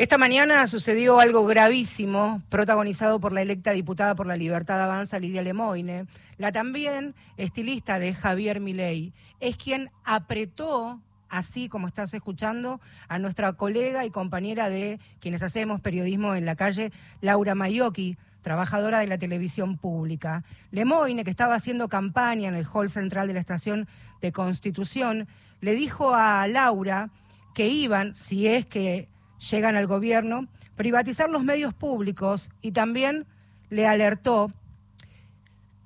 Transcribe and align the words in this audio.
Esta 0.00 0.16
mañana 0.16 0.66
sucedió 0.66 1.20
algo 1.20 1.44
gravísimo, 1.44 2.40
protagonizado 2.48 3.20
por 3.20 3.34
la 3.34 3.42
electa 3.42 3.72
diputada 3.72 4.14
por 4.14 4.26
la 4.26 4.38
Libertad 4.38 4.82
Avanza, 4.82 5.18
Lidia 5.18 5.42
Lemoine, 5.42 6.06
la 6.38 6.52
también 6.52 7.14
estilista 7.36 7.98
de 7.98 8.14
Javier 8.14 8.60
Milei. 8.60 9.12
Es 9.40 9.58
quien 9.58 9.90
apretó, 10.04 11.02
así 11.28 11.68
como 11.68 11.86
estás 11.86 12.14
escuchando, 12.14 12.80
a 13.08 13.18
nuestra 13.18 13.52
colega 13.52 14.06
y 14.06 14.10
compañera 14.10 14.70
de 14.70 14.98
quienes 15.20 15.42
hacemos 15.42 15.82
periodismo 15.82 16.34
en 16.34 16.46
la 16.46 16.56
calle, 16.56 16.92
Laura 17.20 17.54
Mayoki, 17.54 18.16
trabajadora 18.40 19.00
de 19.00 19.06
la 19.06 19.18
televisión 19.18 19.76
pública. 19.76 20.44
Lemoine, 20.70 21.24
que 21.24 21.30
estaba 21.30 21.56
haciendo 21.56 21.90
campaña 21.90 22.48
en 22.48 22.54
el 22.54 22.66
hall 22.72 22.88
central 22.88 23.28
de 23.28 23.34
la 23.34 23.40
estación 23.40 23.86
de 24.22 24.32
Constitución, 24.32 25.28
le 25.60 25.74
dijo 25.74 26.14
a 26.14 26.48
Laura 26.48 27.10
que 27.52 27.68
iban, 27.68 28.14
si 28.14 28.46
es 28.46 28.64
que 28.64 29.09
llegan 29.50 29.76
al 29.76 29.86
gobierno, 29.86 30.46
privatizar 30.76 31.28
los 31.30 31.44
medios 31.44 31.74
públicos 31.74 32.50
y 32.62 32.72
también 32.72 33.26
le 33.70 33.86
alertó, 33.86 34.52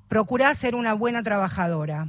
procurá 0.09 0.55
ser 0.55 0.75
una 0.75 0.95
buena 0.95 1.23
trabajadora. 1.23 2.09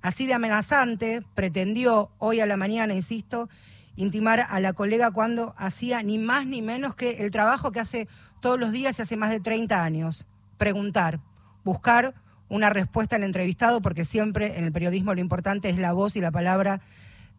Así 0.00 0.26
de 0.26 0.34
amenazante, 0.34 1.22
pretendió 1.34 2.10
hoy 2.18 2.40
a 2.40 2.46
la 2.46 2.56
mañana, 2.56 2.94
insisto, 2.94 3.48
intimar 3.96 4.46
a 4.48 4.60
la 4.60 4.72
colega 4.72 5.10
cuando 5.10 5.54
hacía 5.56 6.02
ni 6.02 6.18
más 6.18 6.46
ni 6.46 6.62
menos 6.62 6.96
que 6.96 7.24
el 7.24 7.30
trabajo 7.30 7.72
que 7.72 7.80
hace 7.80 8.08
todos 8.40 8.58
los 8.58 8.72
días 8.72 8.98
y 8.98 9.02
hace 9.02 9.16
más 9.16 9.30
de 9.30 9.40
30 9.40 9.84
años, 9.84 10.26
preguntar, 10.58 11.20
buscar 11.64 12.14
una 12.48 12.70
respuesta 12.70 13.16
al 13.16 13.22
entrevistado, 13.22 13.80
porque 13.80 14.04
siempre 14.04 14.58
en 14.58 14.64
el 14.64 14.72
periodismo 14.72 15.14
lo 15.14 15.20
importante 15.20 15.68
es 15.68 15.78
la 15.78 15.92
voz 15.92 16.16
y 16.16 16.20
la 16.20 16.30
palabra 16.30 16.80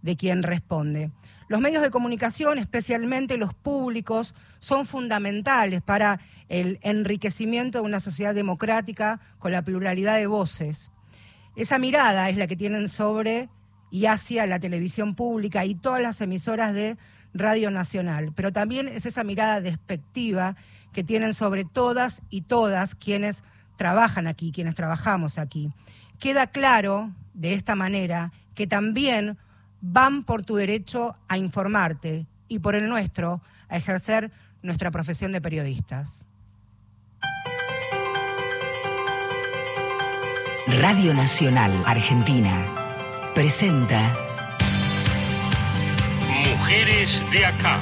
de 0.02 0.16
quien 0.16 0.44
responde. 0.44 1.12
Los 1.48 1.62
medios 1.62 1.82
de 1.84 1.90
comunicación, 1.90 2.58
especialmente 2.58 3.38
los 3.38 3.54
públicos, 3.54 4.34
son 4.60 4.86
fundamentales 4.86 5.82
para 5.82 6.20
el 6.50 6.80
enriquecimiento 6.82 7.80
de 7.80 7.86
una 7.86 8.00
sociedad 8.00 8.36
democrática 8.36 9.20
con 9.40 9.52
la 9.52 9.62
pluralidad 9.62 10.17
de 10.17 10.28
voces. 10.28 10.92
Esa 11.56 11.80
mirada 11.80 12.30
es 12.30 12.38
la 12.38 12.48
que 12.48 12.56
tienen 12.56 12.90
sobre 12.90 13.50
y 13.92 14.08
hacia 14.08 14.48
la 14.48 14.59
televisión 14.59 15.14
pública 15.16 15.66
y 15.66 15.76
todas 15.76 16.02
las 16.02 16.20
emisoras 16.22 16.73
de 16.73 16.98
Radio 17.34 17.72
Nacional, 17.72 18.32
pero 18.36 18.52
también 18.52 18.88
es 18.88 19.06
esa 19.06 19.23
mirada 19.23 19.62
despectiva 19.62 20.56
que 20.94 21.04
tienen 21.04 21.34
sobre 21.34 21.66
todas 21.66 22.22
y 22.30 22.42
todas 22.42 22.95
quienes 22.95 23.44
trabajan 23.76 24.28
aquí, 24.28 24.52
quienes 24.52 24.76
trabajamos 24.76 25.38
aquí. 25.38 25.72
Queda 26.20 26.48
claro 26.48 27.12
de 27.34 27.54
esta 27.54 27.76
manera 27.76 28.32
que 28.56 28.67
también 28.67 29.38
van 29.86 30.23
por 30.23 30.44
tu 30.44 30.56
derecho 30.56 31.17
a 31.28 31.38
informarte 31.38 32.26
y 32.48 32.59
por 32.59 32.76
el 32.76 32.88
nuestro 32.88 33.42
a 33.67 33.76
ejercer 33.76 34.31
nuestra 34.62 34.92
profesión 34.92 35.34
de 35.34 35.42
periodistas. 35.42 36.26
Radio 40.81 41.14
Nacional 41.14 41.72
Argentina 41.86 43.31
presenta 43.36 44.16
Mujeres 46.50 47.22
de 47.31 47.45
acá. 47.45 47.81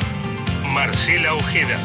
Marcela 0.65 1.35
Ojeda. 1.35 1.77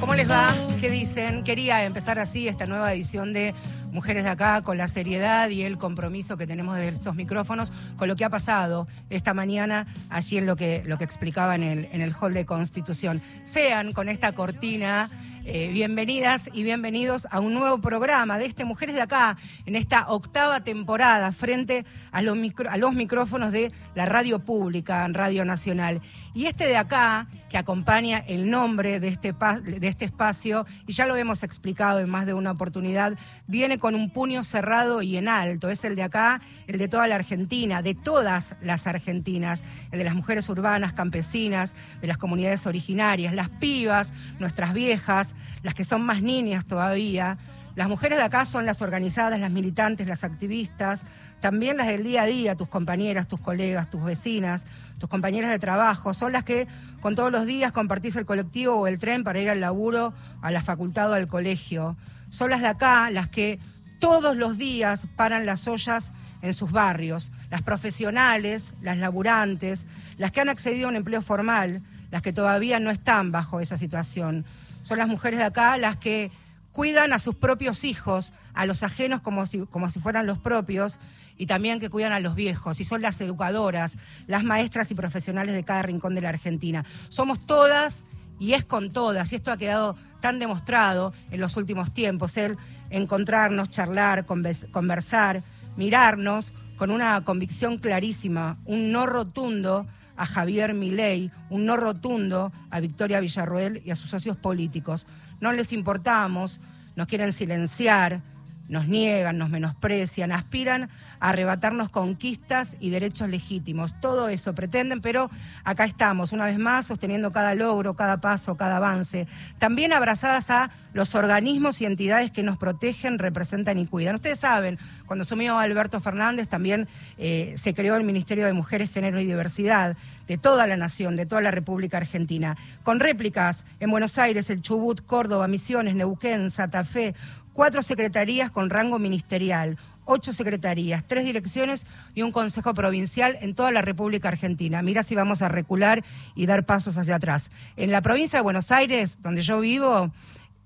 ¿Cómo 0.00 0.14
les 0.14 0.28
va? 0.28 0.52
¿Qué 0.80 0.90
dicen? 0.90 1.44
Quería 1.44 1.84
empezar 1.84 2.18
así 2.18 2.48
esta 2.48 2.66
nueva 2.66 2.92
edición 2.92 3.32
de 3.32 3.54
Mujeres 3.98 4.22
de 4.22 4.30
Acá 4.30 4.62
con 4.62 4.78
la 4.78 4.86
seriedad 4.86 5.48
y 5.48 5.64
el 5.64 5.76
compromiso 5.76 6.36
que 6.36 6.46
tenemos 6.46 6.76
de 6.76 6.86
estos 6.86 7.16
micrófonos 7.16 7.72
con 7.96 8.06
lo 8.06 8.14
que 8.14 8.24
ha 8.24 8.30
pasado 8.30 8.86
esta 9.10 9.34
mañana 9.34 9.92
allí 10.08 10.38
en 10.38 10.46
lo 10.46 10.54
que, 10.54 10.84
lo 10.86 10.98
que 10.98 11.02
explicaba 11.02 11.56
en 11.56 11.64
el, 11.64 11.88
en 11.90 12.00
el 12.00 12.14
hall 12.14 12.32
de 12.32 12.46
Constitución. 12.46 13.20
Sean 13.44 13.90
con 13.90 14.08
esta 14.08 14.30
cortina. 14.30 15.10
Eh, 15.44 15.70
bienvenidas 15.72 16.48
y 16.52 16.62
bienvenidos 16.62 17.26
a 17.30 17.40
un 17.40 17.54
nuevo 17.54 17.78
programa 17.78 18.38
de 18.38 18.46
este 18.46 18.64
Mujeres 18.64 18.94
de 18.94 19.00
Acá, 19.00 19.36
en 19.66 19.76
esta 19.76 20.10
octava 20.10 20.60
temporada, 20.60 21.32
frente 21.32 21.86
a 22.12 22.20
los, 22.22 22.36
a 22.68 22.76
los 22.76 22.92
micrófonos 22.92 23.50
de 23.50 23.72
la 23.94 24.06
radio 24.06 24.38
pública, 24.40 25.08
Radio 25.08 25.44
Nacional. 25.44 26.02
Y 26.38 26.46
este 26.46 26.68
de 26.68 26.76
acá 26.76 27.26
que 27.48 27.58
acompaña 27.58 28.18
el 28.18 28.48
nombre 28.48 29.00
de 29.00 29.08
este, 29.08 29.32
de 29.32 29.88
este 29.88 30.04
espacio, 30.04 30.66
y 30.86 30.92
ya 30.92 31.04
lo 31.04 31.16
hemos 31.16 31.42
explicado 31.42 31.98
en 31.98 32.08
más 32.08 32.26
de 32.26 32.34
una 32.34 32.52
oportunidad, 32.52 33.14
viene 33.48 33.78
con 33.78 33.96
un 33.96 34.12
puño 34.12 34.44
cerrado 34.44 35.02
y 35.02 35.16
en 35.16 35.26
alto. 35.26 35.68
Es 35.68 35.82
el 35.82 35.96
de 35.96 36.04
acá, 36.04 36.40
el 36.68 36.78
de 36.78 36.86
toda 36.86 37.08
la 37.08 37.16
Argentina, 37.16 37.82
de 37.82 37.96
todas 37.96 38.54
las 38.62 38.86
argentinas, 38.86 39.64
el 39.90 39.98
de 39.98 40.04
las 40.04 40.14
mujeres 40.14 40.48
urbanas, 40.48 40.92
campesinas, 40.92 41.74
de 42.00 42.06
las 42.06 42.18
comunidades 42.18 42.68
originarias, 42.68 43.34
las 43.34 43.48
pibas, 43.48 44.12
nuestras 44.38 44.74
viejas, 44.74 45.34
las 45.64 45.74
que 45.74 45.82
son 45.82 46.02
más 46.02 46.22
niñas 46.22 46.66
todavía. 46.66 47.36
Las 47.74 47.88
mujeres 47.88 48.16
de 48.16 48.24
acá 48.24 48.46
son 48.46 48.64
las 48.64 48.80
organizadas, 48.80 49.40
las 49.40 49.50
militantes, 49.50 50.06
las 50.06 50.22
activistas, 50.22 51.04
también 51.40 51.76
las 51.76 51.86
del 51.86 52.02
día 52.02 52.22
a 52.22 52.26
día, 52.26 52.56
tus 52.56 52.68
compañeras, 52.68 53.28
tus 53.28 53.40
colegas, 53.40 53.88
tus 53.88 54.02
vecinas, 54.02 54.66
tus 54.98 55.08
compañeras 55.08 55.50
de 55.50 55.58
trabajo, 55.58 56.14
son 56.14 56.32
las 56.32 56.44
que 56.44 56.66
con 57.00 57.14
todos 57.14 57.30
los 57.30 57.46
días 57.46 57.72
compartís 57.72 58.16
el 58.16 58.26
colectivo 58.26 58.74
o 58.74 58.86
el 58.86 58.98
tren 58.98 59.24
para 59.24 59.40
ir 59.40 59.48
al 59.48 59.60
laburo, 59.60 60.12
a 60.42 60.50
la 60.50 60.62
facultad 60.62 61.10
o 61.10 61.14
al 61.14 61.28
colegio. 61.28 61.96
Son 62.30 62.50
las 62.50 62.60
de 62.60 62.66
acá 62.66 63.10
las 63.10 63.28
que 63.28 63.58
todos 64.00 64.36
los 64.36 64.58
días 64.58 65.06
paran 65.16 65.46
las 65.46 65.66
ollas 65.68 66.12
en 66.42 66.54
sus 66.54 66.70
barrios, 66.70 67.32
las 67.50 67.62
profesionales, 67.62 68.74
las 68.80 68.98
laburantes, 68.98 69.86
las 70.18 70.32
que 70.32 70.40
han 70.40 70.48
accedido 70.48 70.86
a 70.86 70.90
un 70.90 70.96
empleo 70.96 71.22
formal, 71.22 71.82
las 72.10 72.22
que 72.22 72.32
todavía 72.32 72.80
no 72.80 72.90
están 72.90 73.32
bajo 73.32 73.60
esa 73.60 73.78
situación. 73.78 74.44
Son 74.82 74.98
las 74.98 75.08
mujeres 75.08 75.38
de 75.38 75.46
acá 75.46 75.76
las 75.76 75.96
que 75.96 76.30
cuidan 76.78 77.12
a 77.12 77.18
sus 77.18 77.34
propios 77.34 77.82
hijos, 77.82 78.32
a 78.54 78.64
los 78.64 78.84
ajenos 78.84 79.20
como 79.20 79.46
si, 79.46 79.66
como 79.66 79.90
si 79.90 79.98
fueran 79.98 80.26
los 80.26 80.38
propios, 80.38 81.00
y 81.36 81.46
también 81.46 81.80
que 81.80 81.90
cuidan 81.90 82.12
a 82.12 82.20
los 82.20 82.36
viejos, 82.36 82.78
y 82.78 82.84
son 82.84 83.02
las 83.02 83.20
educadoras, 83.20 83.96
las 84.28 84.44
maestras 84.44 84.88
y 84.92 84.94
profesionales 84.94 85.56
de 85.56 85.64
cada 85.64 85.82
rincón 85.82 86.14
de 86.14 86.20
la 86.20 86.28
Argentina. 86.28 86.84
Somos 87.08 87.44
todas 87.44 88.04
y 88.38 88.52
es 88.52 88.64
con 88.64 88.92
todas, 88.92 89.32
y 89.32 89.34
esto 89.34 89.50
ha 89.50 89.56
quedado 89.56 89.96
tan 90.20 90.38
demostrado 90.38 91.12
en 91.32 91.40
los 91.40 91.56
últimos 91.56 91.92
tiempos, 91.92 92.36
el 92.36 92.56
encontrarnos, 92.90 93.70
charlar, 93.70 94.24
conversar, 94.24 95.42
mirarnos 95.76 96.52
con 96.76 96.92
una 96.92 97.24
convicción 97.24 97.78
clarísima, 97.78 98.56
un 98.66 98.92
no 98.92 99.06
rotundo 99.06 99.88
a 100.16 100.26
Javier 100.26 100.74
Milei, 100.74 101.32
un 101.50 101.66
no 101.66 101.76
rotundo 101.76 102.52
a 102.70 102.78
Victoria 102.78 103.18
Villarroel 103.18 103.82
y 103.84 103.90
a 103.90 103.96
sus 103.96 104.10
socios 104.10 104.36
políticos 104.36 105.08
no 105.40 105.52
les 105.52 105.72
importamos, 105.72 106.60
nos 106.96 107.06
quieren 107.06 107.32
silenciar, 107.32 108.22
nos 108.68 108.86
niegan, 108.86 109.38
nos 109.38 109.48
menosprecian, 109.50 110.30
aspiran 110.30 110.90
a 111.20 111.30
arrebatarnos 111.30 111.90
conquistas 111.90 112.76
y 112.80 112.90
derechos 112.90 113.28
legítimos. 113.28 113.98
Todo 114.00 114.28
eso 114.28 114.54
pretenden, 114.54 115.00
pero 115.00 115.30
acá 115.64 115.84
estamos, 115.84 116.32
una 116.32 116.44
vez 116.44 116.58
más, 116.58 116.86
sosteniendo 116.86 117.32
cada 117.32 117.54
logro, 117.54 117.94
cada 117.94 118.20
paso, 118.20 118.56
cada 118.56 118.76
avance. 118.76 119.26
También 119.58 119.92
abrazadas 119.92 120.50
a 120.50 120.70
los 120.92 121.14
organismos 121.14 121.80
y 121.80 121.86
entidades 121.86 122.30
que 122.30 122.42
nos 122.42 122.58
protegen, 122.58 123.18
representan 123.18 123.78
y 123.78 123.86
cuidan. 123.86 124.16
Ustedes 124.16 124.40
saben, 124.40 124.78
cuando 125.06 125.22
asumió 125.22 125.58
Alberto 125.58 126.00
Fernández 126.00 126.48
también 126.48 126.88
eh, 127.16 127.54
se 127.58 127.74
creó 127.74 127.96
el 127.96 128.04
Ministerio 128.04 128.46
de 128.46 128.52
Mujeres, 128.52 128.90
Género 128.90 129.20
y 129.20 129.24
Diversidad 129.24 129.96
de 130.28 130.38
toda 130.38 130.66
la 130.66 130.76
nación, 130.76 131.16
de 131.16 131.26
toda 131.26 131.40
la 131.40 131.50
República 131.50 131.96
Argentina, 131.96 132.56
con 132.84 133.00
réplicas 133.00 133.64
en 133.80 133.90
Buenos 133.90 134.18
Aires, 134.18 134.50
el 134.50 134.62
Chubut, 134.62 135.04
Córdoba, 135.04 135.48
Misiones, 135.48 135.94
Neuquén, 135.94 136.50
Santa 136.50 136.84
Fe, 136.84 137.14
cuatro 137.54 137.82
secretarías 137.82 138.50
con 138.50 138.70
rango 138.70 138.98
ministerial, 138.98 139.78
ocho 140.04 140.32
secretarías, 140.32 141.04
tres 141.06 141.24
direcciones 141.24 141.86
y 142.14 142.22
un 142.22 142.32
consejo 142.32 142.72
provincial 142.72 143.36
en 143.40 143.54
toda 143.54 143.70
la 143.72 143.82
República 143.82 144.28
Argentina. 144.28 144.80
Mira 144.82 145.02
si 145.02 145.14
vamos 145.14 145.42
a 145.42 145.48
recular 145.48 146.04
y 146.34 146.46
dar 146.46 146.64
pasos 146.64 146.96
hacia 146.96 147.16
atrás. 147.16 147.50
En 147.76 147.90
la 147.90 148.00
provincia 148.00 148.38
de 148.38 148.42
Buenos 148.42 148.70
Aires, 148.70 149.18
donde 149.22 149.42
yo 149.42 149.60
vivo, 149.60 150.12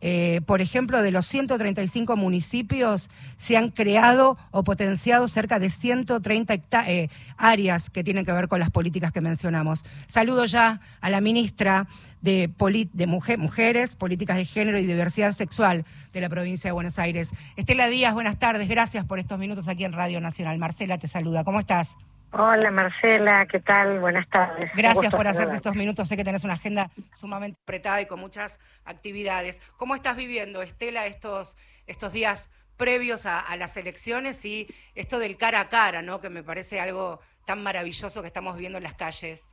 eh, 0.04 0.40
por 0.44 0.60
ejemplo, 0.60 1.00
de 1.00 1.12
los 1.12 1.26
135 1.26 2.16
municipios 2.16 3.08
se 3.38 3.56
han 3.56 3.70
creado 3.70 4.36
o 4.50 4.64
potenciado 4.64 5.28
cerca 5.28 5.60
de 5.60 5.70
130 5.70 6.54
eh, 6.88 7.08
áreas 7.36 7.88
que 7.88 8.02
tienen 8.02 8.24
que 8.24 8.32
ver 8.32 8.48
con 8.48 8.58
las 8.58 8.70
políticas 8.70 9.12
que 9.12 9.20
mencionamos. 9.20 9.84
Saludo 10.08 10.44
ya 10.44 10.80
a 11.00 11.08
la 11.08 11.20
ministra 11.20 11.86
de, 12.20 12.50
de 12.92 13.06
Mujeres, 13.06 13.94
Políticas 13.94 14.36
de 14.36 14.44
Género 14.44 14.78
y 14.80 14.86
Diversidad 14.86 15.34
Sexual 15.34 15.84
de 16.12 16.20
la 16.20 16.28
provincia 16.28 16.68
de 16.68 16.72
Buenos 16.72 16.98
Aires. 16.98 17.30
Estela 17.56 17.86
Díaz, 17.86 18.12
buenas 18.12 18.40
tardes. 18.40 18.66
Gracias 18.66 19.04
por 19.04 19.20
estos 19.20 19.38
minutos 19.38 19.68
aquí 19.68 19.84
en 19.84 19.92
Radio 19.92 20.20
Nacional. 20.20 20.58
Marcela 20.58 20.98
te 20.98 21.06
saluda. 21.06 21.44
¿Cómo 21.44 21.60
estás? 21.60 21.94
Hola 22.34 22.70
Marcela, 22.70 23.46
¿qué 23.46 23.60
tal? 23.60 24.00
Buenas 24.00 24.26
tardes. 24.30 24.70
Gracias 24.74 25.12
por 25.12 25.26
hacerte 25.26 25.54
estos 25.54 25.74
minutos. 25.74 26.08
Sé 26.08 26.16
que 26.16 26.24
tenés 26.24 26.44
una 26.44 26.54
agenda 26.54 26.90
sumamente 27.12 27.58
apretada 27.62 28.00
y 28.00 28.06
con 28.06 28.20
muchas 28.20 28.58
actividades. 28.86 29.60
¿Cómo 29.76 29.94
estás 29.94 30.16
viviendo, 30.16 30.62
Estela, 30.62 31.04
estos, 31.04 31.58
estos 31.86 32.10
días 32.14 32.50
previos 32.78 33.26
a, 33.26 33.38
a, 33.38 33.56
las 33.56 33.76
elecciones 33.76 34.46
y 34.46 34.66
esto 34.94 35.18
del 35.18 35.36
cara 35.36 35.60
a 35.60 35.68
cara, 35.68 36.00
¿no? 36.00 36.22
Que 36.22 36.30
me 36.30 36.42
parece 36.42 36.80
algo 36.80 37.20
tan 37.44 37.62
maravilloso 37.62 38.22
que 38.22 38.28
estamos 38.28 38.54
viviendo 38.54 38.78
en 38.78 38.84
las 38.84 38.94
calles. 38.94 39.52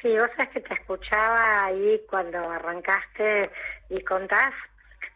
Sí, 0.00 0.08
vos 0.12 0.30
sabés 0.36 0.50
que 0.50 0.60
te 0.60 0.74
escuchaba 0.74 1.64
ahí 1.64 2.00
cuando 2.08 2.38
arrancaste 2.38 3.50
y 3.88 4.00
contás. 4.04 4.54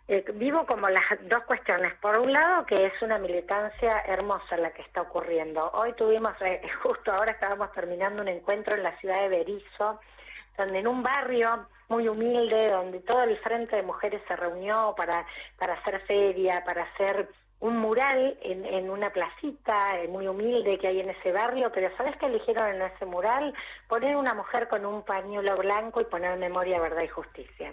Eh, 0.07 0.23
vivo 0.35 0.67
como 0.67 0.89
las 0.89 1.03
dos 1.31 1.45
cuestiones. 1.45 1.95
Por 1.95 2.19
un 2.19 2.31
lado, 2.31 2.67
que 2.67 2.87
es 2.87 2.93
una 3.01 3.19
militancia 3.19 4.03
hermosa 4.07 4.57
la 4.59 4.71
que 4.73 4.83
está 4.83 5.01
ocurriendo. 5.01 5.71
Hoy 5.73 5.95
tuvimos, 5.95 6.33
eh, 6.43 6.61
justo 6.83 7.11
ahora 7.11 7.33
estábamos 7.33 7.73
terminando 7.73 8.21
un 8.21 8.29
encuentro 8.29 8.75
en 8.75 8.83
la 8.83 8.97
ciudad 8.99 9.21
de 9.23 9.29
Berizo, 9.29 10.01
donde 10.59 10.81
en 10.81 10.89
un 10.89 11.03
barrio 11.03 11.69
muy 11.89 12.07
humilde, 12.09 12.71
donde 12.71 13.01
todo 13.01 13.23
el 13.23 13.39
frente 13.39 13.77
de 13.77 13.83
mujeres 13.83 14.21
se 14.29 14.37
reunió 14.37 14.95
para, 14.95 15.27
para 15.59 15.75
hacer 15.75 16.01
feria, 16.07 16.63
para 16.67 16.83
hacer 16.83 17.31
un 17.61 17.79
mural 17.79 18.39
en, 18.43 18.67
en 18.67 18.91
una 18.91 19.11
placita 19.11 19.99
eh, 19.99 20.09
muy 20.09 20.29
humilde 20.29 20.79
que 20.79 20.89
hay 20.89 21.01
en 21.01 21.11
ese 21.11 21.33
barrio, 21.33 21.73
pero 21.73 21.95
¿sabes 21.97 22.15
qué 22.19 22.27
eligieron 22.27 22.75
en 22.75 22.83
ese 22.83 23.07
mural? 23.07 23.55
Poner 23.89 24.17
una 24.17 24.35
mujer 24.35 24.69
con 24.69 24.85
un 24.85 25.03
pañuelo 25.03 25.57
blanco 25.57 26.03
y 26.03 26.05
poner 26.05 26.39
memoria, 26.39 26.79
verdad 26.79 27.03
y 27.03 27.09
justicia. 27.09 27.73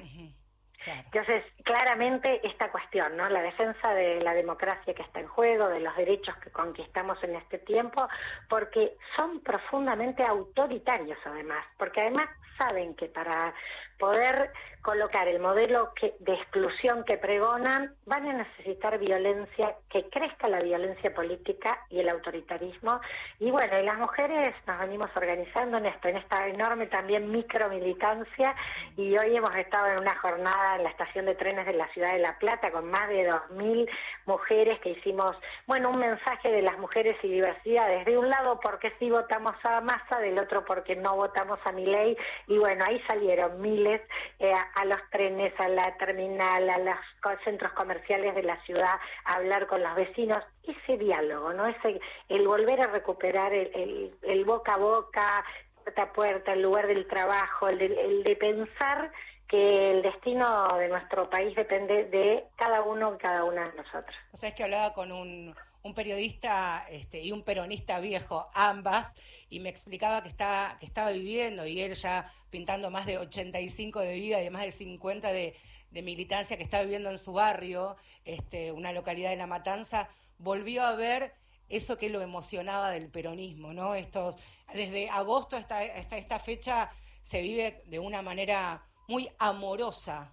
Entonces, 0.86 1.44
claramente 1.64 2.46
esta 2.48 2.72
cuestión, 2.72 3.16
¿no? 3.16 3.30
La 3.30 3.42
defensa 3.42 3.94
de 3.94 4.22
la 4.22 4.34
democracia 4.34 4.94
que 4.94 5.02
está 5.04 5.20
en 5.20 5.28
juego, 5.28 5.68
de 5.68 5.80
los 5.80 5.96
derechos 5.96 6.36
que 6.38 6.52
conquistamos 6.52 7.24
en 7.24 7.36
este 7.36 7.60
tiempo, 7.60 8.08
porque 8.50 8.98
son 9.16 9.42
profundamente 9.42 10.24
autoritarios 10.24 11.20
además, 11.26 11.66
porque 11.78 12.02
además 12.02 12.26
saben 12.58 12.96
que 12.96 13.08
para 13.08 13.54
poder 13.98 14.52
colocar 14.82 15.28
el 15.28 15.40
modelo 15.40 15.94
que, 15.94 16.16
de 16.20 16.34
exclusión 16.34 17.04
que 17.04 17.18
pregonan, 17.18 17.94
van 18.06 18.28
a 18.28 18.34
necesitar 18.34 18.98
violencia, 18.98 19.76
que 19.90 20.10
crezca 20.10 20.48
la 20.48 20.60
violencia 20.60 21.14
política 21.14 21.86
y 21.90 22.00
el 22.00 22.10
autoritarismo. 22.10 23.00
Y 23.40 23.52
bueno, 23.52 23.80
y 23.80 23.86
las 23.86 23.98
mujeres 24.00 24.56
nos 24.66 24.80
venimos 24.80 25.12
organizando 25.16 25.78
en 25.78 25.86
esto, 25.86 26.08
en 26.08 26.18
esta 26.18 26.48
enorme 26.48 26.88
también 26.88 27.32
micromilitancia, 27.32 28.56
y 28.98 29.16
hoy 29.18 29.36
hemos 29.36 29.56
estado 29.56 29.88
en 29.88 30.00
una 30.00 30.16
jornada 30.16 30.71
en 30.76 30.84
la 30.84 30.90
estación 30.90 31.26
de 31.26 31.36
trenes 31.36 31.66
de 31.66 31.74
la 31.74 31.88
ciudad 31.90 32.14
de 32.14 32.20
La 32.20 32.38
Plata 32.40 32.72
con 32.72 32.90
más 32.90 33.08
de 33.10 33.30
2.000 33.30 33.90
mujeres 34.26 34.80
que 34.80 34.92
hicimos, 34.92 35.32
bueno, 35.68 35.90
un 35.90 36.00
mensaje 36.00 36.52
de 36.52 36.62
las 36.62 36.78
mujeres 36.80 37.16
y 37.24 37.30
diversidad, 37.30 37.88
desde 37.88 38.18
un 38.18 38.30
lado 38.30 38.60
porque 38.60 38.92
sí 39.00 39.10
votamos 39.10 39.54
a 39.64 39.82
Massa, 39.82 40.20
del 40.20 40.38
otro 40.40 40.66
porque 40.66 40.96
no 40.96 41.16
votamos 41.16 41.60
a 41.66 41.72
mi 41.72 41.86
ley, 41.86 42.18
y 42.48 42.58
bueno, 42.58 42.86
ahí 42.88 43.02
salieron 43.08 43.62
miles 43.62 44.02
eh, 44.40 44.54
a 44.76 44.86
los 44.86 45.00
trenes, 45.10 45.54
a 45.60 45.68
la 45.68 45.96
terminal, 45.98 46.70
a 46.70 46.78
los 46.78 47.44
centros 47.44 47.72
comerciales 47.74 48.36
de 48.36 48.44
la 48.44 48.62
ciudad, 48.64 48.96
a 49.26 49.34
hablar 49.34 49.68
con 49.68 49.82
los 49.82 49.96
vecinos, 49.96 50.44
ese 50.64 50.98
diálogo, 50.98 51.54
¿no? 51.54 51.68
Ese, 51.68 52.00
el 52.30 52.48
volver 52.48 52.82
a 52.82 52.92
recuperar 52.92 53.54
el, 53.54 54.12
el, 54.22 54.46
boca 54.46 54.74
a 54.74 54.78
boca, 54.78 55.46
puerta 55.84 56.04
a 56.04 56.14
puerta, 56.14 56.54
el 56.54 56.62
lugar 56.62 56.88
del 56.88 57.08
trabajo, 57.08 57.68
el 57.68 57.78
de, 57.80 57.86
el 57.86 58.24
de 58.24 58.36
pensar 58.36 59.12
que 59.52 59.92
el 59.92 60.02
destino 60.02 60.78
de 60.78 60.88
nuestro 60.88 61.30
país 61.30 61.54
depende 61.54 62.06
de 62.06 62.48
cada 62.56 62.84
uno 62.84 63.16
y 63.16 63.18
cada 63.18 63.44
una 63.44 63.70
de 63.70 63.76
nosotros. 63.76 64.16
O 64.32 64.38
sea, 64.38 64.48
es 64.48 64.56
que 64.56 64.64
hablaba 64.64 64.94
con 64.94 65.12
un, 65.12 65.54
periodista 65.94 66.88
este, 66.90 67.20
y 67.20 67.34
un 67.34 67.44
peronista 67.44 68.00
viejo, 68.00 68.50
ambas, 68.54 69.14
y 69.50 69.60
me 69.60 69.68
explicaba 69.68 70.24
que, 70.24 70.30
está, 70.30 70.78
que 70.80 70.86
estaba 70.86 71.12
viviendo 71.12 71.68
y 71.68 71.82
él 71.82 71.96
ya 71.96 72.32
pintando 72.50 72.90
más 72.92 73.06
de 73.06 73.18
85 73.18 74.00
de 74.00 74.14
vida 74.14 74.42
y 74.42 74.50
más 74.50 74.62
de 74.62 74.72
50 74.72 75.34
de, 75.34 75.54
militancia 75.92 76.56
que 76.56 76.64
está 76.64 76.82
viviendo 76.82 77.10
en 77.10 77.18
su 77.18 77.34
barrio, 77.34 77.98
este, 78.24 78.72
una 78.72 78.94
localidad 78.94 79.32
de 79.32 79.36
La 79.36 79.48
Matanza, 79.48 80.08
volvió 80.38 80.84
a 80.84 80.96
ver 80.96 81.34
eso 81.68 81.98
que 81.98 82.10
lo 82.10 82.22
emocionaba 82.22 82.90
del 82.90 83.10
peronismo, 83.10 83.74
¿no? 83.74 83.96
Estos, 83.96 84.38
desde 84.74 85.10
agosto 85.10 85.58
hasta, 85.58 85.80
hasta 85.80 86.18
esta 86.18 86.40
fecha 86.40 86.90
se 87.22 87.42
vive 87.42 87.84
de 87.88 88.00
una 88.00 88.22
manera 88.22 88.86
muy 89.12 89.30
amorosa. 89.40 90.32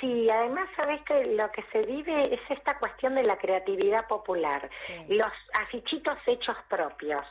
Sí, 0.00 0.30
además 0.30 0.68
sabes 0.76 1.02
que 1.02 1.24
lo 1.26 1.50
que 1.52 1.62
se 1.72 1.82
vive 1.82 2.34
es 2.34 2.40
esta 2.48 2.78
cuestión 2.78 3.14
de 3.14 3.22
la 3.22 3.36
creatividad 3.36 4.08
popular, 4.08 4.70
los 5.08 5.32
afichitos 5.60 6.16
hechos 6.26 6.56
propios, 6.70 7.22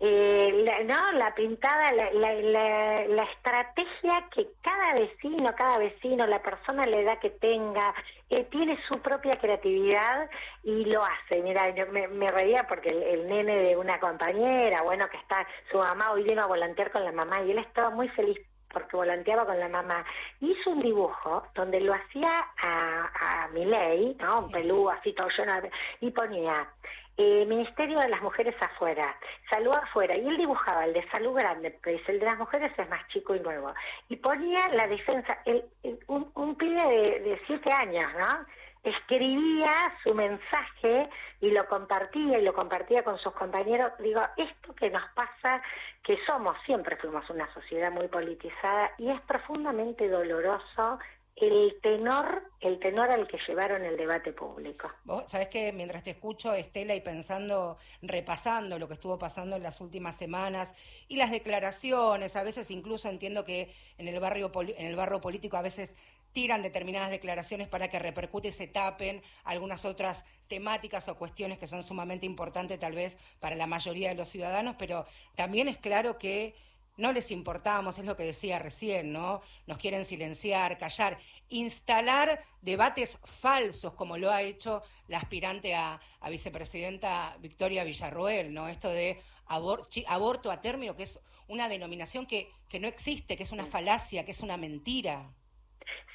eh, 0.00 0.50
la, 0.64 0.84
no, 0.84 1.18
la 1.18 1.34
pintada, 1.34 1.92
la, 1.92 2.10
la, 2.12 3.06
la, 3.06 3.24
estrategia 3.24 4.26
que 4.34 4.48
cada 4.62 4.94
vecino, 4.94 5.54
cada 5.54 5.76
vecino, 5.76 6.26
la 6.26 6.40
persona 6.40 6.86
la 6.86 6.96
edad 6.96 7.18
que 7.18 7.28
tenga, 7.28 7.94
eh, 8.30 8.44
tiene 8.44 8.78
su 8.88 8.98
propia 9.00 9.38
creatividad 9.38 10.30
y 10.62 10.86
lo 10.86 11.02
hace. 11.04 11.42
Mira, 11.42 11.74
yo 11.74 11.86
me, 11.88 12.30
reía 12.30 12.64
porque 12.66 12.88
el, 12.88 13.02
el, 13.02 13.28
nene 13.28 13.56
de 13.56 13.76
una 13.76 14.00
compañera, 14.00 14.80
bueno, 14.82 15.06
que 15.10 15.18
está, 15.18 15.46
su 15.70 15.76
mamá 15.76 16.12
hoy 16.12 16.22
vino 16.22 16.42
a 16.42 16.46
volantear 16.46 16.90
con 16.90 17.04
la 17.04 17.12
mamá 17.12 17.42
y 17.42 17.50
él 17.50 17.58
estaba 17.58 17.90
muy 17.90 18.08
feliz 18.08 18.38
porque 18.74 18.96
volanteaba 18.96 19.46
con 19.46 19.58
la 19.58 19.68
mamá, 19.68 20.04
hizo 20.40 20.70
un 20.70 20.82
dibujo 20.82 21.46
donde 21.54 21.80
lo 21.80 21.94
hacía 21.94 22.28
a, 22.62 23.44
a 23.44 23.48
Miley, 23.54 24.16
¿no? 24.20 24.40
Un 24.40 24.50
pelú 24.50 24.90
así 24.90 25.14
todo 25.14 25.28
lleno, 25.28 25.54
y 26.00 26.10
ponía 26.10 26.68
eh, 27.16 27.46
Ministerio 27.46 28.00
de 28.00 28.08
las 28.08 28.20
Mujeres 28.20 28.56
afuera, 28.60 29.16
salud 29.48 29.72
afuera, 29.72 30.16
y 30.16 30.26
él 30.26 30.36
dibujaba 30.36 30.84
el 30.84 30.92
de 30.92 31.08
salud 31.10 31.34
grande, 31.34 31.70
pues 31.82 32.00
el 32.08 32.18
de 32.18 32.26
las 32.26 32.38
mujeres 32.38 32.72
es 32.76 32.90
más 32.90 33.06
chico 33.08 33.36
y 33.36 33.40
nuevo, 33.40 33.72
y 34.08 34.16
ponía 34.16 34.68
la 34.72 34.88
defensa, 34.88 35.38
el, 35.44 35.64
un, 36.08 36.30
un 36.34 36.56
pibe 36.56 36.82
de, 36.82 37.20
de 37.20 37.40
siete 37.46 37.72
años, 37.72 38.12
¿no? 38.18 38.46
Escribía 38.84 39.72
su 40.06 40.14
mensaje 40.14 41.08
y 41.40 41.50
lo 41.50 41.66
compartía 41.66 42.38
y 42.38 42.42
lo 42.42 42.52
compartía 42.52 43.02
con 43.02 43.18
sus 43.18 43.32
compañeros. 43.32 43.92
Digo, 43.98 44.20
esto 44.36 44.74
que 44.74 44.90
nos 44.90 45.02
pasa, 45.14 45.62
que 46.02 46.18
somos, 46.26 46.54
siempre 46.66 46.96
fuimos 46.96 47.28
una 47.30 47.52
sociedad 47.54 47.90
muy 47.90 48.08
politizada 48.08 48.92
y 48.98 49.10
es 49.10 49.20
profundamente 49.22 50.08
doloroso 50.08 50.98
el 51.36 51.80
tenor, 51.82 52.44
el 52.60 52.78
tenor 52.78 53.10
al 53.10 53.26
que 53.26 53.38
llevaron 53.48 53.84
el 53.84 53.96
debate 53.96 54.32
público. 54.32 54.90
Vos 55.04 55.24
sabés 55.26 55.48
que 55.48 55.72
mientras 55.72 56.04
te 56.04 56.10
escucho, 56.10 56.54
Estela, 56.54 56.94
y 56.94 57.00
pensando, 57.00 57.76
repasando 58.02 58.78
lo 58.78 58.86
que 58.86 58.94
estuvo 58.94 59.18
pasando 59.18 59.56
en 59.56 59.62
las 59.62 59.80
últimas 59.80 60.16
semanas 60.16 60.74
y 61.08 61.16
las 61.16 61.32
declaraciones, 61.32 62.36
a 62.36 62.44
veces 62.44 62.70
incluso 62.70 63.08
entiendo 63.08 63.44
que 63.44 63.74
en 63.98 64.06
el 64.06 64.20
barrio 64.20 64.52
en 64.54 64.86
el 64.86 64.94
barrio 64.94 65.20
político 65.20 65.56
a 65.56 65.62
veces 65.62 65.96
tiran 66.34 66.62
determinadas 66.62 67.10
declaraciones 67.10 67.68
para 67.68 67.88
que 67.88 67.98
repercute 67.98 68.48
y 68.48 68.52
se 68.52 68.66
tapen 68.66 69.22
algunas 69.44 69.84
otras 69.86 70.24
temáticas 70.48 71.08
o 71.08 71.16
cuestiones 71.16 71.58
que 71.58 71.68
son 71.68 71.82
sumamente 71.84 72.26
importantes 72.26 72.78
tal 72.78 72.92
vez 72.92 73.16
para 73.40 73.56
la 73.56 73.66
mayoría 73.66 74.10
de 74.10 74.16
los 74.16 74.28
ciudadanos, 74.28 74.74
pero 74.78 75.06
también 75.36 75.68
es 75.68 75.78
claro 75.78 76.18
que 76.18 76.54
no 76.96 77.12
les 77.12 77.30
importamos, 77.30 77.98
es 77.98 78.04
lo 78.04 78.16
que 78.16 78.24
decía 78.24 78.58
recién, 78.58 79.12
¿no? 79.12 79.42
Nos 79.66 79.78
quieren 79.78 80.04
silenciar, 80.04 80.76
callar, 80.78 81.18
instalar 81.48 82.44
debates 82.62 83.18
falsos, 83.24 83.94
como 83.94 84.16
lo 84.16 84.30
ha 84.30 84.42
hecho 84.42 84.82
la 85.08 85.18
aspirante 85.18 85.74
a, 85.74 86.00
vicepresidenta 86.28 87.36
Victoria 87.40 87.84
Villarroel, 87.84 88.52
¿no? 88.52 88.68
Esto 88.68 88.90
de 88.90 89.20
aborto 89.46 90.50
a 90.50 90.60
término, 90.60 90.96
que 90.96 91.04
es 91.04 91.20
una 91.48 91.68
denominación 91.68 92.26
que, 92.26 92.50
que 92.68 92.80
no 92.80 92.88
existe, 92.88 93.36
que 93.36 93.42
es 93.42 93.52
una 93.52 93.66
falacia, 93.66 94.24
que 94.24 94.30
es 94.30 94.40
una 94.40 94.56
mentira. 94.56 95.30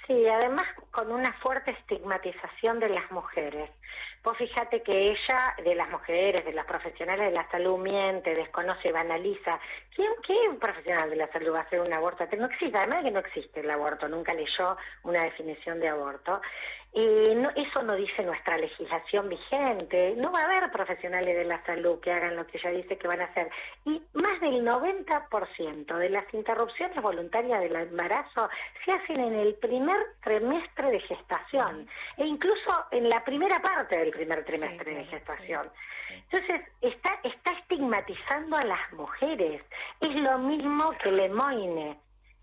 Sí, 0.10 0.28
además 0.28 0.63
con 0.89 1.12
una 1.12 1.32
fuerte 1.34 1.70
estigmatización 1.70 2.80
de 2.80 2.89
las 2.89 3.12
mujeres. 3.12 3.70
Vos 4.24 4.36
fíjate 4.38 4.82
que 4.82 5.12
ella, 5.12 5.56
de 5.63 5.75
las 5.75 5.88
mujeres, 5.92 6.44
de 6.44 6.51
las 6.51 6.66
profesionales 6.66 7.28
de 7.28 7.32
la 7.32 7.48
salud, 7.51 7.78
miente, 7.78 8.34
desconoce, 8.34 8.92
banaliza. 8.92 9.60
¿Quién, 9.96 10.12
¿Qué 10.25 10.36
profesional 10.60 11.12
de 11.12 11.16
la 11.16 11.32
salud 11.32 11.54
va 11.54 11.60
a 11.60 11.62
hacer 11.62 11.80
un 11.80 11.94
aborto? 11.94 12.25
No 12.39 12.48
existe, 12.48 12.75
además 12.75 13.04
que 13.04 13.12
no 13.12 13.20
existe 13.20 13.60
el 13.60 13.70
aborto, 13.70 14.08
nunca 14.08 14.34
leyó 14.34 14.75
una 15.04 15.22
definición 15.22 15.80
de 15.80 15.89
aborto. 15.89 16.42
Y 16.91 17.36
no, 17.36 17.50
eso 17.55 17.84
no 17.84 17.96
dice 17.96 18.24
nuestra 18.24 18.58
legislación 18.58 19.29
vigente. 19.29 20.15
No 20.17 20.31
va 20.31 20.41
a 20.41 20.46
haber 20.46 20.72
profesionales 20.72 21.36
de 21.36 21.46
la 21.46 21.63
salud 21.63 22.00
que 22.00 22.12
hagan 22.12 22.36
lo 22.36 22.48
que 22.48 22.58
ella 22.58 22.72
dice 22.72 22.98
que 22.98 23.08
van 23.08 23.22
a 23.22 23.25
hacer. 23.25 23.50
Y 23.86 24.01
más 24.13 24.41
del 24.41 24.65
90% 24.65 25.98
de 25.98 26.10
las 26.10 26.34
interrupciones 26.34 27.00
voluntarias 27.01 27.62
del 27.62 27.75
embarazo 27.75 28.50
se 28.84 28.91
hacen 28.91 29.19
en 29.19 29.36
el 29.36 29.53
primer 29.55 29.98
trimestre 30.24 30.91
de 30.91 31.00
gestación 31.01 31.88
e 32.17 32.25
incluso 32.25 32.86
en 32.91 33.08
la 33.08 33.24
primera 33.24 33.60
parte 33.62 34.00
del 34.00 34.10
primer 34.12 34.43
trimestre 34.43 34.96
de 34.96 35.05
gestación. 35.05 35.69
Entonces, 36.31 36.62
está, 36.81 37.19
está 37.24 37.53
estigmatizando 37.60 38.58
a 38.58 38.63
las 38.63 38.93
mujeres. 38.93 39.62
Es 40.01 40.15
lo 40.15 40.39
mismo 40.39 40.89
que 41.03 41.12
Lemoine 41.12 42.00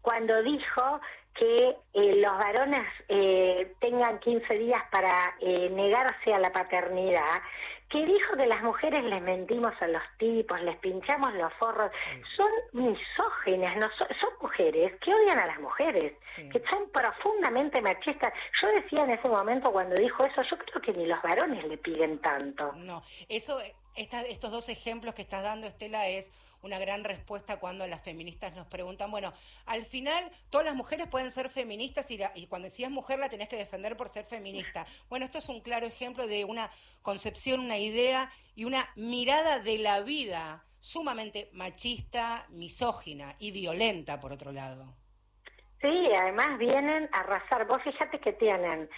cuando 0.06 0.40
dijo 0.44 1.00
que 1.38 1.76
eh, 1.92 2.14
los 2.16 2.32
varones 2.32 2.86
eh, 3.08 3.72
tengan 3.78 4.18
15 4.18 4.58
días 4.58 4.82
para 4.90 5.34
eh, 5.40 5.68
negarse 5.70 6.32
a 6.32 6.38
la 6.38 6.50
paternidad, 6.50 7.42
que 7.88 8.04
dijo 8.04 8.36
que 8.36 8.46
las 8.46 8.62
mujeres 8.62 9.04
les 9.04 9.22
mentimos 9.22 9.72
a 9.80 9.86
los 9.86 10.02
tipos, 10.18 10.60
les 10.62 10.76
pinchamos 10.78 11.34
los 11.34 11.52
forros. 11.54 11.94
Son 12.36 12.50
misóginas, 12.72 13.76
no 13.76 13.88
son, 13.96 14.08
mujeres 14.40 14.92
que 15.00 15.14
odian 15.14 15.38
a 15.38 15.46
las 15.46 15.60
mujeres, 15.60 16.14
que 16.34 16.62
son 16.70 16.90
profundamente 16.90 17.80
machistas. 17.80 18.32
Yo 18.60 18.68
decía 18.68 19.02
en 19.02 19.10
ese 19.10 19.28
momento 19.28 19.72
cuando 19.72 19.94
dijo 19.96 20.24
eso, 20.24 20.42
yo 20.42 20.58
creo 20.58 20.82
que 20.82 20.92
ni 20.92 21.06
los 21.06 21.20
varones 21.22 21.64
le 21.64 21.76
piden 21.78 22.18
tanto. 22.20 22.72
No, 22.72 23.02
eso, 23.28 23.58
estos 23.94 24.50
dos 24.50 24.68
ejemplos 24.68 25.14
que 25.14 25.22
estás 25.22 25.42
dando, 25.42 25.66
Estela, 25.66 26.08
es 26.08 26.32
una 26.66 26.78
gran 26.78 27.04
respuesta 27.04 27.58
cuando 27.58 27.86
las 27.86 28.02
feministas 28.02 28.54
nos 28.54 28.66
preguntan, 28.66 29.10
bueno, 29.10 29.32
al 29.64 29.86
final 29.86 30.30
todas 30.50 30.66
las 30.66 30.74
mujeres 30.74 31.06
pueden 31.06 31.30
ser 31.30 31.48
feministas 31.48 32.06
y, 32.10 32.46
cuando 32.46 32.66
decías 32.66 32.90
mujer 32.90 33.18
la 33.18 33.28
tenés 33.28 33.48
que 33.48 33.56
defender 33.56 33.96
por 33.96 34.08
ser 34.08 34.26
feminista. 34.26 34.86
Bueno, 35.08 35.24
esto 35.24 35.38
es 35.38 35.48
un 35.48 35.60
claro 35.60 35.86
ejemplo 35.86 36.26
de 36.26 36.44
una 36.44 36.70
concepción, 37.02 37.60
una 37.60 37.78
idea 37.78 38.30
y 38.54 38.64
una 38.64 38.90
mirada 38.96 39.60
de 39.60 39.78
la 39.78 40.00
vida 40.00 40.64
sumamente 40.80 41.48
machista, 41.52 42.46
misógina 42.50 43.34
y 43.38 43.50
violenta, 43.50 44.20
por 44.20 44.32
otro 44.32 44.52
lado. 44.52 45.05
Sí, 45.80 46.10
además 46.18 46.58
vienen 46.58 47.08
a 47.12 47.20
arrasar. 47.20 47.66
Vos 47.66 47.82
fíjate 47.82 48.18
que 48.18 48.32
tienen 48.32 48.88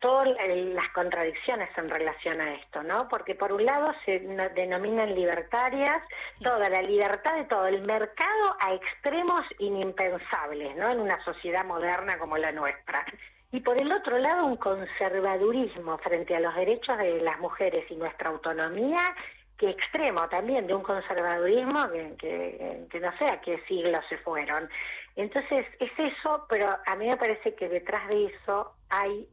todas 0.00 0.28
las 0.38 0.88
contradicciones 0.90 1.68
en 1.76 1.90
relación 1.90 2.40
a 2.40 2.54
esto, 2.54 2.82
¿no? 2.84 3.08
Porque 3.08 3.34
por 3.34 3.52
un 3.52 3.64
lado 3.64 3.92
se 4.04 4.20
denominan 4.54 5.14
libertarias, 5.14 6.00
toda 6.42 6.70
la 6.70 6.82
libertad 6.82 7.34
de 7.34 7.44
todo, 7.44 7.66
el 7.66 7.82
mercado 7.82 8.56
a 8.60 8.74
extremos 8.74 9.42
inimpensables, 9.58 10.76
¿no? 10.76 10.88
En 10.90 11.00
una 11.00 11.22
sociedad 11.24 11.64
moderna 11.64 12.16
como 12.18 12.36
la 12.36 12.52
nuestra. 12.52 13.04
Y 13.50 13.60
por 13.60 13.78
el 13.78 13.92
otro 13.92 14.18
lado, 14.18 14.44
un 14.44 14.56
conservadurismo 14.56 15.98
frente 15.98 16.36
a 16.36 16.40
los 16.40 16.54
derechos 16.54 16.96
de 16.98 17.22
las 17.22 17.40
mujeres 17.40 17.90
y 17.90 17.96
nuestra 17.96 18.30
autonomía 18.30 19.14
que 19.58 19.70
extremo 19.70 20.28
también 20.28 20.66
de 20.66 20.74
un 20.74 20.82
conservadurismo 20.82 21.90
que, 21.90 22.86
que, 22.88 23.00
no 23.00 23.10
sé 23.18 23.24
a 23.24 23.40
qué 23.40 23.60
siglo 23.66 23.98
se 24.08 24.16
fueron. 24.18 24.68
Entonces 25.18 25.66
es 25.80 25.90
eso, 25.98 26.46
pero 26.48 26.68
a 26.86 26.94
mí 26.94 27.08
me 27.08 27.16
parece 27.16 27.52
que 27.56 27.68
detrás 27.68 28.06
de 28.06 28.26
eso 28.26 28.76
hay 28.88 29.28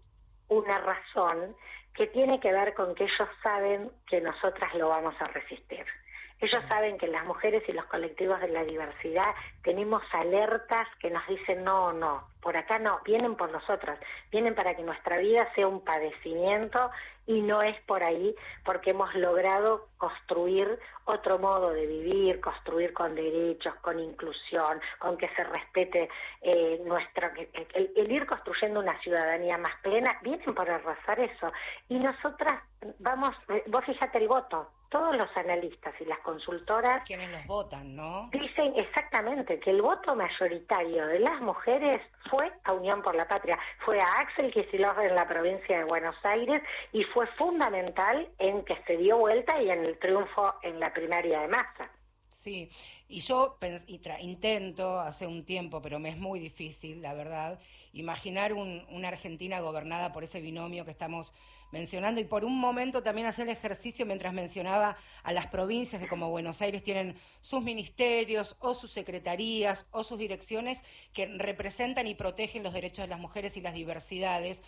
una 0.48 0.80
razón 0.80 1.56
que 1.94 2.08
tiene 2.08 2.40
que 2.40 2.52
ver 2.52 2.74
con 2.74 2.96
que 2.96 3.04
ellos 3.04 3.30
saben 3.44 3.92
que 4.08 4.20
nosotras 4.20 4.74
lo 4.74 4.90
vamos 4.90 5.14
a 5.20 5.26
resistir. 5.26 5.86
Ellos 6.40 6.64
saben 6.68 6.98
que 6.98 7.08
las 7.08 7.26
mujeres 7.26 7.64
y 7.68 7.72
los 7.72 7.86
colectivos 7.86 8.40
de 8.42 8.50
la 8.50 8.64
diversidad 8.64 9.34
tenemos 9.64 10.04
alertas 10.12 10.88
que 11.00 11.10
nos 11.10 11.26
dicen 11.28 11.64
no, 11.64 11.94
no, 11.94 12.28
por 12.42 12.58
acá 12.58 12.78
no, 12.78 13.00
vienen 13.06 13.36
por 13.36 13.52
nosotras, 13.52 13.98
vienen 14.32 14.54
para 14.54 14.76
que 14.76 14.84
nuestra 14.84 15.18
vida 15.18 15.50
sea 15.56 15.68
un 15.68 15.82
padecimiento 15.82 16.92
y 17.26 17.42
no 17.42 17.62
es 17.62 17.80
por 17.82 18.04
ahí 18.04 18.36
porque 18.64 18.92
hemos 18.92 19.14
logrado 19.16 19.88
construir 19.98 20.78
otro 21.06 21.40
modo 21.40 21.72
de 21.72 21.88
vivir, 21.88 22.40
construir 22.42 22.94
con 22.94 23.16
derechos, 23.16 23.74
con 23.76 24.00
inclusión, 24.00 24.80
con 25.00 25.18
que 25.18 25.30
se 25.36 25.44
respete 25.44 26.10
eh, 26.42 26.82
nuestro, 26.86 27.32
el, 27.74 27.92
el, 27.96 28.12
ir 28.12 28.26
construyendo 28.26 28.80
una 28.80 29.00
ciudadanía 29.02 29.58
más 29.58 29.74
plena, 29.82 30.20
vienen 30.22 30.54
por 30.54 30.70
arrasar 30.70 31.20
eso. 31.20 31.52
Y 31.90 31.98
nosotras 31.98 32.62
vamos, 33.00 33.32
vos 33.68 33.86
fíjate 33.86 34.18
el 34.20 34.28
voto, 34.28 34.70
todos 34.96 35.14
los 35.18 35.28
analistas 35.36 35.94
y 36.00 36.06
las 36.06 36.20
consultoras... 36.20 37.04
Quienes 37.06 37.30
los 37.30 37.46
votan, 37.48 37.98
¿no? 37.98 38.30
Dicen 38.32 38.72
exactamente 38.78 39.60
que 39.60 39.72
el 39.72 39.82
voto 39.82 40.16
mayoritario 40.16 41.08
de 41.08 41.20
las 41.20 41.42
mujeres 41.42 42.02
fue 42.30 42.50
a 42.64 42.72
Unión 42.72 43.02
por 43.02 43.14
la 43.14 43.28
Patria, 43.28 43.60
fue 43.84 44.00
a 44.00 44.06
Axel 44.22 44.54
Kicillof 44.54 44.98
en 45.00 45.14
la 45.14 45.28
provincia 45.28 45.80
de 45.80 45.84
Buenos 45.84 46.16
Aires 46.24 46.62
y 46.94 47.04
fue 47.04 47.28
fundamental 47.38 48.30
en 48.40 48.64
que 48.64 48.82
se 48.88 48.96
dio 48.96 49.18
vuelta 49.18 49.62
y 49.62 49.70
en 49.70 49.84
el 49.84 50.00
triunfo 50.00 50.56
en 50.62 50.80
la 50.80 50.94
primaria 50.94 51.42
de 51.42 51.48
masa. 51.50 51.92
Sí, 52.30 52.70
y 53.10 53.20
yo 53.20 53.58
intento 54.22 55.02
hace 55.02 55.28
un 55.28 55.44
tiempo, 55.44 55.82
pero 55.82 56.00
me 56.00 56.08
es 56.08 56.18
muy 56.18 56.40
difícil, 56.40 57.02
la 57.02 57.14
verdad, 57.14 57.60
imaginar 57.92 58.54
una 58.54 59.10
Argentina 59.10 59.60
gobernada 59.60 60.14
por 60.14 60.24
ese 60.24 60.40
binomio 60.40 60.86
que 60.86 60.92
estamos 60.92 61.34
mencionando 61.72 62.22
y 62.22 62.26
por 62.26 62.46
un 62.46 62.58
momento 62.58 63.04
también 63.04 63.28
hacer 63.28 63.48
el 63.48 63.54
ejercicio 63.54 64.06
mientras 64.06 64.34
mencionaba 64.34 64.98
a 65.24 65.34
las 65.34 65.48
provincias 65.48 66.02
que 66.02 66.08
como 66.08 66.30
Buenos 66.30 66.62
Aires 66.62 66.84
tienen 66.84 67.20
sus 67.42 67.62
ministerios 67.62 68.56
o 68.60 68.74
sus 68.74 68.92
secretarías 68.92 69.86
o 69.92 70.04
sus 70.04 70.18
direcciones 70.18 70.84
que 71.14 71.26
representan 71.26 72.08
y 72.08 72.16
protegen 72.16 72.64
los 72.64 72.74
derechos 72.74 73.04
de 73.04 73.10
las 73.10 73.20
mujeres 73.20 73.58
y 73.58 73.62
las 73.62 73.74
diversidades. 73.74 74.64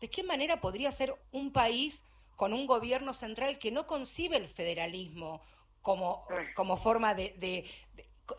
¿De 0.00 0.08
qué 0.08 0.22
manera 0.22 0.60
podría 0.60 0.92
ser 0.92 1.14
un 1.32 1.52
país 1.52 2.04
con 2.36 2.52
un 2.52 2.66
gobierno 2.66 3.14
central 3.14 3.58
que 3.58 3.72
no 3.72 3.86
concibe 3.86 4.36
el 4.36 4.48
federalismo 4.48 5.42
como, 5.82 6.26
como 6.54 6.76
forma 6.76 7.14
de, 7.14 7.64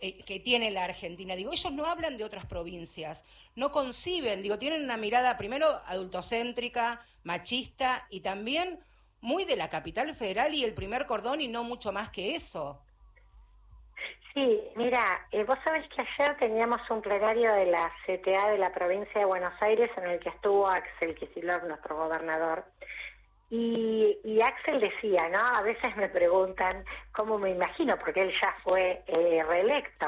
eh, 0.01 0.17
que 0.25 0.39
tiene 0.39 0.69
la 0.69 0.83
Argentina. 0.83 1.35
Digo, 1.35 1.53
ellos 1.53 1.71
no 1.71 1.85
hablan 1.85 2.17
de 2.17 2.23
otras 2.23 2.45
provincias, 2.45 3.23
no 3.55 3.71
conciben, 3.71 4.41
digo, 4.41 4.59
tienen 4.59 4.83
una 4.83 4.97
mirada 4.97 5.37
primero 5.37 5.67
adultocéntrica, 5.85 7.01
machista 7.27 8.07
y 8.09 8.21
también 8.21 8.79
muy 9.21 9.45
de 9.45 9.55
la 9.55 9.69
capital 9.69 10.15
federal 10.15 10.55
y 10.55 10.63
el 10.63 10.73
primer 10.73 11.05
cordón 11.05 11.41
y 11.41 11.47
no 11.47 11.63
mucho 11.63 11.91
más 11.91 12.09
que 12.09 12.35
eso. 12.35 12.81
Sí, 14.33 14.61
mira, 14.75 15.27
eh, 15.31 15.43
vos 15.43 15.57
sabés 15.65 15.87
que 15.89 16.01
ayer 16.01 16.37
teníamos 16.37 16.79
un 16.89 17.01
plenario 17.01 17.53
de 17.53 17.65
la 17.65 17.91
CTA 18.05 18.51
de 18.51 18.57
la 18.57 18.71
provincia 18.71 19.19
de 19.19 19.25
Buenos 19.25 19.53
Aires 19.61 19.89
en 19.97 20.07
el 20.07 20.19
que 20.19 20.29
estuvo 20.29 20.67
Axel 20.67 21.15
Kicillof, 21.15 21.63
nuestro 21.63 21.97
gobernador, 21.97 22.63
y, 23.49 24.41
Axel 24.41 24.81
decía, 24.81 25.29
¿no? 25.29 25.39
A 25.39 25.61
veces 25.61 25.95
me 25.95 26.09
preguntan 26.09 26.83
cómo 27.13 27.37
me 27.39 27.51
imagino, 27.51 27.97
porque 27.97 28.21
él 28.21 28.33
ya 28.41 28.53
fue 28.63 29.03
eh, 29.07 29.43
reelecto. 29.47 30.05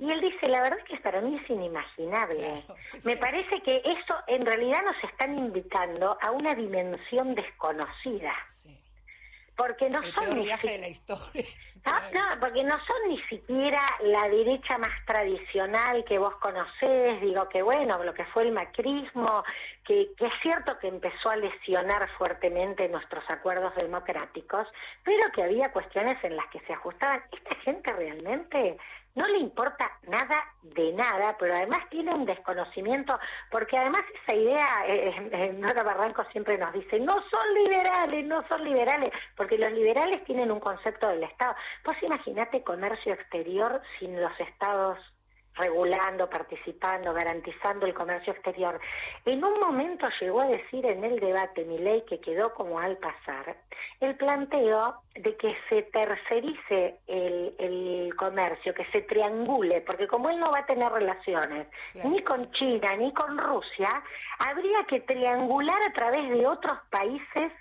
Y 0.00 0.10
él 0.10 0.20
dice, 0.22 0.48
la 0.48 0.62
verdad 0.62 0.78
es 0.78 0.84
que 0.86 0.96
para 1.02 1.20
mí 1.20 1.36
es 1.36 1.50
inimaginable. 1.50 2.64
me 3.04 3.16
parece 3.18 3.60
que 3.60 3.76
eso 3.76 4.16
en 4.26 4.46
realidad 4.46 4.78
nos 4.82 5.10
están 5.10 5.38
invitando 5.38 6.16
a 6.22 6.30
una 6.30 6.54
dimensión 6.54 7.34
desconocida. 7.34 8.32
Porque 9.54 9.90
no 9.90 10.00
son... 10.02 10.42
viaje 10.42 10.70
de 10.70 10.78
la 10.78 10.88
historia. 10.88 11.44
No, 12.12 12.40
porque 12.40 12.62
no 12.62 12.74
son 12.74 13.08
ni 13.08 13.22
siquiera 13.22 13.80
la 14.00 14.28
derecha 14.28 14.76
más 14.76 14.90
tradicional 15.06 16.04
que 16.04 16.18
vos 16.18 16.34
conocés, 16.36 17.20
digo 17.22 17.48
que 17.48 17.62
bueno, 17.62 18.04
lo 18.04 18.12
que 18.12 18.26
fue 18.26 18.42
el 18.42 18.52
macrismo, 18.52 19.42
que, 19.86 20.10
que 20.18 20.26
es 20.26 20.32
cierto 20.42 20.78
que 20.78 20.88
empezó 20.88 21.30
a 21.30 21.36
lesionar 21.36 22.06
fuertemente 22.18 22.86
nuestros 22.88 23.24
acuerdos 23.30 23.74
democráticos, 23.76 24.68
pero 25.02 25.32
que 25.34 25.42
había 25.42 25.72
cuestiones 25.72 26.22
en 26.22 26.36
las 26.36 26.46
que 26.48 26.60
se 26.60 26.74
ajustaban. 26.74 27.22
Esta 27.32 27.58
gente 27.60 27.92
realmente 27.94 28.76
no 29.14 29.26
le 29.26 29.38
importa 29.38 29.90
nada 30.06 30.44
de 30.62 30.92
nada, 30.92 31.36
pero 31.38 31.54
además 31.54 31.80
tiene 31.90 32.14
un 32.14 32.24
desconocimiento, 32.24 33.18
porque 33.50 33.76
además 33.76 34.02
esa 34.22 34.36
idea, 34.36 34.66
eh, 34.86 35.30
eh 35.32 35.52
Nora 35.54 35.82
Barranco 35.82 36.24
siempre 36.32 36.58
nos 36.58 36.72
dice, 36.72 37.00
no 37.00 37.14
son 37.14 37.54
liberales, 37.54 38.26
no 38.26 38.44
son 38.48 38.64
liberales, 38.64 39.10
porque 39.36 39.58
los 39.58 39.72
liberales 39.72 40.22
tienen 40.24 40.50
un 40.50 40.60
concepto 40.60 41.08
del 41.08 41.24
Estado. 41.24 41.54
Pues 41.84 42.02
imagínate 42.02 42.62
comercio 42.62 43.14
exterior 43.14 43.82
sin 43.98 44.20
los 44.20 44.38
estados 44.40 44.98
regulando, 45.56 46.28
participando, 46.28 47.12
garantizando 47.12 47.86
el 47.86 47.94
comercio 47.94 48.32
exterior. 48.32 48.80
En 49.24 49.44
un 49.44 49.60
momento 49.60 50.06
llegó 50.20 50.40
a 50.40 50.46
decir 50.46 50.86
en 50.86 51.04
el 51.04 51.20
debate 51.20 51.64
mi 51.64 51.78
ley 51.78 52.02
que 52.08 52.20
quedó 52.20 52.54
como 52.54 52.78
al 52.78 52.96
pasar 52.98 53.56
el 54.00 54.16
planteo 54.16 55.02
de 55.14 55.36
que 55.36 55.54
se 55.68 55.82
tercerice 55.82 57.00
el, 57.06 57.54
el 57.58 58.14
comercio, 58.16 58.72
que 58.72 58.86
se 58.86 59.02
triangule, 59.02 59.82
porque 59.82 60.06
como 60.06 60.30
él 60.30 60.38
no 60.38 60.50
va 60.50 60.60
a 60.60 60.66
tener 60.66 60.90
relaciones 60.90 61.66
ni 62.04 62.22
con 62.22 62.50
China 62.52 62.96
ni 62.96 63.12
con 63.12 63.36
Rusia, 63.36 64.02
habría 64.38 64.84
que 64.84 65.00
triangular 65.00 65.78
a 65.88 65.92
través 65.92 66.30
de 66.30 66.46
otros 66.46 66.78
países 66.90 67.52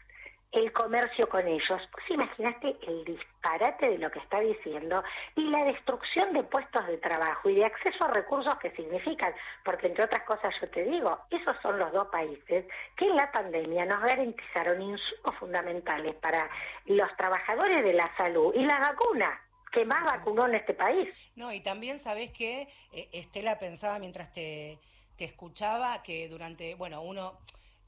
el 0.52 0.72
comercio 0.72 1.30
con 1.30 1.48
ellos. 1.48 1.82
Pues 1.92 2.10
imaginaste 2.10 2.76
el 2.88 3.06
disparate 3.06 3.90
de 3.90 3.98
lo 3.98 4.10
que 4.10 4.20
está 4.20 4.40
diciendo 4.40 5.04
y 5.36 5.44
la 5.50 5.64
destrucción 5.66 6.34
de 6.34 6.44
puestos 6.44 6.88
de 6.88 6.98
trabajo 6.98 7.50
y 7.50 7.56
de 7.56 7.66
acceso 7.66 8.06
a 8.06 8.12
recursos 8.12 8.56
que 8.56 8.72
significan, 8.72 9.34
porque 9.64 9.88
entre 9.88 10.06
otras 10.06 10.24
cosas 10.24 10.54
yo 10.60 10.70
te 10.70 10.84
digo, 10.84 11.20
esos 11.30 11.56
son 11.62 11.78
los 11.78 11.92
dos 11.92 12.08
países 12.08 12.66
que 12.98 13.06
en 13.06 13.16
la 13.16 13.32
pandemia 13.32 13.86
nos 13.86 14.02
garantizaron 14.02 14.82
insumos 14.82 15.36
fundamentales 15.40 16.16
para 16.16 16.50
los 16.86 17.16
trabajadores 17.18 17.84
de 17.84 17.94
la 17.94 18.12
salud 18.18 18.54
y 18.56 18.64
la 18.66 18.80
vacuna 18.80 19.42
que 19.72 19.86
más 19.86 20.04
vacunó 20.04 20.48
en 20.48 20.56
este 20.56 20.74
país. 20.74 21.10
No, 21.36 21.54
y 21.54 21.62
también 21.62 22.00
sabes 22.00 22.32
que 22.32 22.68
eh, 22.92 23.10
Estela 23.12 23.60
pensaba 23.60 24.00
mientras 24.00 24.34
te, 24.34 24.80
te 25.16 25.26
escuchaba 25.26 26.02
que 26.02 26.28
durante, 26.28 26.74
bueno, 26.74 27.02
uno 27.02 27.38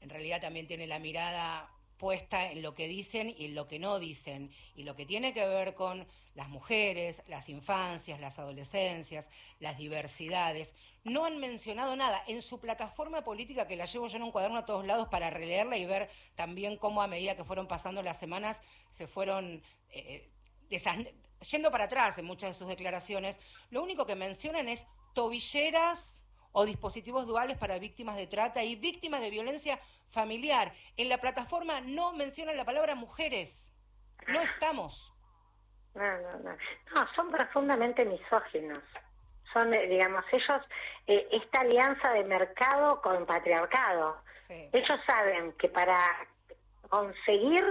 en 0.00 0.10
realidad 0.10 0.40
también 0.40 0.68
tiene 0.68 0.86
la 0.86 1.00
mirada 1.00 1.68
puesta 2.02 2.50
en 2.50 2.62
lo 2.62 2.74
que 2.74 2.88
dicen 2.88 3.32
y 3.38 3.44
en 3.44 3.54
lo 3.54 3.68
que 3.68 3.78
no 3.78 4.00
dicen. 4.00 4.50
Y 4.74 4.82
lo 4.82 4.96
que 4.96 5.06
tiene 5.06 5.32
que 5.32 5.46
ver 5.46 5.76
con 5.76 6.04
las 6.34 6.48
mujeres, 6.48 7.22
las 7.28 7.48
infancias, 7.48 8.18
las 8.18 8.40
adolescencias, 8.40 9.28
las 9.60 9.78
diversidades, 9.78 10.74
no 11.04 11.26
han 11.26 11.38
mencionado 11.38 11.94
nada. 11.94 12.20
En 12.26 12.42
su 12.42 12.58
plataforma 12.58 13.22
política, 13.22 13.68
que 13.68 13.76
la 13.76 13.84
llevo 13.84 14.08
yo 14.08 14.16
en 14.16 14.24
un 14.24 14.32
cuaderno 14.32 14.58
a 14.58 14.66
todos 14.66 14.84
lados 14.84 15.06
para 15.06 15.30
releerla 15.30 15.76
y 15.76 15.86
ver 15.86 16.10
también 16.34 16.76
cómo 16.76 17.02
a 17.02 17.06
medida 17.06 17.36
que 17.36 17.44
fueron 17.44 17.68
pasando 17.68 18.02
las 18.02 18.18
semanas 18.18 18.62
se 18.90 19.06
fueron 19.06 19.62
eh, 19.90 20.28
yendo 20.68 21.70
para 21.70 21.84
atrás 21.84 22.18
en 22.18 22.24
muchas 22.24 22.50
de 22.50 22.54
sus 22.54 22.66
declaraciones, 22.66 23.38
lo 23.70 23.80
único 23.80 24.06
que 24.06 24.16
mencionan 24.16 24.68
es 24.68 24.88
tobilleras 25.14 26.24
o 26.50 26.66
dispositivos 26.66 27.28
duales 27.28 27.56
para 27.58 27.78
víctimas 27.78 28.16
de 28.16 28.26
trata 28.26 28.64
y 28.64 28.74
víctimas 28.74 29.20
de 29.20 29.30
violencia 29.30 29.80
familiar. 30.12 30.72
En 30.96 31.08
la 31.08 31.18
plataforma 31.18 31.80
no 31.80 32.12
mencionan 32.12 32.56
la 32.56 32.64
palabra 32.64 32.94
mujeres. 32.94 33.72
No 34.28 34.40
estamos. 34.40 35.12
No, 35.94 36.02
no, 36.02 36.38
no. 36.38 36.56
No, 36.94 37.08
son 37.14 37.30
profundamente 37.30 38.04
misóginos. 38.04 38.82
Son, 39.52 39.72
eh, 39.74 39.86
digamos, 39.88 40.24
ellos, 40.32 40.62
eh, 41.06 41.28
esta 41.32 41.60
alianza 41.60 42.12
de 42.12 42.24
mercado 42.24 43.02
con 43.02 43.26
patriarcado. 43.26 44.22
Ellos 44.48 45.00
saben 45.06 45.52
que 45.52 45.68
para 45.68 45.96
conseguir 46.88 47.64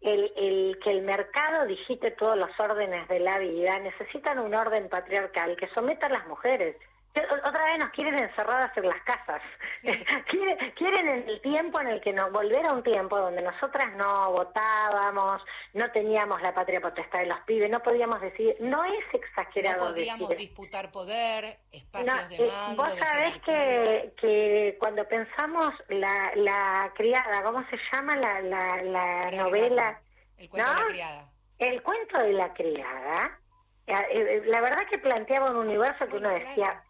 el, 0.00 0.32
el, 0.36 0.78
que 0.82 0.90
el 0.90 1.02
mercado 1.02 1.66
digite 1.66 2.12
todos 2.12 2.36
los 2.36 2.50
órdenes 2.60 3.08
de 3.08 3.18
la 3.18 3.38
vida, 3.38 3.78
necesitan 3.80 4.38
un 4.38 4.54
orden 4.54 4.88
patriarcal 4.88 5.56
que 5.56 5.68
someta 5.70 6.06
a 6.06 6.10
las 6.10 6.26
mujeres 6.28 6.76
otra 7.14 7.64
vez 7.64 7.78
nos 7.78 7.90
quieren 7.90 8.14
encerradas 8.22 8.70
en 8.76 8.86
las 8.86 9.02
casas. 9.02 9.42
quieren, 10.30 11.08
en 11.08 11.28
el 11.28 11.40
tiempo 11.40 11.80
en 11.80 11.88
el 11.88 12.00
que 12.00 12.12
nos 12.12 12.30
volver 12.32 12.66
a 12.66 12.72
un 12.72 12.82
tiempo 12.82 13.18
donde 13.18 13.42
nosotras 13.42 13.94
no 13.96 14.32
votábamos, 14.32 15.42
no 15.74 15.90
teníamos 15.92 16.40
la 16.42 16.54
patria 16.54 16.80
potestad 16.80 17.20
de 17.20 17.26
los 17.26 17.40
pibes, 17.40 17.70
no 17.70 17.80
podíamos 17.80 18.20
decir, 18.20 18.56
no 18.60 18.84
es 18.84 19.04
exagerado. 19.12 19.86
No 19.86 19.90
podíamos 19.90 20.28
disputar 20.36 20.90
poder, 20.90 21.56
espacios 21.72 22.28
de 22.28 22.36
eh, 22.36 22.50
mando. 22.50 22.82
vos 22.82 22.92
sabés 22.94 23.40
que, 23.42 24.12
que 24.20 24.76
cuando 24.78 25.06
pensamos 25.06 25.74
la, 25.88 26.32
la 26.34 26.92
criada, 26.94 27.42
¿cómo 27.42 27.64
se 27.70 27.78
llama 27.92 28.16
la, 28.16 28.40
la, 28.40 28.82
la 28.82 29.30
novela? 29.30 30.00
El 30.36 30.48
cuento 30.48 30.70
de 30.70 30.78
la 30.78 30.86
criada. 30.86 31.28
El 31.58 31.82
cuento 31.82 32.18
de 32.20 32.32
la 32.32 32.54
criada. 32.54 33.38
Eh, 33.86 33.94
eh, 34.10 34.42
la 34.46 34.60
verdad 34.60 34.86
que 34.90 34.98
planteaba 34.98 35.50
un 35.50 35.56
universo 35.56 36.06
que 36.08 36.16
uno 36.16 36.28
decía, 36.28 36.82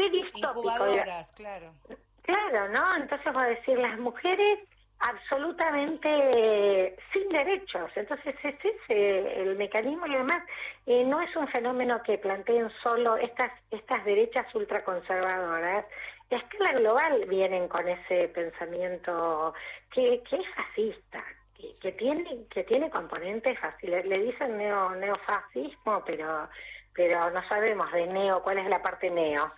qué 0.00 0.10
distópico. 0.10 0.48
Incubadoras, 0.64 1.32
claro. 1.32 1.74
Claro, 2.22 2.68
¿no? 2.68 2.96
Entonces 2.96 3.32
voy 3.32 3.42
a 3.42 3.48
decir, 3.48 3.78
las 3.78 3.98
mujeres 3.98 4.58
absolutamente 5.00 6.96
sin 7.12 7.28
derechos. 7.30 7.90
Entonces 7.96 8.34
ese 8.42 8.58
es 8.62 8.76
el 8.88 9.56
mecanismo 9.56 10.06
y 10.06 10.14
además 10.14 10.42
eh, 10.86 11.04
no 11.04 11.20
es 11.20 11.34
un 11.36 11.48
fenómeno 11.48 12.02
que 12.02 12.18
planteen 12.18 12.70
solo 12.82 13.16
estas, 13.16 13.50
estas 13.70 14.04
derechas 14.04 14.54
ultraconservadoras. 14.54 15.86
A 16.30 16.36
escala 16.36 16.72
global 16.78 17.24
vienen 17.28 17.66
con 17.66 17.88
ese 17.88 18.28
pensamiento 18.28 19.52
que, 19.92 20.22
que 20.28 20.36
es 20.36 20.46
fascista, 20.54 21.24
que, 21.82 21.92
tiene 21.92 22.46
que 22.48 22.62
tiene 22.62 22.88
componentes 22.88 23.58
fáciles. 23.58 24.06
Le 24.06 24.18
dicen 24.18 24.56
neo, 24.56 24.90
neofascismo, 24.94 26.04
pero 26.06 26.48
pero 26.94 27.30
no 27.30 27.48
sabemos 27.48 27.90
de 27.92 28.06
neo, 28.06 28.42
cuál 28.42 28.58
es 28.58 28.68
la 28.68 28.82
parte 28.82 29.10
neo. 29.10 29.52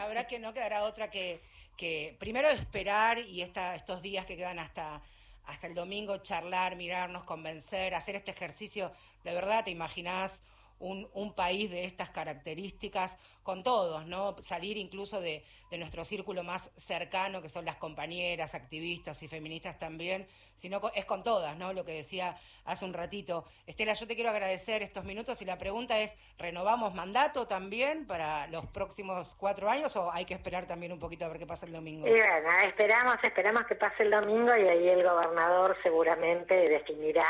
Habrá, 0.00 0.26
que 0.26 0.38
no 0.38 0.52
quedará 0.52 0.82
otra 0.84 1.10
que, 1.10 1.40
que 1.76 2.16
primero 2.18 2.48
esperar 2.48 3.18
y 3.18 3.42
esta, 3.42 3.74
estos 3.74 4.02
días 4.02 4.26
que 4.26 4.36
quedan 4.36 4.58
hasta, 4.58 5.02
hasta 5.46 5.66
el 5.66 5.74
domingo 5.74 6.18
charlar, 6.18 6.76
mirarnos, 6.76 7.24
convencer, 7.24 7.94
hacer 7.94 8.16
este 8.16 8.30
ejercicio, 8.30 8.92
de 9.24 9.34
verdad, 9.34 9.64
¿te 9.64 9.70
imaginás? 9.70 10.42
Un, 10.80 11.08
un, 11.14 11.34
país 11.34 11.70
de 11.70 11.84
estas 11.84 12.10
características 12.10 13.16
con 13.42 13.62
todos, 13.62 14.06
¿no? 14.06 14.36
Salir 14.40 14.76
incluso 14.76 15.20
de, 15.20 15.44
nuestro 15.78 16.04
círculo 16.04 16.42
más 16.42 16.70
cercano, 16.76 17.40
que 17.40 17.48
son 17.48 17.64
las 17.64 17.76
compañeras, 17.76 18.54
activistas 18.54 19.22
y 19.22 19.28
feministas 19.28 19.78
también, 19.78 20.26
sino 20.56 20.80
es 20.94 21.04
con 21.04 21.22
todas, 21.22 21.56
¿no? 21.56 21.72
Lo 21.72 21.84
que 21.84 21.92
decía 21.92 22.36
hace 22.64 22.84
un 22.84 22.92
ratito. 22.92 23.44
Estela, 23.66 23.94
yo 23.94 24.06
te 24.06 24.14
quiero 24.16 24.30
agradecer 24.30 24.82
estos 24.82 25.04
minutos 25.04 25.40
y 25.42 25.44
la 25.44 25.58
pregunta 25.58 25.98
es, 26.00 26.16
¿renovamos 26.38 26.94
mandato 26.94 27.46
también 27.46 28.06
para 28.06 28.48
los 28.48 28.66
próximos 28.66 29.34
cuatro 29.38 29.70
años 29.70 29.94
o 29.96 30.12
hay 30.12 30.24
que 30.24 30.34
esperar 30.34 30.66
también 30.66 30.92
un 30.92 30.98
poquito 30.98 31.24
a 31.24 31.28
ver 31.28 31.38
qué 31.38 31.46
pasa 31.46 31.66
el 31.66 31.72
domingo? 31.72 32.06
Y 32.06 32.10
bueno, 32.10 32.48
esperamos, 32.64 33.16
esperamos 33.22 33.62
que 33.68 33.76
pase 33.76 34.02
el 34.02 34.10
domingo 34.10 34.56
y 34.56 34.66
ahí 34.66 34.88
el 34.88 35.04
gobernador 35.04 35.76
seguramente 35.82 36.68
definirá 36.68 37.26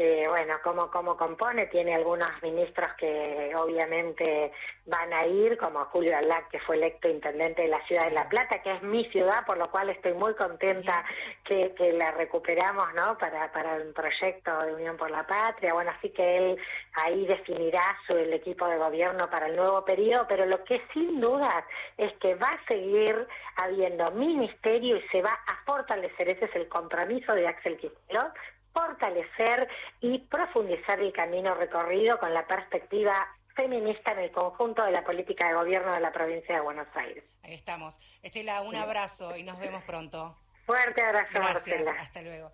eh, 0.00 0.22
bueno, 0.28 0.54
cómo, 0.62 0.90
cómo 0.92 1.16
compone, 1.16 1.66
tiene 1.66 1.92
algunos 1.92 2.28
ministros 2.40 2.88
que 2.96 3.52
obviamente 3.56 4.52
van 4.86 5.12
a 5.12 5.26
ir, 5.26 5.58
como 5.58 5.84
Julio 5.86 6.16
Alac, 6.16 6.48
que 6.50 6.60
fue 6.60 6.76
electo 6.76 7.08
intendente 7.08 7.62
de 7.62 7.68
la 7.68 7.84
ciudad 7.86 8.04
de 8.04 8.12
La 8.12 8.28
Plata, 8.28 8.62
que 8.62 8.76
es 8.76 8.82
mi 8.82 9.04
ciudad, 9.06 9.44
por 9.44 9.58
lo 9.58 9.68
cual 9.72 9.90
estoy 9.90 10.14
muy 10.14 10.34
contenta 10.34 11.04
que, 11.44 11.74
que 11.74 11.92
la 11.94 12.12
recuperamos, 12.12 12.94
¿no? 12.94 13.18
Para, 13.18 13.50
para 13.50 13.74
el 13.74 13.92
proyecto 13.92 14.56
de 14.62 14.74
Unión 14.74 14.96
por 14.96 15.10
la 15.10 15.26
Patria. 15.26 15.74
Bueno, 15.74 15.90
así 15.98 16.10
que 16.10 16.36
él 16.38 16.58
ahí 17.04 17.26
definirá 17.26 17.82
su, 18.06 18.16
el 18.16 18.32
equipo 18.32 18.68
de 18.68 18.78
gobierno 18.78 19.28
para 19.28 19.48
el 19.48 19.56
nuevo 19.56 19.84
periodo, 19.84 20.26
pero 20.28 20.46
lo 20.46 20.62
que 20.62 20.80
sin 20.94 21.20
duda 21.20 21.66
es 21.96 22.12
que 22.18 22.36
va 22.36 22.46
a 22.46 22.66
seguir 22.68 23.26
habiendo 23.56 24.12
ministerio 24.12 24.96
y 24.96 25.02
se 25.08 25.22
va 25.22 25.32
a 25.32 25.64
fortalecer, 25.66 26.28
ese 26.28 26.44
es 26.44 26.54
el 26.54 26.68
compromiso 26.68 27.34
de 27.34 27.48
Axel 27.48 27.76
Kicillof, 27.76 28.32
fortalecer 28.78 29.68
y 30.00 30.18
profundizar 30.18 31.00
el 31.00 31.12
camino 31.12 31.54
recorrido 31.54 32.18
con 32.18 32.32
la 32.32 32.46
perspectiva 32.46 33.12
feminista 33.56 34.12
en 34.12 34.20
el 34.20 34.30
conjunto 34.30 34.84
de 34.84 34.92
la 34.92 35.04
política 35.04 35.48
de 35.48 35.54
gobierno 35.54 35.92
de 35.92 36.00
la 36.00 36.12
provincia 36.12 36.54
de 36.54 36.60
Buenos 36.60 36.86
Aires. 36.94 37.24
Ahí 37.42 37.54
estamos. 37.54 37.98
Estela, 38.22 38.60
un 38.62 38.76
abrazo 38.76 39.36
y 39.36 39.42
nos 39.42 39.58
vemos 39.58 39.82
pronto. 39.82 40.36
Fuerte 40.64 41.02
abrazo, 41.02 41.28
Gracias, 41.32 41.88
hasta 41.98 42.22
luego. 42.22 42.52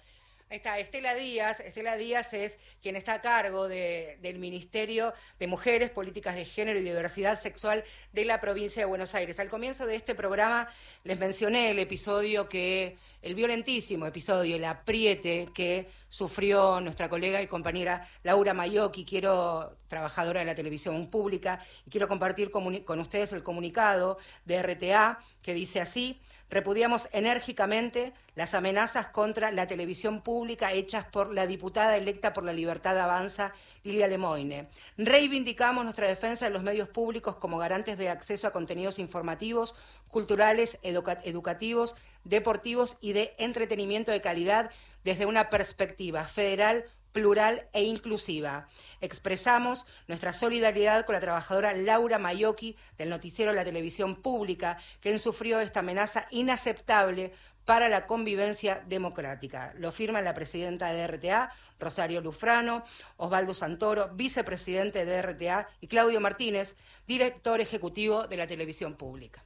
Está, 0.54 0.78
Estela 0.78 1.16
Díaz. 1.16 1.58
Estela 1.58 1.96
Díaz 1.96 2.32
es 2.32 2.58
quien 2.80 2.94
está 2.94 3.14
a 3.14 3.20
cargo 3.20 3.66
del 3.66 4.38
Ministerio 4.38 5.12
de 5.40 5.48
Mujeres, 5.48 5.90
Políticas 5.90 6.36
de 6.36 6.44
Género 6.44 6.78
y 6.78 6.82
Diversidad 6.84 7.40
Sexual 7.40 7.82
de 8.12 8.24
la 8.24 8.40
provincia 8.40 8.80
de 8.82 8.86
Buenos 8.86 9.16
Aires. 9.16 9.40
Al 9.40 9.48
comienzo 9.48 9.84
de 9.84 9.96
este 9.96 10.14
programa 10.14 10.68
les 11.02 11.18
mencioné 11.18 11.72
el 11.72 11.80
episodio 11.80 12.48
que, 12.48 12.96
el 13.20 13.34
violentísimo 13.34 14.06
episodio, 14.06 14.54
el 14.54 14.64
apriete 14.64 15.48
que 15.52 15.90
sufrió 16.08 16.80
nuestra 16.80 17.08
colega 17.08 17.42
y 17.42 17.48
compañera 17.48 18.08
Laura 18.22 18.54
Mayoki, 18.54 19.04
quiero, 19.04 19.76
trabajadora 19.88 20.38
de 20.38 20.46
la 20.46 20.54
televisión 20.54 21.10
pública, 21.10 21.66
y 21.84 21.90
quiero 21.90 22.06
compartir 22.06 22.52
con 22.52 23.00
ustedes 23.00 23.32
el 23.32 23.42
comunicado 23.42 24.18
de 24.44 24.62
RTA 24.62 25.18
que 25.42 25.52
dice 25.52 25.80
así. 25.80 26.20
Repudiamos 26.50 27.08
enérgicamente 27.12 28.12
las 28.34 28.54
amenazas 28.54 29.06
contra 29.06 29.50
la 29.50 29.66
televisión 29.66 30.22
pública 30.22 30.72
hechas 30.72 31.04
por 31.04 31.32
la 31.32 31.46
diputada 31.46 31.96
electa 31.96 32.32
por 32.32 32.44
la 32.44 32.52
Libertad 32.52 32.98
Avanza, 32.98 33.52
Lilia 33.82 34.06
Lemoine. 34.06 34.68
Reivindicamos 34.96 35.84
nuestra 35.84 36.06
defensa 36.06 36.44
de 36.44 36.50
los 36.50 36.62
medios 36.62 36.88
públicos 36.88 37.36
como 37.36 37.58
garantes 37.58 37.98
de 37.98 38.08
acceso 38.08 38.46
a 38.46 38.52
contenidos 38.52 38.98
informativos, 38.98 39.74
culturales, 40.08 40.78
educativos, 40.82 41.94
deportivos 42.24 42.98
y 43.00 43.14
de 43.14 43.34
entretenimiento 43.38 44.12
de 44.12 44.20
calidad 44.20 44.70
desde 45.02 45.26
una 45.26 45.50
perspectiva 45.50 46.26
federal, 46.26 46.84
plural 47.14 47.68
e 47.72 47.84
inclusiva. 47.84 48.68
Expresamos 49.00 49.86
nuestra 50.08 50.32
solidaridad 50.32 51.06
con 51.06 51.14
la 51.14 51.20
trabajadora 51.20 51.72
Laura 51.72 52.18
Mayoki 52.18 52.76
del 52.98 53.08
noticiero 53.08 53.52
la 53.52 53.64
televisión 53.64 54.16
pública, 54.16 54.78
quien 55.00 55.18
sufrió 55.18 55.60
esta 55.60 55.80
amenaza 55.80 56.26
inaceptable 56.32 57.32
para 57.64 57.88
la 57.88 58.06
convivencia 58.06 58.82
democrática. 58.86 59.72
Lo 59.78 59.92
firma 59.92 60.20
la 60.20 60.34
presidenta 60.34 60.92
de 60.92 61.06
RTA, 61.06 61.52
Rosario 61.78 62.20
Lufrano, 62.20 62.84
Osvaldo 63.16 63.54
Santoro, 63.54 64.10
vicepresidente 64.12 65.04
de 65.04 65.22
RTA, 65.22 65.68
y 65.80 65.86
Claudio 65.86 66.20
Martínez, 66.20 66.76
director 67.06 67.60
ejecutivo 67.60 68.26
de 68.26 68.36
la 68.36 68.48
televisión 68.48 68.96
pública. 68.96 69.44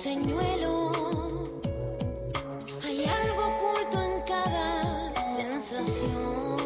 señuelo. 0.00 0.92
Hay 2.82 3.04
algo 3.04 3.42
oculto 3.52 4.02
en 4.02 4.22
cada 4.22 5.12
sensación. 5.36 6.56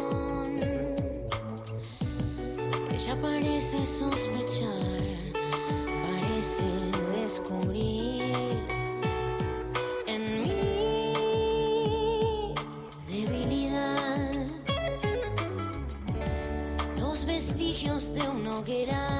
Ella 2.93 3.21
parece 3.21 3.85
sospechar, 3.85 5.33
parece 6.07 6.63
descubrir 7.17 8.33
en 10.07 10.21
mí 10.43 11.13
debilidad. 13.05 14.47
Los 16.97 17.25
vestigios 17.25 18.13
de 18.13 18.21
una 18.29 18.59
hoguera. 18.59 19.14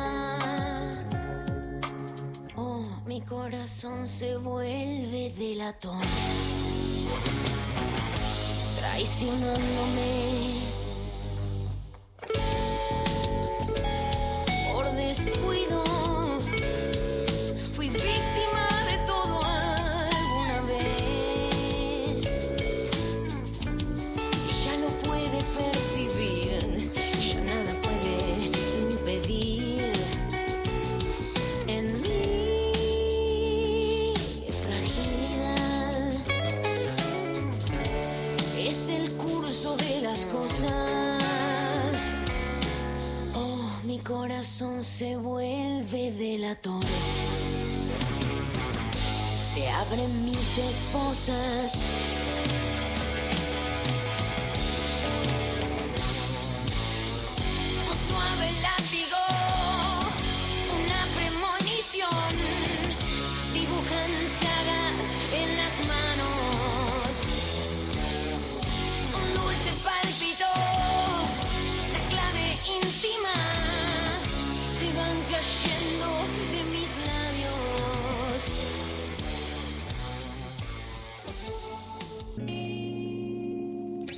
Mi 3.16 3.22
corazón 3.22 4.06
se 4.06 4.36
vuelve 4.36 5.32
delatón. 5.38 6.02
Traicionándome. 8.78 10.60
Por 14.74 14.92
descuido. 14.98 15.55
Cosas. 40.36 42.16
Oh, 43.36 43.70
mi 43.84 44.00
corazón 44.00 44.84
se 44.84 45.16
vuelve 45.18 46.12
delatón. 46.12 46.82
Se 49.40 49.70
abren 49.70 50.26
mis 50.26 50.58
esposas. 50.58 52.15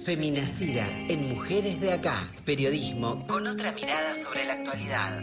Feminacida 0.08 0.88
en 1.10 1.36
Mujeres 1.36 1.82
de 1.82 1.92
Acá. 1.92 2.32
Periodismo 2.46 3.28
con 3.28 3.46
otra 3.46 3.74
mirada 3.74 4.16
sobre 4.16 4.46
la 4.46 4.54
actualidad. 4.54 5.22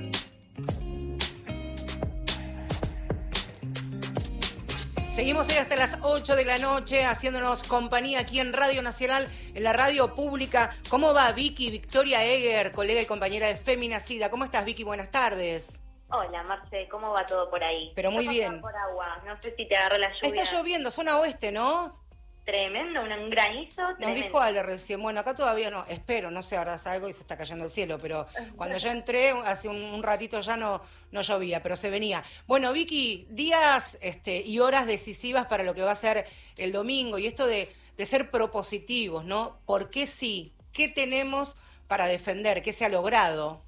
Seguimos 5.11 5.49
hoy 5.49 5.55
hasta 5.55 5.77
las 5.77 5.97
8 6.03 6.37
de 6.37 6.45
la 6.45 6.59
noche 6.59 7.07
haciéndonos 7.07 7.63
compañía 7.63 8.21
aquí 8.21 8.41
en 8.41 8.53
Radio 8.53 8.83
Nacional, 8.83 9.27
en 9.55 9.63
la 9.63 9.73
radio 9.73 10.15
pública. 10.15 10.77
¿Cómo 10.91 11.15
va 11.15 11.33
Vicky 11.33 11.71
Victoria 11.71 12.23
Eger, 12.23 12.71
colega 12.71 13.01
y 13.01 13.07
compañera 13.07 13.47
de 13.47 13.57
Feminacida? 13.57 14.29
¿Cómo 14.29 14.45
estás 14.45 14.67
Vicky? 14.67 14.85
Buenas 14.85 15.11
tardes. 15.11 15.81
Hola, 16.11 16.43
Marce, 16.43 16.89
¿cómo 16.91 17.11
va 17.11 17.25
todo 17.25 17.49
por 17.49 17.65
ahí? 17.65 17.91
Pero 17.97 18.11
muy 18.11 18.29
bien. 18.29 18.61
pasando 18.61 18.69
por 18.69 18.77
agua, 18.77 19.23
no 19.25 19.41
sé 19.41 19.55
si 19.57 19.67
te 19.67 19.79
agarró 19.79 19.97
la 19.97 20.13
lluvia. 20.13 20.43
Está 20.43 20.55
lloviendo, 20.55 20.91
zona 20.91 21.17
oeste, 21.17 21.53
¿no? 21.53 22.04
Tremendo, 22.45 23.01
un, 23.01 23.31
granizo 23.31 23.81
Nos 23.83 23.97
tremendo. 23.97 24.27
dijo 24.27 24.41
Ale 24.41 24.63
recién, 24.63 25.01
bueno, 25.01 25.21
acá 25.21 25.35
todavía 25.35 25.71
no, 25.71 25.87
espero, 25.89 26.31
no 26.31 26.43
sé, 26.43 26.59
ahora 26.59 26.77
salgo 26.77 27.09
y 27.09 27.15
se 27.15 27.23
está 27.23 27.39
cayendo 27.39 27.65
el 27.65 27.71
cielo, 27.71 27.99
pero 28.01 28.27
cuando 28.57 28.77
yo 28.77 28.91
entré, 28.91 29.31
hace 29.47 29.69
un, 29.69 29.83
un 29.83 30.03
ratito 30.03 30.41
ya 30.41 30.57
no, 30.59 30.83
no 31.11 31.23
llovía, 31.23 31.63
pero 31.63 31.77
se 31.77 31.91
venía. 31.91 32.23
Bueno, 32.47 32.73
Vicky, 32.75 33.27
días 33.31 33.99
este, 34.03 34.43
y 34.43 34.61
horas 34.61 34.87
decisivas 34.87 35.47
para 35.47 35.65
lo 35.65 35.75
que 35.75 35.83
va 35.83 35.93
a 35.93 35.97
ser 35.97 36.27
el 36.57 36.73
domingo 36.73 37.19
y 37.19 37.27
esto 37.27 37.47
de, 37.47 37.73
de 37.97 38.07
ser 38.07 38.31
propositivos, 38.31 39.25
¿no? 39.25 39.59
¿Por 39.65 39.89
qué 39.89 40.07
sí? 40.07 40.53
¿Qué 40.73 40.89
tenemos 40.89 41.57
para 41.89 42.07
defender? 42.07 42.63
¿Qué 42.63 42.73
se 42.75 42.85
ha 42.85 42.89
logrado? 42.91 43.63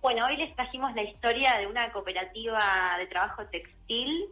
Bueno, 0.00 0.26
hoy 0.26 0.36
les 0.36 0.52
trajimos 0.56 0.92
la 0.96 1.04
historia 1.04 1.56
de 1.60 1.68
una 1.68 1.92
cooperativa 1.92 2.96
de 2.98 3.06
trabajo 3.06 3.44
textil 3.46 4.28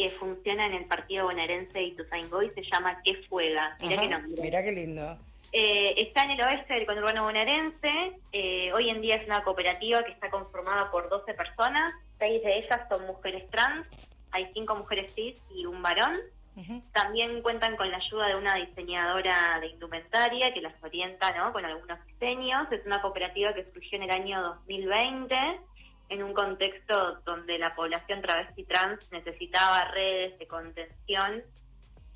que 0.00 0.08
funciona 0.12 0.64
en 0.64 0.72
el 0.72 0.86
partido 0.86 1.26
bonaerense 1.26 1.74
de 1.74 1.82
Ituzaingó 1.82 2.42
y 2.42 2.48
se 2.50 2.62
llama 2.62 3.02
Que 3.04 3.16
Fuega. 3.28 3.76
Mirá 3.80 3.96
Ajá, 3.96 4.02
qué 4.02 4.08
nombre. 4.08 4.42
Mirá 4.42 4.62
qué 4.62 4.72
lindo. 4.72 5.18
Eh, 5.52 5.94
está 5.98 6.22
en 6.22 6.30
el 6.30 6.40
oeste 6.40 6.72
del 6.72 6.86
conurbano 6.86 7.24
bonaerense. 7.24 8.12
Eh, 8.32 8.72
hoy 8.72 8.88
en 8.88 9.02
día 9.02 9.16
es 9.16 9.26
una 9.26 9.44
cooperativa 9.44 10.02
que 10.02 10.12
está 10.12 10.30
conformada 10.30 10.90
por 10.90 11.10
12 11.10 11.34
personas. 11.34 11.92
Seis 12.18 12.42
de 12.42 12.60
ellas 12.60 12.80
son 12.88 13.06
mujeres 13.08 13.46
trans. 13.50 13.86
Hay 14.30 14.48
cinco 14.54 14.74
mujeres 14.74 15.12
cis 15.14 15.38
y 15.54 15.66
un 15.66 15.82
varón. 15.82 16.16
También 16.92 17.42
cuentan 17.42 17.76
con 17.76 17.90
la 17.90 17.98
ayuda 17.98 18.28
de 18.28 18.36
una 18.36 18.54
diseñadora 18.54 19.60
de 19.60 19.68
indumentaria 19.68 20.52
que 20.52 20.60
las 20.60 20.74
orienta 20.82 21.30
¿no? 21.36 21.52
con 21.52 21.64
algunos 21.64 21.98
diseños. 22.06 22.72
Es 22.72 22.84
una 22.86 23.02
cooperativa 23.02 23.52
que 23.52 23.64
surgió 23.72 23.96
en 23.96 24.04
el 24.04 24.10
año 24.10 24.42
2020 24.42 25.36
en 26.10 26.22
un 26.22 26.34
contexto 26.34 27.20
donde 27.24 27.58
la 27.58 27.74
población 27.74 28.20
travesti 28.20 28.64
trans 28.64 29.00
necesitaba 29.12 29.84
redes 29.92 30.38
de 30.38 30.46
contención 30.46 31.42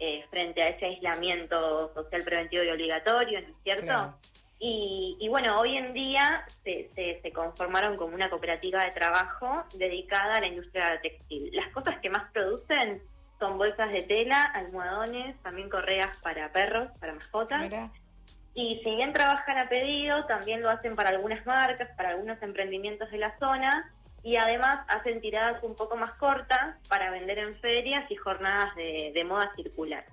eh, 0.00 0.26
frente 0.30 0.62
a 0.62 0.68
ese 0.70 0.86
aislamiento 0.86 1.94
social 1.94 2.24
preventivo 2.24 2.64
y 2.64 2.70
obligatorio, 2.70 3.40
¿no 3.40 3.48
es 3.48 3.62
cierto? 3.62 3.84
Claro. 3.84 4.14
Y, 4.58 5.16
y 5.20 5.28
bueno, 5.28 5.58
hoy 5.58 5.76
en 5.76 5.92
día 5.92 6.44
se, 6.64 6.90
se, 6.94 7.20
se 7.22 7.32
conformaron 7.32 7.96
como 7.96 8.14
una 8.14 8.28
cooperativa 8.28 8.84
de 8.84 8.90
trabajo 8.90 9.64
dedicada 9.74 10.34
a 10.34 10.40
la 10.40 10.48
industria 10.48 11.00
textil. 11.00 11.50
Las 11.52 11.68
cosas 11.72 11.98
que 12.00 12.10
más 12.10 12.30
producen 12.32 13.00
son 13.38 13.58
bolsas 13.58 13.92
de 13.92 14.02
tela, 14.02 14.42
almohadones, 14.42 15.36
también 15.42 15.68
correas 15.68 16.16
para 16.22 16.50
perros, 16.50 16.86
para 16.98 17.14
mascotas. 17.14 17.70
Y 18.54 18.80
si 18.84 18.94
bien 18.94 19.12
trabajan 19.12 19.58
a 19.58 19.68
pedido, 19.68 20.24
también 20.26 20.62
lo 20.62 20.70
hacen 20.70 20.94
para 20.94 21.10
algunas 21.10 21.44
marcas, 21.44 21.90
para 21.96 22.10
algunos 22.10 22.40
emprendimientos 22.40 23.10
de 23.10 23.18
la 23.18 23.36
zona 23.38 23.92
y 24.22 24.36
además 24.36 24.86
hacen 24.88 25.20
tiradas 25.20 25.62
un 25.62 25.76
poco 25.76 25.96
más 25.96 26.12
cortas 26.12 26.76
para 26.88 27.10
vender 27.10 27.38
en 27.38 27.54
ferias 27.56 28.10
y 28.10 28.16
jornadas 28.16 28.74
de, 28.74 29.24
moda 29.28 29.52
circular. 29.54 30.04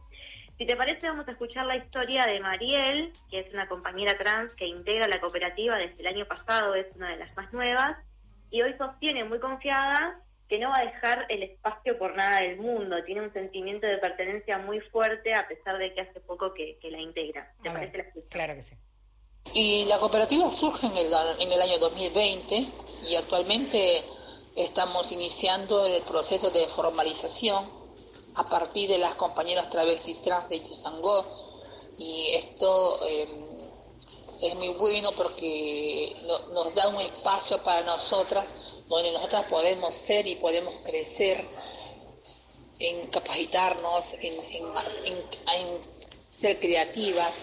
Si 0.58 0.65
te 0.65 0.75
parece, 0.75 1.08
vamos 1.08 1.27
a 1.27 1.32
escuchar 1.32 1.65
la 1.65 1.77
historia 1.77 2.25
de 2.25 2.39
Mariel, 2.39 3.13
que 3.30 3.39
es 3.39 3.54
una 3.54 3.67
compañera 3.67 4.17
trans 4.17 4.54
que 4.56 4.67
integra 4.67 5.08
la 5.08 5.21
cooperativa 5.21 5.77
desde 5.77 6.01
el 6.01 6.08
año 6.08 6.25
pasado, 6.25 6.75
es 6.75 6.88
una 6.95 7.10
de 7.10 7.17
las 7.17 7.36
más 7.38 7.51
nuevas, 7.54 7.97
y 8.51 8.62
hoy 8.62 8.75
sostiene 8.77 9.23
muy 9.23 9.39
confiada 9.39 10.19
que 10.52 10.60
no 10.60 10.68
va 10.70 10.80
a 10.80 10.84
dejar 10.84 11.26
el 11.30 11.44
espacio 11.44 11.98
por 11.98 12.14
nada 12.14 12.42
del 12.42 12.58
mundo, 12.58 12.98
tiene 13.06 13.22
un 13.22 13.32
sentimiento 13.32 13.88
de 13.88 13.98
pertenencia 14.00 14.58
muy 14.58 14.82
fuerte 14.82 15.34
a 15.34 15.48
pesar 15.48 15.78
de 15.78 15.94
que 15.94 16.02
hace 16.02 16.20
poco 16.20 16.54
que, 16.54 16.78
que 16.82 16.92
la 16.92 17.00
integra. 17.00 17.56
¿Te 17.64 17.70
A 17.70 17.72
ver, 17.72 17.84
parece 17.84 17.98
la 18.00 18.04
escucha? 18.04 18.28
claro 18.32 18.56
que 18.56 18.62
sí. 18.62 18.76
Y 19.54 19.86
la 19.86 19.98
cooperativa 20.00 20.50
surge 20.50 20.88
en 20.88 20.98
el, 20.98 21.08
en 21.40 21.52
el 21.54 21.62
año 21.62 21.80
2020 21.80 22.66
y 23.10 23.16
actualmente 23.16 24.02
estamos 24.58 25.10
iniciando 25.14 25.86
el 25.86 26.02
proceso 26.02 26.52
de 26.52 26.68
formalización 26.68 27.64
a 28.36 28.44
partir 28.44 28.90
de 28.90 28.98
las 28.98 29.16
compañeras 29.16 29.70
travestis 29.70 30.22
trans 30.22 30.50
de 30.50 30.58
Ituzangó 30.58 31.26
y 31.98 32.32
esto 32.34 33.00
eh, 33.08 33.26
es 34.42 34.56
muy 34.56 34.68
bueno 34.74 35.12
porque 35.16 36.12
no- 36.28 36.56
nos 36.56 36.76
da 36.76 36.90
un 36.90 37.00
espacio 37.00 37.58
para 37.64 37.84
nosotras 37.84 38.46
donde 38.97 39.12
nosotras 39.12 39.45
podemos 39.45 39.93
ser 39.93 40.27
y 40.27 40.36
podemos 40.36 40.73
crecer 40.84 41.43
en 42.80 43.08
capacitarnos, 43.08 44.13
en, 44.21 44.34
ser 46.30 46.60
creativas, 46.60 47.36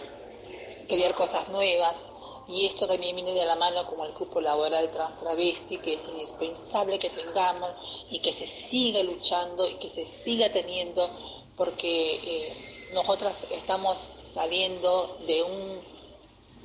crear 0.88 1.14
cosas 1.14 1.48
nuevas. 1.48 2.12
Y 2.48 2.64
esto 2.66 2.86
también 2.86 3.14
viene 3.14 3.32
de 3.32 3.44
la 3.44 3.56
mano 3.56 3.86
con 3.86 4.04
el 4.06 4.14
grupo 4.14 4.40
laboral 4.40 4.90
trans 4.90 5.20
travesti, 5.20 5.78
que 5.78 5.94
es 5.94 6.08
indispensable 6.08 6.98
que 6.98 7.10
tengamos 7.10 7.70
y 8.10 8.20
que 8.20 8.32
se 8.32 8.46
siga 8.46 9.02
luchando 9.02 9.68
y 9.68 9.74
que 9.74 9.88
se 9.90 10.06
siga 10.06 10.50
teniendo, 10.50 11.10
porque 11.56 12.14
eh, 12.16 12.88
nosotras 12.94 13.46
estamos 13.50 13.98
saliendo 13.98 15.18
de 15.26 15.42
un, 15.42 15.80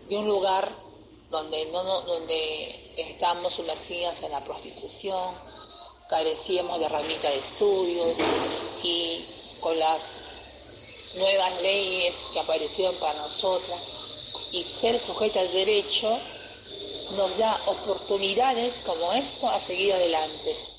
de 0.07 0.17
un 0.17 0.27
lugar 0.27 0.65
donde, 1.29 1.65
no, 1.71 1.83
no- 1.83 2.01
donde 2.01 2.82
estamos 2.97 3.53
sumergidas 3.53 4.23
en 4.23 4.31
la 4.31 4.39
prostitución, 4.41 5.33
carecíamos 6.07 6.79
de 6.79 6.85
herramientas 6.85 7.31
de 7.31 7.39
estudios 7.39 8.17
y 8.83 9.25
con 9.61 9.77
las 9.79 10.01
nuevas 11.15 11.61
leyes 11.61 12.15
que 12.33 12.39
aparecieron 12.39 12.95
para 12.95 13.13
nosotras 13.13 13.79
y 14.51 14.63
ser 14.63 14.99
sujeta 14.99 15.39
al 15.39 15.51
derecho 15.51 16.19
nos 17.17 17.37
da 17.37 17.55
oportunidades 17.67 18.81
como 18.85 19.13
esto 19.13 19.49
a 19.49 19.59
seguir 19.59 19.93
adelante. 19.93 20.72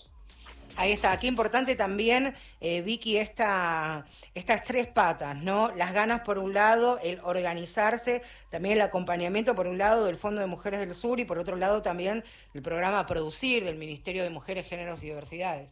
Ahí 0.76 0.90
está, 0.90 1.16
qué 1.20 1.28
importante 1.28 1.76
también, 1.76 2.34
eh, 2.60 2.82
Vicky, 2.82 3.16
esta, 3.16 4.06
estas 4.34 4.64
tres 4.64 4.88
patas, 4.88 5.36
¿no? 5.36 5.70
Las 5.76 5.94
ganas 5.94 6.22
por 6.22 6.38
un 6.38 6.52
lado, 6.52 6.98
el 7.00 7.20
organizarse, 7.22 8.22
también 8.50 8.74
el 8.76 8.82
acompañamiento 8.82 9.54
por 9.54 9.68
un 9.68 9.78
lado 9.78 10.04
del 10.04 10.16
Fondo 10.16 10.40
de 10.40 10.48
Mujeres 10.48 10.80
del 10.80 10.94
Sur 10.96 11.20
y 11.20 11.24
por 11.24 11.38
otro 11.38 11.56
lado 11.56 11.80
también 11.80 12.24
el 12.54 12.62
programa 12.62 13.06
Producir 13.06 13.64
del 13.64 13.76
Ministerio 13.76 14.24
de 14.24 14.30
Mujeres, 14.30 14.68
Géneros 14.68 15.04
y 15.04 15.06
Diversidades. 15.06 15.70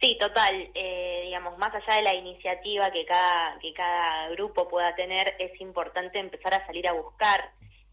Sí, 0.00 0.16
total. 0.18 0.70
Eh, 0.74 1.22
digamos, 1.26 1.58
más 1.58 1.74
allá 1.74 1.96
de 1.96 2.02
la 2.02 2.14
iniciativa 2.14 2.90
que 2.90 3.04
cada, 3.04 3.58
que 3.60 3.74
cada 3.74 4.30
grupo 4.30 4.66
pueda 4.68 4.94
tener, 4.94 5.34
es 5.38 5.60
importante 5.60 6.18
empezar 6.18 6.54
a 6.54 6.66
salir 6.66 6.88
a 6.88 6.92
buscar 6.92 7.50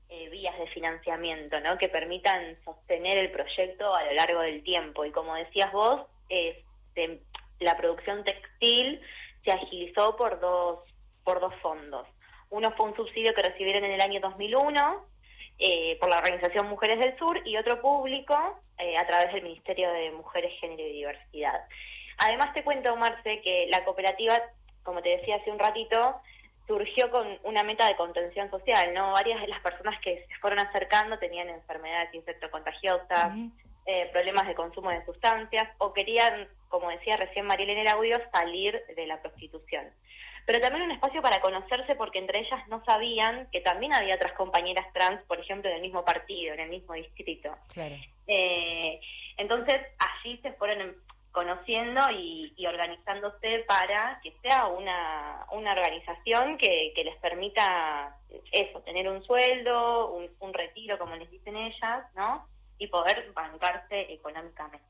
eh, 0.09 0.29
vías 0.29 0.57
de 0.57 0.67
financiamiento, 0.67 1.59
¿no? 1.59 1.77
Que 1.77 1.89
permitan 1.89 2.57
sostener 2.63 3.17
el 3.17 3.31
proyecto 3.31 3.93
a 3.93 4.03
lo 4.03 4.13
largo 4.13 4.41
del 4.41 4.63
tiempo. 4.63 5.05
Y 5.05 5.12
como 5.12 5.36
decías 5.36 5.71
vos, 5.71 6.01
este, 6.29 7.21
la 7.59 7.77
producción 7.77 8.23
textil 8.23 9.01
se 9.43 9.51
agilizó 9.51 10.15
por 10.15 10.39
dos, 10.39 10.79
por 11.23 11.39
dos 11.39 11.53
fondos. 11.62 12.07
Uno 12.49 12.71
fue 12.77 12.88
un 12.88 12.95
subsidio 12.95 13.33
que 13.33 13.41
recibieron 13.41 13.83
en 13.83 13.91
el 13.91 14.01
año 14.01 14.19
2001 14.21 15.05
eh, 15.59 15.97
por 15.99 16.09
la 16.09 16.17
organización 16.17 16.67
Mujeres 16.67 16.99
del 16.99 17.17
Sur 17.17 17.41
y 17.45 17.57
otro 17.57 17.81
público 17.81 18.36
eh, 18.77 18.97
a 18.97 19.05
través 19.07 19.33
del 19.33 19.43
Ministerio 19.43 19.91
de 19.91 20.12
Mujeres, 20.12 20.51
Género 20.59 20.88
y 20.88 20.93
Diversidad. 20.93 21.62
Además 22.17 22.53
te 22.53 22.63
cuento, 22.63 22.95
Marce, 22.95 23.41
que 23.41 23.67
la 23.69 23.83
cooperativa, 23.83 24.39
como 24.83 25.01
te 25.01 25.09
decía 25.17 25.38
hace 25.38 25.51
un 25.51 25.59
ratito, 25.59 26.21
surgió 26.67 27.09
con 27.12 27.27
una 27.43 27.63
meta 27.63 27.88
de 27.88 27.95
contención 27.95 28.49
social, 28.49 28.93
¿no? 28.93 29.12
Varias 29.12 29.41
de 29.41 29.47
las 29.47 29.62
personas 29.62 29.99
que 30.01 30.25
se 30.27 30.36
fueron 30.39 30.59
acercando 30.59 31.17
tenían 31.19 31.49
enfermedades 31.49 32.13
infectocontagiosas, 32.13 33.33
eh, 33.85 34.09
problemas 34.11 34.47
de 34.47 34.55
consumo 34.55 34.89
de 34.89 35.05
sustancias 35.05 35.69
o 35.77 35.93
querían, 35.93 36.47
como 36.69 36.89
decía 36.89 37.17
recién 37.17 37.45
Mariela 37.45 37.73
en 37.73 37.79
el 37.79 37.87
audio, 37.87 38.17
salir 38.31 38.81
de 38.95 39.05
la 39.07 39.21
prostitución. 39.21 39.85
Pero 40.45 40.59
también 40.59 40.83
un 40.83 40.91
espacio 40.91 41.21
para 41.21 41.39
conocerse 41.39 41.95
porque 41.95 42.19
entre 42.19 42.39
ellas 42.39 42.67
no 42.67 42.83
sabían 42.83 43.47
que 43.51 43.61
también 43.61 43.93
había 43.93 44.15
otras 44.15 44.33
compañeras 44.33 44.85
trans, 44.93 45.21
por 45.23 45.39
ejemplo, 45.39 45.69
del 45.69 45.81
mismo 45.81 46.03
partido, 46.03 46.53
en 46.53 46.59
el 46.59 46.69
mismo 46.69 46.93
distrito. 46.93 47.55
Claro. 47.73 47.95
Eh, 48.27 48.99
entonces 49.37 49.81
allí 49.99 50.37
se 50.39 50.51
fueron 50.53 50.81
em- 50.81 50.95
conociendo 51.31 51.99
y, 52.11 52.53
y 52.57 52.67
organizándose 52.67 53.59
para 53.67 54.19
que 54.21 54.33
sea 54.43 54.67
una, 54.67 55.45
una 55.51 55.71
organización 55.71 56.57
que, 56.57 56.91
que 56.93 57.03
les 57.03 57.15
permita 57.17 58.17
eso, 58.51 58.81
tener 58.81 59.09
un 59.09 59.23
sueldo, 59.23 60.13
un, 60.13 60.29
un 60.41 60.53
retiro, 60.53 60.99
como 60.99 61.15
les 61.15 61.31
dicen 61.31 61.55
ellas, 61.57 62.03
¿no? 62.15 62.45
Y 62.83 62.87
poder 62.87 63.31
bancarse 63.33 64.11
económicamente. 64.11 64.85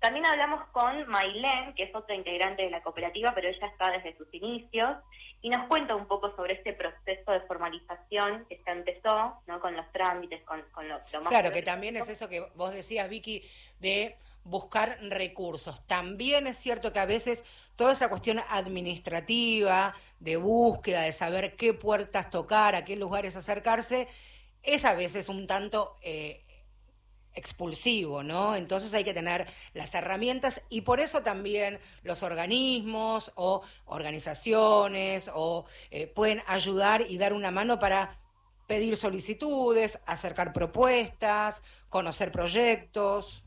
También 0.00 0.24
hablamos 0.24 0.66
con 0.70 1.06
Mailén, 1.08 1.74
que 1.74 1.82
es 1.82 1.94
otra 1.94 2.14
integrante 2.14 2.62
de 2.62 2.70
la 2.70 2.82
cooperativa, 2.82 3.32
pero 3.34 3.48
ella 3.48 3.66
está 3.66 3.90
desde 3.90 4.16
sus 4.16 4.32
inicios, 4.32 4.96
y 5.42 5.50
nos 5.50 5.68
cuenta 5.68 5.94
un 5.94 6.06
poco 6.06 6.34
sobre 6.36 6.54
este 6.54 6.72
proceso 6.72 7.30
de 7.32 7.40
formalización 7.42 8.46
que 8.48 8.62
se 8.64 8.70
empezó, 8.70 9.42
¿no? 9.46 9.60
Con 9.60 9.76
los 9.76 9.92
trámites, 9.92 10.42
con, 10.44 10.62
con 10.72 10.88
lo, 10.88 10.98
lo 11.12 11.20
más... 11.20 11.28
Claro, 11.28 11.52
que 11.52 11.60
también 11.60 11.96
es 11.96 12.08
eso 12.08 12.30
que 12.30 12.40
vos 12.54 12.72
decías, 12.72 13.10
Vicky, 13.10 13.42
de 13.78 14.16
buscar 14.44 14.96
recursos. 15.02 15.86
También 15.86 16.46
es 16.46 16.56
cierto 16.56 16.94
que 16.94 17.00
a 17.00 17.06
veces 17.06 17.44
toda 17.76 17.92
esa 17.92 18.08
cuestión 18.08 18.40
administrativa, 18.48 19.94
de 20.18 20.38
búsqueda, 20.38 21.02
de 21.02 21.12
saber 21.12 21.56
qué 21.56 21.74
puertas 21.74 22.30
tocar, 22.30 22.74
a 22.74 22.86
qué 22.86 22.96
lugares 22.96 23.36
acercarse, 23.36 24.08
es 24.62 24.86
a 24.86 24.94
veces 24.94 25.28
un 25.28 25.46
tanto 25.46 25.96
eh, 26.00 26.44
expulsivo, 27.38 28.22
¿no? 28.22 28.54
Entonces 28.56 28.92
hay 28.94 29.04
que 29.04 29.14
tener 29.14 29.46
las 29.72 29.94
herramientas 29.94 30.60
y 30.68 30.82
por 30.82 31.00
eso 31.00 31.22
también 31.22 31.78
los 32.02 32.22
organismos 32.22 33.32
o 33.36 33.62
organizaciones 33.86 35.30
o 35.34 35.64
eh, 35.90 36.06
pueden 36.06 36.42
ayudar 36.46 37.02
y 37.08 37.18
dar 37.18 37.32
una 37.32 37.50
mano 37.50 37.78
para 37.78 38.18
pedir 38.66 38.96
solicitudes, 38.96 39.98
acercar 40.06 40.52
propuestas, 40.52 41.62
conocer 41.88 42.30
proyectos. 42.30 43.42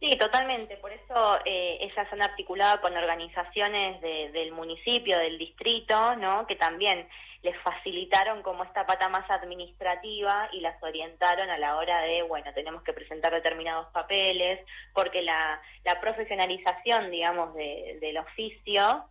Sí, 0.00 0.10
totalmente. 0.18 0.76
Por 0.78 0.92
eso 0.92 1.38
eh, 1.44 1.78
ellas 1.80 2.06
han 2.12 2.22
articulado 2.22 2.80
con 2.80 2.96
organizaciones 2.96 4.00
de- 4.00 4.30
del 4.32 4.52
municipio, 4.52 5.18
del 5.18 5.38
distrito, 5.38 6.16
¿no? 6.16 6.46
Que 6.46 6.56
también 6.56 7.08
les 7.42 7.56
facilitaron 7.62 8.42
como 8.42 8.62
esta 8.62 8.86
pata 8.86 9.08
más 9.08 9.28
administrativa 9.30 10.48
y 10.52 10.60
las 10.60 10.80
orientaron 10.82 11.50
a 11.50 11.58
la 11.58 11.76
hora 11.76 12.00
de, 12.02 12.22
bueno, 12.22 12.52
tenemos 12.54 12.82
que 12.84 12.92
presentar 12.92 13.32
determinados 13.32 13.88
papeles, 13.88 14.60
porque 14.94 15.22
la, 15.22 15.60
la 15.84 16.00
profesionalización, 16.00 17.10
digamos, 17.10 17.52
de- 17.54 17.98
del 18.00 18.18
oficio 18.18 19.04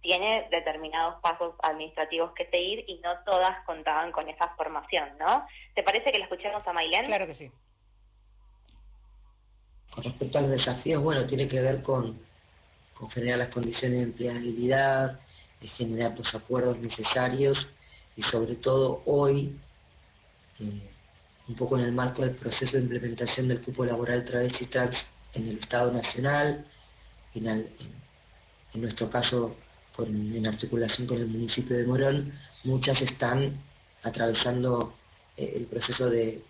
tiene 0.00 0.48
determinados 0.50 1.20
pasos 1.20 1.54
administrativos 1.62 2.32
que 2.32 2.46
seguir 2.50 2.84
y 2.88 2.98
no 2.98 3.12
todas 3.24 3.64
contaban 3.64 4.10
con 4.12 4.28
esa 4.28 4.48
formación, 4.56 5.16
¿no? 5.18 5.46
¿Te 5.74 5.82
parece 5.82 6.10
que 6.10 6.18
la 6.18 6.24
escuchemos 6.24 6.66
a 6.66 6.72
Mailén? 6.72 7.06
Claro 7.06 7.26
que 7.26 7.34
sí. 7.34 7.50
Con 9.94 10.04
respecto 10.04 10.38
a 10.38 10.40
los 10.42 10.50
desafíos, 10.50 11.02
bueno, 11.02 11.24
tiene 11.26 11.46
que 11.48 11.60
ver 11.60 11.82
con, 11.82 12.20
con 12.94 13.08
generar 13.10 13.38
las 13.38 13.48
condiciones 13.48 13.98
de 13.98 14.04
empleabilidad, 14.04 15.18
de 15.60 15.68
generar 15.68 16.12
los 16.16 16.34
acuerdos 16.34 16.78
necesarios 16.78 17.72
y 18.16 18.22
sobre 18.22 18.56
todo 18.56 19.02
hoy, 19.06 19.56
eh, 20.60 20.90
un 21.48 21.54
poco 21.54 21.78
en 21.78 21.84
el 21.84 21.92
marco 21.92 22.22
del 22.22 22.34
proceso 22.34 22.76
de 22.76 22.82
implementación 22.84 23.48
del 23.48 23.60
cupo 23.62 23.84
laboral 23.84 24.24
travesti 24.24 24.66
trans 24.66 25.08
en 25.34 25.48
el 25.48 25.58
Estado 25.58 25.92
Nacional, 25.92 26.64
en, 27.34 27.46
en- 27.48 27.70
nuestro 28.74 29.08
caso 29.10 29.56
con- 29.94 30.34
en 30.36 30.46
articulación 30.46 31.06
con 31.06 31.18
el 31.18 31.26
municipio 31.28 31.76
de 31.76 31.86
Morón, 31.86 32.32
muchas 32.64 33.00
están 33.02 33.56
atravesando 34.02 34.92
eh, 35.36 35.54
el 35.56 35.64
proceso 35.66 36.10
de, 36.10 36.42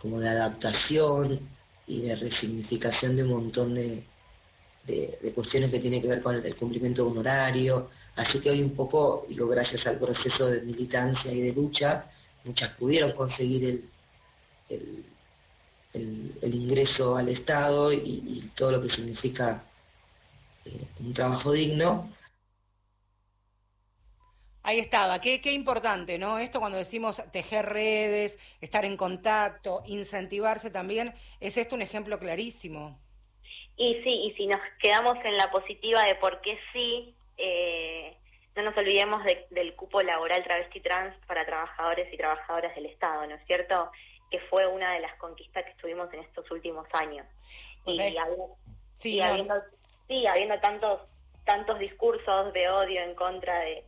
como 0.00 0.20
de 0.20 0.28
adaptación 0.28 1.40
y 1.86 2.02
de 2.02 2.16
resignificación 2.16 3.16
de 3.16 3.22
un 3.24 3.30
montón 3.30 3.74
de, 3.74 4.04
de- 4.86 5.18
de 5.22 5.32
cuestiones 5.32 5.70
que 5.70 5.78
tienen 5.80 6.02
que 6.02 6.08
ver 6.08 6.22
con 6.22 6.34
el, 6.36 6.44
el 6.44 6.54
cumplimiento 6.56 7.04
de 7.04 7.10
un 7.10 7.18
horario. 7.18 7.90
Así 8.16 8.40
que 8.40 8.50
hoy 8.50 8.62
un 8.62 8.74
poco, 8.74 9.26
digo, 9.28 9.46
gracias 9.48 9.86
al 9.86 9.98
proceso 9.98 10.48
de 10.48 10.62
militancia 10.62 11.32
y 11.32 11.40
de 11.40 11.52
lucha, 11.52 12.10
muchas 12.44 12.70
pudieron 12.72 13.12
conseguir 13.12 13.64
el, 13.64 13.90
el, 14.70 15.04
el- 15.94 16.38
el 16.42 16.54
ingreso 16.54 17.16
al 17.16 17.28
Estado 17.30 17.92
y, 17.92 17.98
y 17.98 18.52
todo 18.56 18.72
lo 18.72 18.82
que 18.82 18.88
significa 18.90 19.64
eh, 20.64 20.86
un 21.00 21.14
trabajo 21.14 21.52
digno. 21.52 22.10
Ahí 24.62 24.80
estaba, 24.80 25.20
qué, 25.20 25.40
qué 25.40 25.52
importante, 25.52 26.18
¿no? 26.18 26.38
Esto 26.38 26.60
cuando 26.60 26.76
decimos 26.78 27.22
tejer 27.32 27.66
redes, 27.66 28.38
estar 28.60 28.84
en 28.84 28.96
contacto, 28.98 29.82
incentivarse 29.86 30.70
también, 30.70 31.14
es 31.40 31.56
esto 31.56 31.74
un 31.76 31.82
ejemplo 31.82 32.18
clarísimo. 32.18 33.00
Y 33.76 33.94
sí, 34.02 34.10
y 34.10 34.32
si 34.36 34.46
nos 34.46 34.60
quedamos 34.80 35.16
en 35.24 35.36
la 35.36 35.50
positiva 35.50 36.04
de 36.04 36.14
por 36.16 36.40
qué 36.42 36.58
sí, 36.72 37.15
eh, 37.38 38.16
no 38.54 38.62
nos 38.62 38.76
olvidemos 38.76 39.22
de- 39.24 39.46
del 39.50 39.74
cupo 39.74 40.00
laboral 40.02 40.42
travesti 40.44 40.80
trans 40.80 41.14
para 41.26 41.44
trabajadores 41.44 42.12
y 42.12 42.16
trabajadoras 42.16 42.74
del 42.74 42.86
Estado, 42.86 43.26
¿no 43.26 43.34
es 43.34 43.44
cierto? 43.46 43.90
Que 44.30 44.40
fue 44.40 44.66
una 44.66 44.94
de 44.94 45.00
las 45.00 45.14
conquistas 45.16 45.64
que 45.64 45.74
tuvimos 45.74 46.12
en 46.14 46.20
estos 46.20 46.50
últimos 46.50 46.86
años. 46.94 47.26
O 47.84 47.90
Y, 47.90 47.96
sea, 47.96 48.24
habi- 48.24 48.54
sí, 48.98 49.16
y 49.16 49.20
no, 49.20 49.26
habiendo, 49.26 49.54
sí, 50.08 50.26
habiendo 50.26 50.58
tantos, 50.60 51.02
tantos 51.44 51.78
discursos 51.78 52.52
de 52.52 52.68
odio 52.70 53.02
en 53.02 53.14
contra 53.14 53.60
de, 53.60 53.84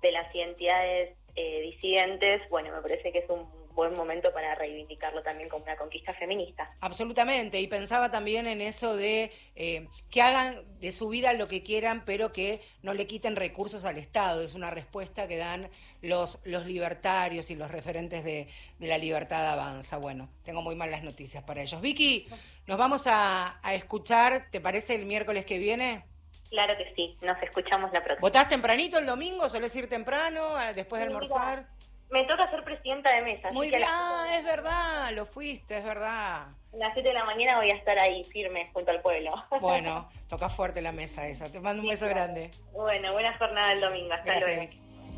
de 0.00 0.12
las 0.12 0.32
identidades 0.34 1.16
eh, 1.34 1.60
disidentes, 1.62 2.48
bueno, 2.50 2.72
me 2.74 2.80
parece 2.82 3.10
que 3.10 3.18
es 3.20 3.28
un 3.30 3.61
buen 3.74 3.94
momento 3.94 4.32
para 4.32 4.54
reivindicarlo 4.54 5.22
también 5.22 5.48
como 5.48 5.64
una 5.64 5.76
conquista 5.76 6.14
feminista. 6.14 6.74
Absolutamente, 6.80 7.60
y 7.60 7.66
pensaba 7.66 8.10
también 8.10 8.46
en 8.46 8.60
eso 8.60 8.96
de 8.96 9.32
eh, 9.56 9.88
que 10.10 10.22
hagan 10.22 10.56
de 10.80 10.92
su 10.92 11.08
vida 11.08 11.32
lo 11.32 11.48
que 11.48 11.62
quieran, 11.62 12.04
pero 12.04 12.32
que 12.32 12.60
no 12.82 12.94
le 12.94 13.06
quiten 13.06 13.36
recursos 13.36 13.84
al 13.84 13.98
Estado. 13.98 14.42
Es 14.42 14.54
una 14.54 14.70
respuesta 14.70 15.28
que 15.28 15.36
dan 15.36 15.70
los, 16.00 16.40
los 16.44 16.66
libertarios 16.66 17.50
y 17.50 17.54
los 17.54 17.70
referentes 17.70 18.24
de, 18.24 18.48
de 18.78 18.86
la 18.86 18.98
libertad 18.98 19.48
avanza. 19.50 19.98
Bueno, 19.98 20.28
tengo 20.44 20.62
muy 20.62 20.74
malas 20.74 21.02
noticias 21.02 21.42
para 21.44 21.62
ellos. 21.62 21.80
Vicky, 21.80 22.28
nos 22.66 22.78
vamos 22.78 23.06
a, 23.06 23.58
a 23.62 23.74
escuchar, 23.74 24.48
¿te 24.50 24.60
parece 24.60 24.94
el 24.94 25.06
miércoles 25.06 25.44
que 25.44 25.58
viene? 25.58 26.04
Claro 26.50 26.76
que 26.76 26.92
sí, 26.94 27.16
nos 27.22 27.42
escuchamos 27.42 27.90
la 27.94 28.04
próxima. 28.04 28.20
¿Votás 28.20 28.46
tempranito 28.48 28.98
el 28.98 29.06
domingo? 29.06 29.48
¿Solés 29.48 29.74
ir 29.74 29.88
temprano, 29.88 30.50
después 30.74 31.00
de 31.00 31.08
almorzar? 31.08 31.66
Me 32.12 32.24
toca 32.24 32.50
ser 32.50 32.62
presidenta 32.62 33.14
de 33.16 33.22
mesa. 33.22 33.50
Muy 33.52 33.70
bien, 33.70 33.80
ah, 33.86 34.26
es 34.34 34.44
verdad, 34.44 35.10
lo 35.12 35.24
fuiste, 35.24 35.78
es 35.78 35.84
verdad. 35.84 36.42
A 36.42 36.76
las 36.76 36.92
7 36.92 37.08
de 37.08 37.14
la 37.14 37.24
mañana 37.24 37.56
voy 37.56 37.70
a 37.70 37.74
estar 37.74 37.98
ahí 37.98 38.22
firme 38.24 38.68
junto 38.74 38.90
al 38.90 39.00
pueblo. 39.00 39.32
Bueno, 39.60 40.10
toca 40.28 40.50
fuerte 40.50 40.82
la 40.82 40.92
mesa 40.92 41.26
esa. 41.26 41.50
Te 41.50 41.58
mando 41.58 41.82
un 41.82 41.88
beso 41.88 42.06
grande. 42.06 42.50
bueno, 42.72 43.14
buena 43.14 43.36
jornada 43.38 43.72
el 43.72 43.80
domingo. 43.80 44.12
Hasta 44.12 44.24
Gracias, 44.26 44.56
luego. 44.56 44.72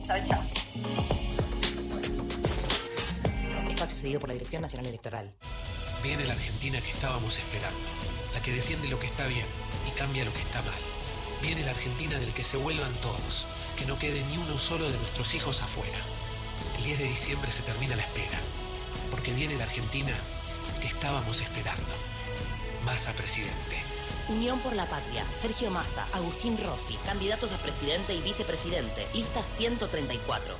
Chao, 0.06 0.18
chao. 0.28 0.42
Espacio 3.70 3.98
cedido 3.98 4.20
por 4.20 4.28
la 4.28 4.34
Dirección 4.34 4.62
Nacional 4.62 4.86
Electoral. 4.86 5.32
Viene 6.00 6.24
la 6.26 6.34
Argentina 6.34 6.78
que 6.80 6.90
estábamos 6.90 7.36
esperando, 7.36 7.88
la 8.34 8.40
que 8.40 8.52
defiende 8.52 8.88
lo 8.88 9.00
que 9.00 9.06
está 9.06 9.26
bien 9.26 9.46
y 9.88 9.90
cambia 9.98 10.24
lo 10.24 10.32
que 10.32 10.40
está 10.40 10.62
mal. 10.62 10.80
Viene 11.42 11.64
la 11.64 11.72
Argentina 11.72 12.16
del 12.20 12.32
que 12.32 12.44
se 12.44 12.56
vuelvan 12.56 12.92
todos, 13.00 13.48
que 13.76 13.84
no 13.84 13.98
quede 13.98 14.22
ni 14.30 14.36
uno 14.36 14.58
solo 14.58 14.88
de 14.88 14.96
nuestros 14.98 15.34
hijos 15.34 15.60
afuera. 15.60 15.98
El 16.84 16.88
10 16.88 16.98
de 16.98 17.08
diciembre 17.08 17.50
se 17.50 17.62
termina 17.62 17.96
la 17.96 18.02
espera, 18.02 18.38
porque 19.10 19.32
viene 19.32 19.56
la 19.56 19.64
Argentina 19.64 20.12
que 20.82 20.86
estábamos 20.86 21.40
esperando. 21.40 21.94
Massa 22.84 23.14
presidente. 23.14 23.76
Unión 24.28 24.58
por 24.60 24.76
la 24.76 24.84
Patria, 24.84 25.24
Sergio 25.32 25.70
Massa, 25.70 26.06
Agustín 26.12 26.58
Rossi, 26.62 26.96
candidatos 27.06 27.52
a 27.52 27.56
presidente 27.56 28.14
y 28.14 28.20
vicepresidente, 28.20 29.06
lista 29.14 29.42
134. 29.42 30.54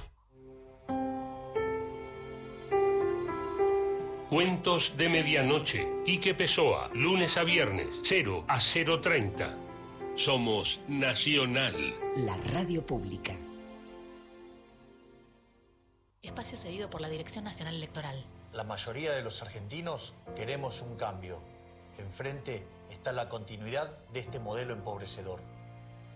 Cuentos 4.31 4.95
de 4.97 5.11
Medianoche. 5.11 5.87
Quique 6.07 6.33
Pessoa, 6.33 6.89
lunes 6.95 7.37
a 7.37 7.45
viernes, 7.45 7.89
0 8.03 8.47
a 8.49 8.57
0.30. 8.57 9.55
Somos 10.15 10.81
Nacional. 10.89 11.77
La 12.17 12.39
radio 12.39 12.87
pública. 12.87 13.37
Espacio 16.25 16.57
cedido 16.57 16.89
por 16.89 17.03
la 17.03 17.09
Dirección 17.09 17.45
Nacional 17.45 17.75
Electoral. 17.75 18.25
La 18.53 18.65
mayoría 18.65 19.13
de 19.13 19.23
los 19.23 19.43
argentinos 19.43 20.15
queremos 20.35 20.81
un 20.81 20.97
cambio. 20.97 21.41
Enfrente 21.99 22.67
está 22.91 23.13
la 23.13 23.29
continuidad 23.29 23.93
de 24.13 24.21
este 24.21 24.39
modelo 24.39 24.73
empobrecedor. 24.73 25.41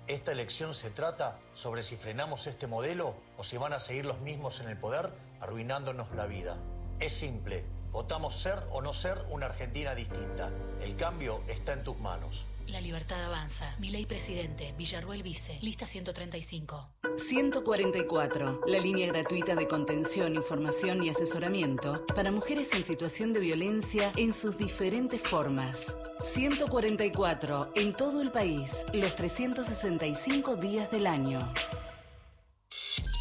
Esta 0.07 0.33
elección 0.33 0.75
se 0.75 0.88
trata 0.90 1.38
sobre 1.53 1.83
si 1.83 1.97
frenamos 1.97 2.47
este 2.47 2.66
modelo 2.66 3.14
o 3.37 3.44
si 3.44 3.59
van 3.59 3.75
a 3.75 3.79
seguir 3.79 4.07
los 4.07 4.21
mismos 4.21 4.61
en 4.61 4.68
el 4.68 4.79
poder 4.79 5.11
arruinándonos 5.40 6.11
la 6.12 6.25
vida. 6.25 6.57
Es 7.01 7.12
simple, 7.12 7.66
votamos 7.92 8.35
ser 8.35 8.66
o 8.71 8.81
no 8.81 8.94
ser 8.94 9.23
una 9.29 9.47
Argentina 9.47 9.94
distinta. 9.94 10.51
El 10.81 10.97
cambio 10.97 11.42
está 11.49 11.75
en 11.75 11.85
tus 11.85 11.99
manos. 11.99 12.47
La 12.66 12.81
libertad 12.81 13.23
avanza. 13.25 13.75
Milei 13.79 14.07
presidente, 14.07 14.73
Villarruel 14.77 15.23
vice, 15.23 15.59
lista 15.61 15.87
135. 15.87 16.90
144, 17.16 18.61
la 18.66 18.79
línea 18.79 19.07
gratuita 19.07 19.55
de 19.55 19.66
contención, 19.66 20.35
información 20.35 21.03
y 21.03 21.09
asesoramiento 21.09 22.05
para 22.14 22.31
mujeres 22.31 22.75
en 22.75 22.83
situación 22.83 23.33
de 23.33 23.40
violencia 23.40 24.12
en 24.16 24.33
sus 24.33 24.59
diferentes 24.59 25.23
formas. 25.23 25.97
144, 26.21 27.73
en 27.75 27.94
todo 27.94 28.21
el 28.21 28.31
país, 28.31 28.85
los 28.92 29.14
365 29.14 30.57
días 30.57 30.90
del 30.90 31.07
año. 31.07 31.53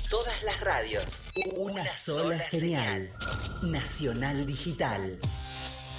Todas 0.10 0.43
las 0.43 0.60
radios. 0.62 1.23
Una 1.56 1.88
sola 1.88 2.41
señal. 2.41 3.12
Nacional 3.62 4.45
Digital. 4.45 5.19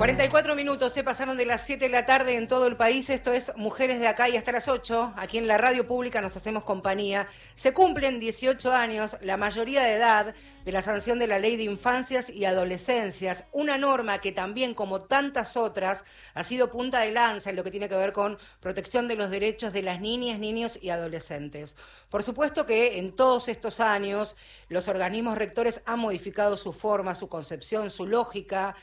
44 0.04 0.54
minutos 0.56 0.92
se 0.92 1.02
pasaron 1.02 1.38
de 1.38 1.46
las 1.46 1.62
7 1.66 1.86
de 1.86 1.90
la 1.90 2.06
tarde 2.06 2.36
en 2.36 2.50
todo 2.50 2.68
el 2.68 2.76
país. 2.76 3.10
Esto 3.10 3.32
es 3.32 3.56
Mujeres 3.56 4.02
de 4.02 4.10
Acá 4.10 4.28
y 4.28 4.36
hasta 4.36 4.52
las 4.52 4.68
8. 4.68 5.14
Aquí 5.16 5.38
en 5.38 5.48
la 5.48 5.58
radio 5.58 5.88
pública 5.88 6.20
nos 6.20 6.36
hacemos 6.36 6.66
compañía. 6.66 7.26
Se 7.56 7.72
cumplen 7.72 8.20
18 8.20 8.74
años, 8.74 9.16
la 9.22 9.38
mayoría 9.38 9.82
de 9.82 9.94
edad, 9.94 10.36
de 10.66 10.72
la 10.74 10.82
sanción 10.82 11.20
de 11.20 11.28
la 11.28 11.40
Ley 11.40 11.56
de 11.56 11.64
Infancias 11.64 12.30
y 12.30 12.44
Adolescencias. 12.44 13.46
Una 13.54 13.78
norma 13.78 14.20
que 14.20 14.34
también, 14.34 14.74
como 14.74 15.04
tantas 15.04 15.56
otras, 15.56 16.04
ha 16.34 16.44
sido 16.44 16.70
punta 16.70 17.00
de 17.00 17.12
lanza 17.12 17.52
en 17.52 17.56
lo 17.56 17.64
que 17.64 17.72
tiene 17.72 17.88
que 17.88 17.96
ver 17.96 18.12
con 18.12 18.38
protección 18.60 19.08
de 19.08 19.16
los 19.16 19.30
derechos 19.30 19.72
de 19.72 19.84
las 19.84 20.02
niñas, 20.02 20.38
niños 20.38 20.78
y 20.82 20.90
adolescentes. 20.90 21.78
Por 22.10 22.24
supuesto 22.24 22.66
que 22.66 23.00
en 23.00 23.16
todos 23.16 23.48
estos 23.48 23.80
años 23.80 24.36
los 24.68 24.90
organismos 24.90 25.38
rectores 25.38 25.80
han 25.86 26.00
modificado 26.00 26.58
su 26.58 26.74
forma, 26.74 27.16
su 27.16 27.30
concepción, 27.30 27.90
su 27.90 28.06
lógica 28.06 28.76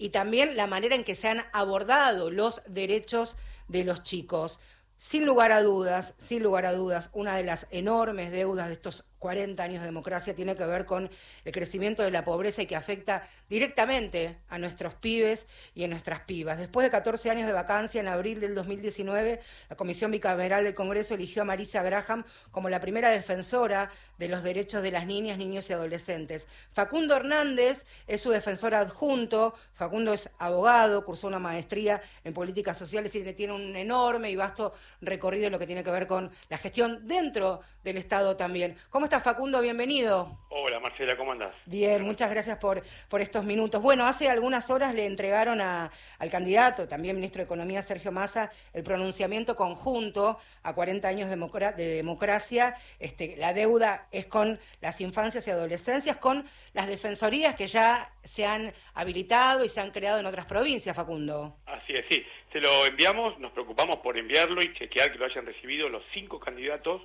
y 0.00 0.08
también 0.08 0.56
la 0.56 0.66
manera 0.66 0.96
en 0.96 1.04
que 1.04 1.14
se 1.14 1.28
han 1.28 1.44
abordado 1.52 2.30
los 2.30 2.62
derechos 2.66 3.36
de 3.68 3.84
los 3.84 4.02
chicos. 4.02 4.58
Sin 4.96 5.26
lugar 5.26 5.52
a 5.52 5.62
dudas, 5.62 6.14
sin 6.16 6.42
lugar 6.42 6.64
a 6.64 6.72
dudas, 6.72 7.10
una 7.12 7.36
de 7.36 7.44
las 7.44 7.66
enormes 7.70 8.32
deudas 8.32 8.68
de 8.68 8.72
estos 8.72 9.04
40 9.20 9.62
años 9.62 9.80
de 9.80 9.86
democracia 9.86 10.34
tiene 10.34 10.56
que 10.56 10.64
ver 10.64 10.86
con 10.86 11.10
el 11.44 11.52
crecimiento 11.52 12.02
de 12.02 12.10
la 12.10 12.24
pobreza 12.24 12.62
y 12.62 12.66
que 12.66 12.74
afecta 12.74 13.28
directamente 13.50 14.38
a 14.48 14.58
nuestros 14.58 14.94
pibes 14.94 15.46
y 15.74 15.84
a 15.84 15.88
nuestras 15.88 16.20
pibas. 16.20 16.56
Después 16.56 16.84
de 16.84 16.90
14 16.90 17.30
años 17.30 17.46
de 17.46 17.52
vacancia, 17.52 18.00
en 18.00 18.08
abril 18.08 18.40
del 18.40 18.54
2019, 18.54 19.40
la 19.68 19.76
Comisión 19.76 20.10
Bicameral 20.10 20.64
del 20.64 20.74
Congreso 20.74 21.14
eligió 21.14 21.42
a 21.42 21.44
Marisa 21.44 21.82
Graham 21.82 22.24
como 22.50 22.70
la 22.70 22.80
primera 22.80 23.10
defensora 23.10 23.92
de 24.18 24.28
los 24.28 24.42
derechos 24.42 24.82
de 24.82 24.90
las 24.90 25.06
niñas, 25.06 25.36
niños 25.36 25.68
y 25.68 25.74
adolescentes. 25.74 26.46
Facundo 26.72 27.14
Hernández 27.14 27.84
es 28.06 28.20
su 28.20 28.30
defensor 28.30 28.74
adjunto. 28.74 29.54
Facundo 29.74 30.12
es 30.12 30.30
abogado, 30.38 31.04
cursó 31.04 31.26
una 31.26 31.38
maestría 31.38 32.02
en 32.24 32.34
políticas 32.34 32.78
sociales 32.78 33.14
y 33.14 33.22
tiene 33.32 33.52
un 33.52 33.76
enorme 33.76 34.30
y 34.30 34.36
vasto 34.36 34.74
recorrido 35.00 35.46
en 35.46 35.52
lo 35.52 35.58
que 35.58 35.66
tiene 35.66 35.84
que 35.84 35.90
ver 35.90 36.06
con 36.06 36.30
la 36.48 36.58
gestión 36.58 37.06
dentro 37.06 37.62
del 37.82 37.96
Estado 37.96 38.36
también. 38.36 38.76
¿Cómo 38.90 39.06
estás, 39.10 39.24
Facundo? 39.24 39.60
Bienvenido. 39.60 40.38
Hola, 40.50 40.78
Marcela, 40.78 41.16
¿cómo 41.16 41.32
andás? 41.32 41.52
Bien, 41.66 42.00
muchas 42.02 42.30
gracias 42.30 42.58
por, 42.58 42.84
por 43.08 43.20
estos 43.20 43.44
minutos. 43.44 43.82
Bueno, 43.82 44.06
hace 44.06 44.28
algunas 44.30 44.70
horas 44.70 44.94
le 44.94 45.04
entregaron 45.04 45.60
a- 45.60 45.90
al 46.20 46.30
candidato, 46.30 46.86
también 46.86 47.16
ministro 47.16 47.40
de 47.40 47.44
Economía, 47.46 47.82
Sergio 47.82 48.12
Massa, 48.12 48.52
el 48.72 48.84
pronunciamiento 48.84 49.56
conjunto 49.56 50.38
a 50.62 50.74
40 50.76 51.08
años 51.08 51.28
de 51.28 51.86
democracia. 51.96 52.76
Este, 53.00 53.36
la 53.36 53.52
deuda 53.52 54.06
es 54.12 54.26
con 54.26 54.60
las 54.80 55.00
infancias 55.00 55.44
y 55.48 55.50
adolescencias, 55.50 56.16
con 56.16 56.48
las 56.72 56.86
defensorías 56.86 57.56
que 57.56 57.66
ya 57.66 58.12
se 58.22 58.46
han 58.46 58.72
habilitado 58.94 59.64
y 59.64 59.68
se 59.68 59.80
han 59.80 59.90
creado 59.90 60.20
en 60.20 60.26
otras 60.26 60.46
provincias, 60.46 60.94
Facundo. 60.94 61.56
Así 61.66 61.94
es, 61.94 62.04
sí. 62.08 62.24
Se 62.52 62.60
lo 62.60 62.86
enviamos, 62.86 63.36
nos 63.40 63.50
preocupamos 63.50 63.96
por 63.96 64.16
enviarlo 64.16 64.62
y 64.62 64.72
chequear 64.74 65.10
que 65.10 65.18
lo 65.18 65.24
hayan 65.24 65.46
recibido 65.46 65.88
los 65.88 66.04
cinco 66.14 66.38
candidatos 66.38 67.02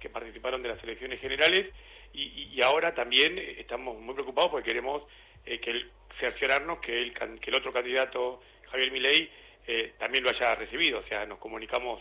que 0.00 0.08
participaron 0.10 0.62
de 0.62 0.68
las 0.70 0.82
elecciones 0.82 1.20
generales 1.20 1.66
y, 2.12 2.60
ahora 2.62 2.94
también 2.94 3.36
eh, 3.38 3.56
estamos 3.58 3.98
muy 4.00 4.14
preocupados 4.14 4.50
porque 4.50 4.68
queremos 4.70 5.02
eh, 5.44 5.58
que 5.60 5.70
el, 5.70 5.90
cerciorarnos 6.18 6.78
que 6.78 6.98
el, 7.02 7.12
que 7.40 7.50
el 7.50 7.54
otro 7.56 7.72
candidato, 7.72 8.40
Javier 8.70 8.90
Milei, 8.90 9.30
eh, 9.66 9.92
también 9.98 10.24
lo 10.24 10.30
haya 10.30 10.54
recibido. 10.54 11.00
O 11.00 11.02
sea, 11.04 11.26
nos 11.26 11.38
comunicamos 11.38 12.00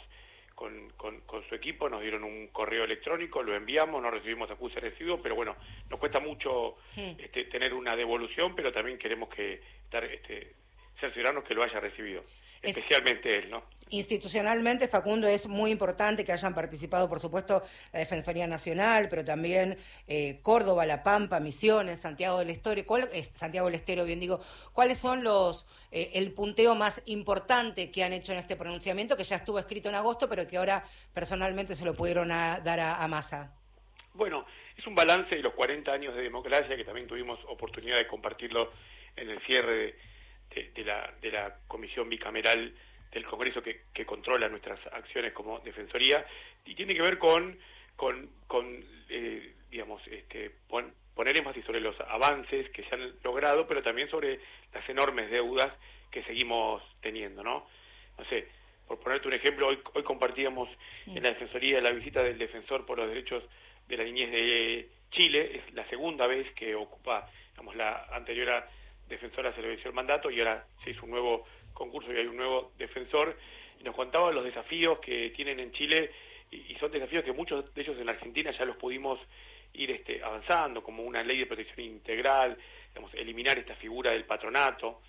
con, 0.54 0.90
con- 0.92 1.20
con 1.22 1.44
su 1.50 1.56
equipo, 1.56 1.90
nos 1.90 2.02
dieron 2.02 2.24
un 2.24 2.48
correo 2.48 2.86
electrónico, 2.86 3.44
lo 3.44 3.54
enviamos, 3.56 4.02
no 4.02 4.10
recibimos 4.10 4.50
acuse 4.50 4.76
de 4.80 4.90
recibo, 4.92 5.22
pero 5.22 5.36
bueno, 5.36 5.58
nos 5.90 6.00
cuesta 6.00 6.20
mucho 6.22 6.78
este, 7.20 7.46
tener 7.46 7.74
una 7.74 7.96
devolución, 7.98 8.56
pero 8.56 8.72
también 8.72 8.98
queremos 8.98 9.28
que 9.30 9.62
estar 9.84 10.04
este, 10.06 10.54
cerciorarnos 11.02 11.44
que 11.44 11.54
lo 11.54 11.64
haya 11.64 11.80
recibido. 11.82 12.22
Es- 12.66 12.78
Especialmente 12.78 13.38
él, 13.38 13.50
¿no? 13.50 13.64
Institucionalmente, 13.92 14.88
Facundo, 14.88 15.28
es 15.28 15.48
muy 15.48 15.72
importante 15.72 16.26
que 16.26 16.32
hayan 16.32 16.54
participado, 16.56 17.08
por 17.08 17.20
supuesto, 17.20 17.64
la 17.94 18.00
Defensoría 18.00 18.46
Nacional, 18.48 19.08
pero 19.10 19.24
también 19.24 19.78
eh, 20.08 20.40
Córdoba, 20.42 20.86
La 20.86 21.02
Pampa, 21.04 21.40
Misiones, 21.40 22.00
Santiago 22.02 22.40
del 22.40 22.50
Estero, 22.50 22.82
¿cuál, 22.86 23.08
eh, 23.14 23.24
Santiago 23.34 23.68
del 23.68 23.76
Estero, 23.76 24.04
bien 24.04 24.20
digo, 24.20 24.42
¿cuáles 24.74 25.00
son 25.00 25.24
los 25.24 25.66
eh, 25.92 26.12
el 26.16 26.32
punteo 26.34 26.76
más 26.76 27.02
importante 27.06 27.90
que 27.92 28.04
han 28.04 28.12
hecho 28.14 28.32
en 28.34 28.40
este 28.40 28.56
pronunciamiento, 28.56 29.16
que 29.16 29.24
ya 29.24 29.38
estuvo 29.38 29.60
escrito 29.60 29.88
en 29.90 29.96
agosto, 29.96 30.28
pero 30.28 30.48
que 30.48 30.58
ahora 30.58 30.84
personalmente 31.14 31.76
se 31.76 31.86
lo 31.86 31.94
pudieron 31.94 32.32
a- 32.32 32.60
dar 32.62 32.80
a, 32.80 33.04
a 33.04 33.08
Massa? 33.08 33.54
Bueno, 34.14 34.46
es 34.78 34.86
un 34.88 34.96
balance 34.96 35.36
de 35.36 35.42
los 35.42 35.54
40 35.54 35.92
años 35.94 36.16
de 36.16 36.22
democracia 36.22 36.76
que 36.76 36.84
también 36.84 37.08
tuvimos 37.08 37.40
oportunidad 37.48 37.98
de 37.98 38.08
compartirlo 38.08 38.72
en 39.16 39.30
el 39.30 39.40
cierre 39.46 39.74
de, 39.76 39.96
de- 40.56 40.72
de 40.72 40.84
la, 40.84 41.14
de 41.22 41.32
la 41.32 41.60
comisión 41.68 42.10
bicameral 42.10 42.74
del 43.12 43.26
Congreso 43.26 43.62
que, 43.62 43.82
que 43.94 44.06
controla 44.06 44.50
nuestras 44.50 44.80
acciones 44.88 45.34
como 45.34 45.60
Defensoría 45.60 46.26
y 46.66 46.74
tiene 46.76 46.96
que 46.96 47.02
ver 47.02 47.18
con, 47.20 47.58
con, 47.96 48.30
con, 48.48 48.84
eh, 49.10 49.54
digamos, 49.70 50.02
este, 50.08 50.52
pon- 50.68 50.94
poner 51.14 51.38
énfasis 51.38 51.64
sobre 51.66 51.80
los 51.80 51.98
avances 52.02 52.70
que 52.72 52.84
se 52.84 52.96
han 52.96 53.14
logrado, 53.24 53.68
pero 53.68 53.82
también 53.84 54.10
sobre 54.10 54.40
las 54.74 54.88
enormes 54.90 55.30
deudas 55.32 55.72
que 56.12 56.24
seguimos 56.24 56.82
teniendo, 57.02 57.42
¿no? 57.44 57.68
No 58.18 58.26
sé, 58.26 58.48
por 58.88 59.00
ponerte 59.00 59.28
un 59.28 59.34
ejemplo, 59.34 59.68
hoy, 59.68 59.80
hoy 59.94 60.04
compartíamos 60.04 60.68
en 61.06 61.24
la 61.24 61.30
Defensoría 61.30 61.80
la 61.82 61.92
visita 61.92 62.22
del 62.22 62.38
Defensor 62.38 62.86
por 62.86 62.98
los 62.98 63.08
Derechos 63.08 63.44
de 63.88 63.98
la 63.98 64.04
Niñez 64.04 64.32
de 64.32 64.90
Chile, 65.12 65.58
es 65.58 65.74
la 65.74 65.88
segunda 65.90 66.28
vez 66.28 66.52
que 66.54 66.76
ocupa, 66.76 67.30
digamos, 67.52 67.76
la 67.78 68.06
anterior 68.12 68.64
defensora 69.10 69.54
se 69.54 69.62
le 69.62 69.68
venció 69.70 69.90
el 69.90 69.96
mandato 69.96 70.30
y 70.32 70.40
ahora 70.40 70.66
se 70.84 70.92
hizo 70.92 71.04
un 71.06 71.12
nuevo 71.12 71.46
concurso 71.74 72.12
y 72.14 72.18
hay 72.18 72.26
un 72.28 72.38
nuevo 72.38 72.72
defensor, 72.78 73.38
y 73.80 73.84
nos 73.84 73.96
contaba 73.96 74.32
los 74.32 74.44
desafíos 74.46 75.00
que 75.00 75.32
tienen 75.32 75.60
en 75.60 75.72
Chile 75.74 76.12
y, 76.52 76.74
y 76.74 76.78
son 76.80 76.92
desafíos 76.92 77.24
que 77.24 77.34
muchos 77.34 77.74
de 77.74 77.82
ellos 77.82 77.98
en 77.98 78.06
la 78.06 78.14
Argentina 78.14 78.52
ya 78.58 78.66
los 78.66 78.78
pudimos 78.78 79.20
ir 79.74 79.92
este, 79.92 80.24
avanzando, 80.24 80.82
como 80.82 81.04
una 81.04 81.22
ley 81.24 81.40
de 81.40 81.46
protección 81.46 81.82
integral, 81.86 82.58
digamos, 82.94 83.14
eliminar 83.14 83.58
esta 83.60 83.76
figura 83.76 84.12
del 84.12 84.24
patronato. 84.24 85.02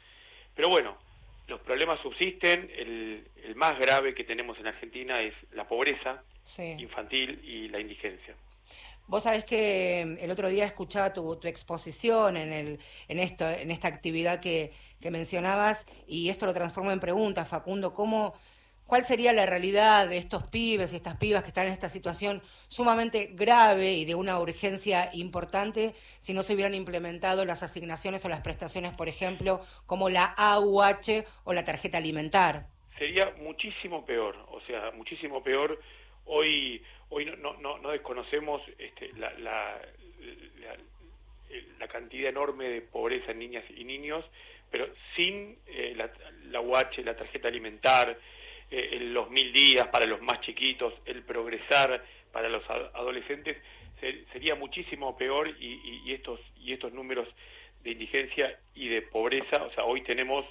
Pero 0.57 0.68
bueno, 0.68 0.99
los 1.47 1.61
problemas 1.61 2.01
subsisten, 2.01 2.68
el, 2.76 3.24
el 3.44 3.55
más 3.55 3.78
grave 3.78 4.12
que 4.14 4.24
tenemos 4.24 4.59
en 4.59 4.66
Argentina 4.66 5.20
es 5.22 5.34
la 5.53 5.68
pobreza 5.68 6.22
Sí. 6.42 6.74
infantil 6.78 7.40
y 7.44 7.68
la 7.68 7.78
indigencia. 7.80 8.34
Vos 9.09 9.22
sabés 9.22 9.44
que 9.44 10.04
mm, 10.07 10.24
el 10.24 10.30
otro 10.30 10.48
día 10.48 10.64
escuchaba 10.64 11.12
tu, 11.12 11.36
tu 11.36 11.48
exposición 11.48 12.36
en, 12.36 12.52
el, 12.52 12.80
en, 13.09 13.18
esto, 13.18 13.48
en 13.48 13.70
esta 13.70 13.88
actividad 13.88 14.40
que, 14.40 14.72
que 15.00 15.11
mencionabas 15.11 15.86
y 16.07 16.30
esto 16.30 16.46
lo 16.46 16.54
transformo 16.54 16.90
en 16.90 17.00
pregunta, 17.00 17.44
Facundo, 17.44 17.94
¿cómo, 17.94 18.34
¿cuál 18.86 19.04
sería 19.04 19.32
la 19.32 19.46
realidad 19.46 20.09
de 20.09 20.16
estos 20.16 20.48
pibes 20.48 20.92
y 20.92 20.96
estas 20.96 21.16
pibas 21.16 21.42
que 21.42 21.48
están 21.48 21.66
en 21.66 21.72
esta 21.72 21.88
situación 21.88 22.42
sumamente 22.68 23.30
grave 23.34 23.92
y 23.94 24.04
de 24.04 24.14
una 24.14 24.38
urgencia 24.40 25.11
importante 25.12 25.94
si 26.20 26.32
no 26.32 26.42
se 26.42 26.54
hubieran 26.54 26.74
implementado 26.74 27.44
las 27.44 27.62
asignaciones 27.62 28.24
o 28.24 28.28
las 28.28 28.40
prestaciones, 28.40 28.92
por 28.92 29.09
ejemplo, 29.09 29.61
como 29.86 30.09
la 30.09 30.24
AUH 30.36 31.24
o 31.44 31.52
la 31.52 31.64
tarjeta 31.64 31.98
alimentar? 31.98 32.66
Sería 32.98 33.34
muchísimo 33.42 34.04
peor, 34.07 34.34
o 34.50 34.61
sea, 34.62 34.90
muchísimo 34.92 35.42
peor. 35.42 35.78
Hoy, 36.27 36.83
hoy 37.11 37.24
no, 37.24 37.37
no, 37.37 37.55
no, 37.59 37.79
no 37.79 37.91
desconocemos 37.91 38.62
este, 38.79 39.12
la, 39.14 39.33
la, 39.39 39.81
la- 40.61 40.77
cantidad 41.89 42.29
enorme 42.29 42.68
de 42.68 42.81
pobreza 42.83 43.31
en 43.31 43.39
niñas 43.39 43.64
y 43.74 43.85
niños, 43.85 44.24
pero 44.70 44.89
sin 45.14 45.57
eh, 45.66 45.95
la, 45.97 46.61
UH, 46.61 47.03
la 47.05 47.16
tarjeta 47.16 47.49
alimentar, 47.49 48.18
eh, 48.70 48.89
el- 48.93 49.14
los 49.14 49.31
mil 49.31 49.53
días 49.53 49.87
para 49.89 50.05
los 50.07 50.20
más 50.20 50.41
chiquitos, 50.41 50.93
el 51.07 51.22
progresar 51.22 52.05
para 52.33 52.49
los 52.49 52.68
ad- 52.68 52.91
adolescentes, 52.95 53.57
se- 54.01 54.24
sería 54.33 54.55
muchísimo 54.57 55.16
peor 55.16 55.49
y, 55.61 56.03
y- 56.05 56.12
estos, 56.12 56.41
y 56.61 56.72
estos 56.72 56.93
números 56.93 57.29
de 57.83 57.93
indigencia 57.93 58.59
y 58.74 58.89
de 58.89 59.03
pobreza, 59.03 59.62
o 59.62 59.70
sea, 59.72 59.85
hoy 59.85 60.03
tenemos 60.03 60.45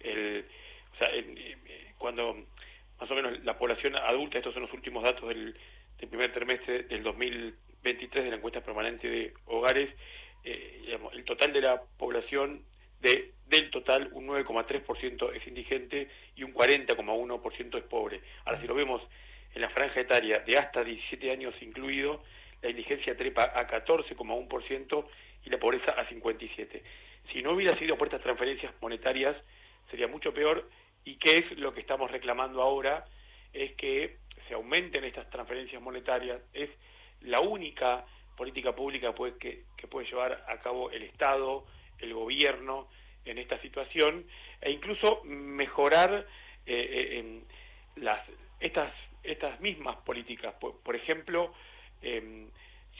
el, 0.00 0.44
o 0.94 0.96
sea, 1.04 1.14
en- 1.14 1.36
eh, 1.38 1.92
cuando 1.98 2.44
más 3.00 3.10
o 3.10 3.14
menos 3.14 3.44
la 3.44 3.56
población 3.56 3.96
adulta, 3.96 4.38
estos 4.38 4.54
son 4.54 4.62
los 4.62 4.72
últimos 4.72 5.04
datos 5.04 5.28
del, 5.28 5.54
del 5.98 6.08
primer 6.08 6.32
trimestre 6.32 6.84
del 6.84 7.02
2023 7.02 8.24
de 8.24 8.30
la 8.30 8.36
encuesta 8.36 8.60
permanente 8.60 9.08
de 9.08 9.34
hogares, 9.46 9.90
eh, 10.44 10.98
el 11.12 11.24
total 11.24 11.52
de 11.52 11.60
la 11.60 11.82
población 11.96 12.64
de, 13.00 13.32
del 13.46 13.70
total, 13.70 14.10
un 14.12 14.26
9,3% 14.28 15.34
es 15.34 15.46
indigente 15.46 16.08
y 16.34 16.42
un 16.42 16.52
40,1% 16.52 17.78
es 17.78 17.84
pobre. 17.84 18.20
Ahora, 18.44 18.60
si 18.60 18.66
lo 18.66 18.74
vemos 18.74 19.02
en 19.54 19.62
la 19.62 19.70
franja 19.70 20.00
etaria 20.00 20.40
de 20.40 20.58
hasta 20.58 20.82
17 20.82 21.30
años 21.30 21.54
incluido, 21.60 22.22
la 22.62 22.70
indigencia 22.70 23.16
trepa 23.16 23.52
a 23.54 23.68
14,1% 23.68 25.06
y 25.44 25.50
la 25.50 25.58
pobreza 25.58 25.92
a 25.92 26.08
57%. 26.08 26.82
Si 27.32 27.42
no 27.42 27.52
hubiera 27.52 27.78
sido 27.78 27.96
por 27.96 28.08
estas 28.08 28.22
transferencias 28.22 28.72
monetarias, 28.80 29.36
sería 29.90 30.08
mucho 30.08 30.32
peor. 30.32 30.68
¿Y 31.08 31.16
qué 31.16 31.38
es 31.38 31.58
lo 31.58 31.72
que 31.72 31.80
estamos 31.80 32.10
reclamando 32.10 32.60
ahora? 32.60 33.06
Es 33.54 33.72
que 33.76 34.18
se 34.46 34.52
aumenten 34.52 35.04
estas 35.04 35.30
transferencias 35.30 35.80
monetarias. 35.80 36.38
Es 36.52 36.68
la 37.22 37.40
única 37.40 38.04
política 38.36 38.74
pública 38.76 39.14
pues, 39.14 39.32
que, 39.36 39.62
que 39.78 39.86
puede 39.86 40.06
llevar 40.06 40.44
a 40.46 40.58
cabo 40.58 40.90
el 40.90 41.02
Estado, 41.04 41.64
el 41.98 42.12
gobierno 42.12 42.88
en 43.24 43.38
esta 43.38 43.58
situación 43.62 44.26
e 44.60 44.70
incluso 44.70 45.22
mejorar 45.24 46.26
eh, 46.66 47.22
eh, 47.24 47.40
las 47.96 48.20
estas 48.60 48.92
estas 49.22 49.58
mismas 49.60 49.96
políticas. 50.04 50.54
Por, 50.60 50.78
por 50.80 50.94
ejemplo, 50.94 51.54
em, 52.02 52.50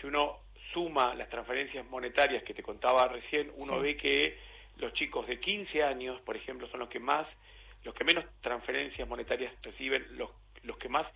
si 0.00 0.06
uno 0.06 0.38
suma 0.72 1.14
las 1.14 1.28
transferencias 1.28 1.84
monetarias 1.86 2.42
que 2.42 2.54
te 2.54 2.62
contaba 2.62 3.06
recién, 3.08 3.52
uno 3.56 3.76
Sí. 3.76 3.82
ve 3.82 3.96
que 3.98 4.38
los 4.78 4.94
chicos 4.94 5.26
de 5.26 5.38
15 5.38 5.82
años, 5.82 6.18
por 6.22 6.36
ejemplo, 6.36 6.68
son 6.68 6.80
los 6.80 6.88
que 6.88 7.00
más, 7.00 7.26
los 7.88 7.94
que 7.94 8.04
menos 8.04 8.26
transferencias 8.42 9.08
monetarias 9.08 9.50
reciben, 9.62 10.04
los, 10.18 10.28
los 10.62 10.76
que 10.76 10.90
más 10.90 11.06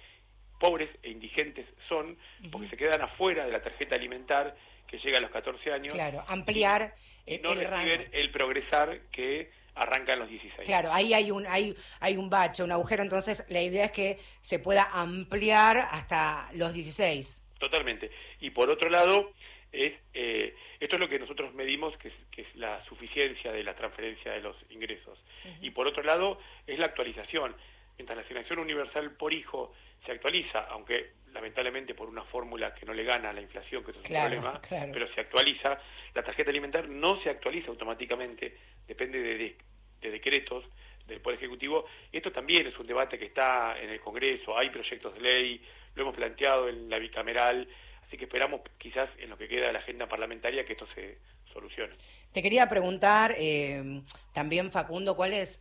pobres 0.59 0.89
e 1.03 1.11
indigentes 1.11 1.67
son, 1.87 2.17
porque 2.51 2.71
se 2.71 2.79
quedan 2.79 3.03
afuera 3.03 3.45
de 3.45 3.53
la 3.53 3.63
tarjeta 3.63 3.95
alimentar 3.95 4.57
que 4.87 4.97
llega 4.97 5.19
a 5.19 5.21
los 5.21 5.31
14 5.31 5.71
años. 5.71 5.93
Claro, 5.93 6.25
ampliar 6.29 6.95
y 7.27 7.35
el, 7.35 7.43
no 7.43 7.53
el 7.53 7.61
rango. 7.61 7.85
reciben 7.85 8.09
el 8.13 8.31
progresar 8.31 9.01
que 9.13 9.51
arranca 9.75 10.15
en 10.15 10.21
los 10.21 10.31
16. 10.31 10.67
Claro, 10.67 10.91
ahí 10.95 11.13
hay 11.13 11.31
un, 11.31 11.47
hay, 11.47 11.77
hay 12.01 12.17
un 12.17 12.31
bache, 12.31 12.63
un 12.63 12.73
agujero, 12.73 13.03
entonces 13.03 13.45
la 13.51 13.61
idea 13.61 13.85
es 13.85 13.93
que 13.93 14.19
se 14.41 14.59
pueda 14.59 14.85
ampliar 14.95 15.77
hasta 15.77 16.49
los 16.55 16.73
16. 16.73 17.43
Totalmente. 17.59 18.11
Y 18.41 18.49
por 18.49 18.71
otro 18.71 18.89
lado, 18.89 19.31
es 19.73 19.95
eh, 20.15 20.55
esto 20.79 20.97
es 20.97 21.01
lo 21.01 21.09
que 21.09 21.19
nosotros 21.19 21.55
medimos, 21.55 21.97
que 21.97 22.09
es, 22.09 22.15
que 22.31 22.43
es 22.43 22.55
la 22.57 22.85
suficiencia 22.85 23.51
de 23.53 23.65
la 23.65 23.75
transferencia 23.75 24.33
de 24.33 24.41
los 24.41 24.57
ingresos. 24.71 25.19
Y 25.61 25.71
por 25.71 25.87
otro 25.87 26.03
lado, 26.03 26.39
es 26.67 26.79
la 26.79 26.87
actualización. 26.87 27.57
Mientras 27.97 28.17
la 28.17 28.23
asignación 28.25 28.59
universal 28.59 29.13
por 29.17 29.33
hijo 29.33 29.73
se 30.05 30.13
actualiza, 30.13 30.61
aunque 30.71 31.11
lamentablemente 31.33 31.95
por 31.95 32.09
una 32.09 32.25
fórmula 32.25 32.75
que 32.75 32.85
no 32.85 32.93
le 32.93 33.05
gana 33.05 33.31
a 33.31 33.33
la 33.33 33.41
inflación, 33.41 33.85
que 33.85 33.93
eso 33.93 34.01
es 34.01 34.09
Claro, 34.09 34.35
un 34.37 34.41
problema, 34.43 34.61
claro. 34.61 34.91
pero 34.93 35.09
se 35.15 35.21
actualiza, 35.21 35.79
la 36.15 36.23
tarjeta 36.23 36.51
alimentar 36.51 36.89
no 36.89 37.21
se 37.23 37.31
actualiza 37.31 37.69
automáticamente, 37.69 38.57
depende 38.87 39.21
de, 39.23 39.39
de- 39.39 39.57
de 40.01 40.11
decretos 40.11 40.65
del 41.07 41.21
Poder 41.21 41.39
Ejecutivo. 41.39 41.87
Y 42.11 42.17
esto 42.17 42.33
también 42.33 42.67
es 42.67 42.77
un 42.79 42.87
debate 42.87 43.19
que 43.19 43.27
está 43.27 43.79
en 43.81 43.91
el 43.91 44.01
Congreso, 44.01 44.57
hay 44.59 44.71
proyectos 44.71 45.15
de 45.15 45.21
ley, 45.21 45.65
lo 45.95 46.03
hemos 46.03 46.17
planteado 46.17 46.69
en 46.69 46.91
la 46.91 46.99
bicameral, 46.99 47.69
así 48.13 48.19
que 48.19 48.27
esperamos 48.27 48.61
quizás 48.77 49.09
en 49.21 49.31
lo 49.31 49.39
que 49.39 49.49
queda 49.49 49.69
de 49.69 49.73
la 49.73 49.79
agenda 49.79 50.07
parlamentaria 50.07 50.67
que 50.67 50.75
esto 50.75 50.87
se 50.95 51.17
solucione. 51.51 51.95
Te 52.31 52.43
quería 52.43 52.69
preguntar 52.69 53.35
eh, 53.39 54.03
también, 54.35 54.71
Facundo, 54.71 55.17
cuál 55.17 55.33
es, 55.33 55.61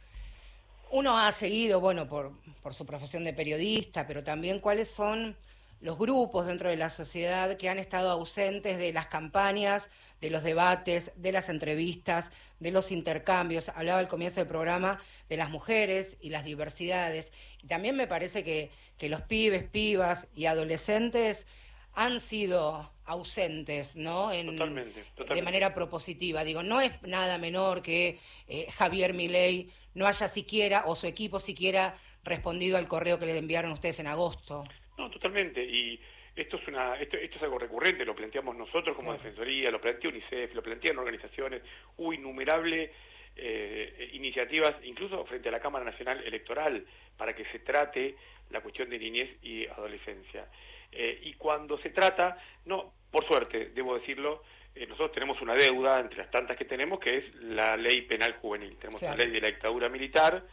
uno 0.89 1.17
ha 1.17 1.31
seguido, 1.31 1.79
bueno, 1.79 2.09
por, 2.09 2.33
por 2.61 2.73
su 2.73 2.85
profesión 2.85 3.23
de 3.23 3.31
periodista, 3.31 4.05
pero 4.05 4.21
también 4.25 4.59
cuáles 4.59 4.89
son 4.89 5.37
los 5.79 5.97
grupos 5.97 6.45
dentro 6.45 6.67
de 6.67 6.75
la 6.75 6.89
sociedad 6.89 7.55
que 7.55 7.69
han 7.69 7.79
estado 7.79 8.11
ausentes 8.11 8.77
de 8.77 8.91
las 8.91 9.07
campañas, 9.07 9.89
de 10.19 10.29
los 10.29 10.43
debates, 10.43 11.13
de 11.15 11.31
las 11.31 11.47
entrevistas, 11.47 12.31
de 12.59 12.71
los 12.71 12.91
intercambios. 12.91 13.69
Hablaba 13.69 13.99
al 13.99 14.09
comienzo 14.09 14.41
del 14.41 14.49
programa 14.49 14.99
de 15.29 15.37
las 15.37 15.49
mujeres 15.49 16.17
y 16.19 16.31
las 16.31 16.43
diversidades. 16.43 17.31
Y 17.63 17.67
también 17.67 17.95
me 17.95 18.07
parece 18.07 18.43
que, 18.43 18.71
que 18.97 19.07
los 19.07 19.21
pibes, 19.21 19.63
pibas 19.63 20.27
y 20.35 20.47
adolescentes 20.47 21.47
han 21.93 22.19
sido 22.19 22.91
ausentes, 23.05 23.95
¿no? 23.95 24.31
En, 24.31 24.47
Totalmente, 24.47 25.03
de 25.33 25.41
manera 25.41 25.73
propositiva. 25.73 26.43
Digo, 26.43 26.63
no 26.63 26.79
es 26.79 27.01
nada 27.03 27.37
menor 27.37 27.81
que 27.81 28.19
eh, 28.47 28.67
Javier 28.71 29.13
Milei 29.13 29.69
no 29.93 30.07
haya 30.07 30.27
siquiera, 30.27 30.83
o 30.85 30.95
su 30.95 31.07
equipo 31.07 31.39
siquiera, 31.39 31.97
respondido 32.23 32.77
al 32.77 32.87
correo 32.87 33.19
que 33.19 33.25
le 33.25 33.37
enviaron 33.37 33.71
ustedes 33.71 33.99
en 33.99 34.07
agosto. 34.07 34.63
No, 34.97 35.09
totalmente. 35.09 35.63
Y 35.63 35.99
esto 36.35 36.57
es 36.57 36.67
una, 36.67 36.95
esto, 36.95 37.17
esto 37.17 37.37
es 37.37 37.43
algo 37.43 37.59
recurrente, 37.59 38.05
lo 38.05 38.15
planteamos 38.15 38.55
nosotros 38.55 38.95
como 38.95 39.09
Claro. 39.09 39.23
Defensoría, 39.23 39.69
lo 39.71 39.81
plantea 39.81 40.09
UNICEF, 40.09 40.53
lo 40.55 40.63
plantean 40.63 40.97
organizaciones, 40.97 41.61
hubo 41.97 42.13
innumerable 42.13 42.91
eh, 43.35 44.09
iniciativas, 44.13 44.75
incluso 44.83 45.25
frente 45.25 45.49
a 45.49 45.51
la 45.51 45.59
Cámara 45.59 45.83
Nacional 45.83 46.23
Electoral, 46.23 46.85
para 47.17 47.35
que 47.35 47.45
se 47.45 47.59
trate 47.59 48.15
la 48.49 48.61
cuestión 48.61 48.89
de 48.89 48.99
niñez 48.99 49.29
y 49.41 49.65
adolescencia. 49.67 50.47
Eh, 50.91 51.19
y 51.23 51.33
cuando 51.33 51.77
se 51.79 51.89
trata, 51.89 52.37
no, 52.65 52.93
por 53.09 53.25
suerte, 53.27 53.71
debo 53.73 53.97
decirlo, 53.97 54.43
eh, 54.75 54.85
nosotros 54.87 55.11
tenemos 55.13 55.41
una 55.41 55.53
deuda 55.53 55.99
entre 55.99 56.17
las 56.17 56.31
tantas 56.31 56.57
que 56.57 56.65
tenemos, 56.65 56.99
que 56.99 57.17
es 57.17 57.35
la 57.35 57.75
ley 57.77 58.01
penal 58.03 58.33
juvenil. 58.41 58.77
Tenemos 58.77 59.01
la 59.01 59.15
ley 59.15 59.29
de 59.29 59.41
la 59.41 59.47
dictadura 59.47 59.89
militar, 59.89 60.43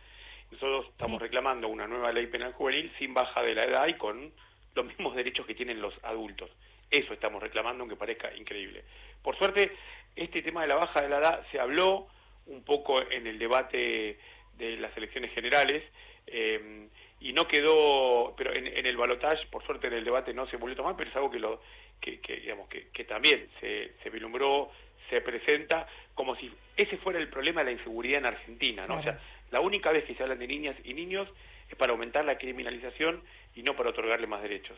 nosotros 0.50 0.86
estamos 0.90 1.20
reclamando 1.20 1.68
una 1.68 1.86
nueva 1.86 2.10
ley 2.10 2.26
penal 2.26 2.52
juvenil 2.52 2.90
sin 2.98 3.12
baja 3.12 3.42
de 3.42 3.54
la 3.54 3.64
edad 3.64 3.86
y 3.86 3.94
con 3.94 4.32
los 4.74 4.86
mismos 4.86 5.14
derechos 5.14 5.46
que 5.46 5.54
tienen 5.54 5.80
los 5.80 5.94
adultos. 6.02 6.50
Eso 6.90 7.12
estamos 7.12 7.42
reclamando, 7.42 7.82
aunque 7.82 7.96
parezca 7.96 8.34
increíble. 8.34 8.82
Por 9.22 9.36
suerte, 9.36 9.72
este 10.16 10.40
tema 10.40 10.62
de 10.62 10.68
la 10.68 10.76
baja 10.76 11.02
de 11.02 11.08
la 11.08 11.18
edad 11.18 11.46
se 11.52 11.60
habló 11.60 12.08
un 12.46 12.64
poco 12.64 13.02
en 13.10 13.26
el 13.26 13.38
debate 13.38 14.18
de 14.56 14.76
las 14.78 14.96
elecciones 14.96 15.32
generales 15.32 15.84
eh, 16.26 16.88
y 17.20 17.32
no 17.32 17.48
quedó, 17.48 18.34
pero 18.36 18.54
en, 18.54 18.66
en 18.66 18.86
el 18.86 18.96
balotaje, 18.96 19.46
por 19.50 19.64
suerte 19.64 19.88
en 19.88 19.94
el 19.94 20.04
debate 20.04 20.32
no 20.32 20.46
se 20.48 20.56
volvió 20.56 20.74
a 20.74 20.76
tomar, 20.76 20.96
pero 20.96 21.10
es 21.10 21.16
algo 21.16 21.30
que, 21.30 21.38
lo, 21.38 21.60
que, 22.00 22.20
que, 22.20 22.36
digamos, 22.36 22.68
que, 22.68 22.88
que 22.88 23.04
también 23.04 23.48
se, 23.60 23.92
se 24.02 24.10
vislumbró, 24.10 24.70
se 25.10 25.20
presenta 25.20 25.86
como 26.14 26.36
si 26.36 26.52
ese 26.76 26.96
fuera 26.98 27.18
el 27.18 27.28
problema 27.28 27.62
de 27.62 27.66
la 27.66 27.78
inseguridad 27.78 28.18
en 28.18 28.26
Argentina, 28.26 28.84
¿no? 28.86 28.98
O 28.98 29.02
sea, 29.02 29.18
la 29.50 29.60
única 29.60 29.90
vez 29.90 30.04
que 30.04 30.14
se 30.14 30.22
hablan 30.22 30.38
de 30.38 30.46
niñas 30.46 30.76
y 30.84 30.94
niños 30.94 31.28
es 31.68 31.76
para 31.76 31.92
aumentar 31.92 32.24
la 32.24 32.38
criminalización 32.38 33.22
y 33.54 33.62
no 33.62 33.76
para 33.76 33.90
otorgarle 33.90 34.26
más 34.26 34.42
derechos. 34.42 34.76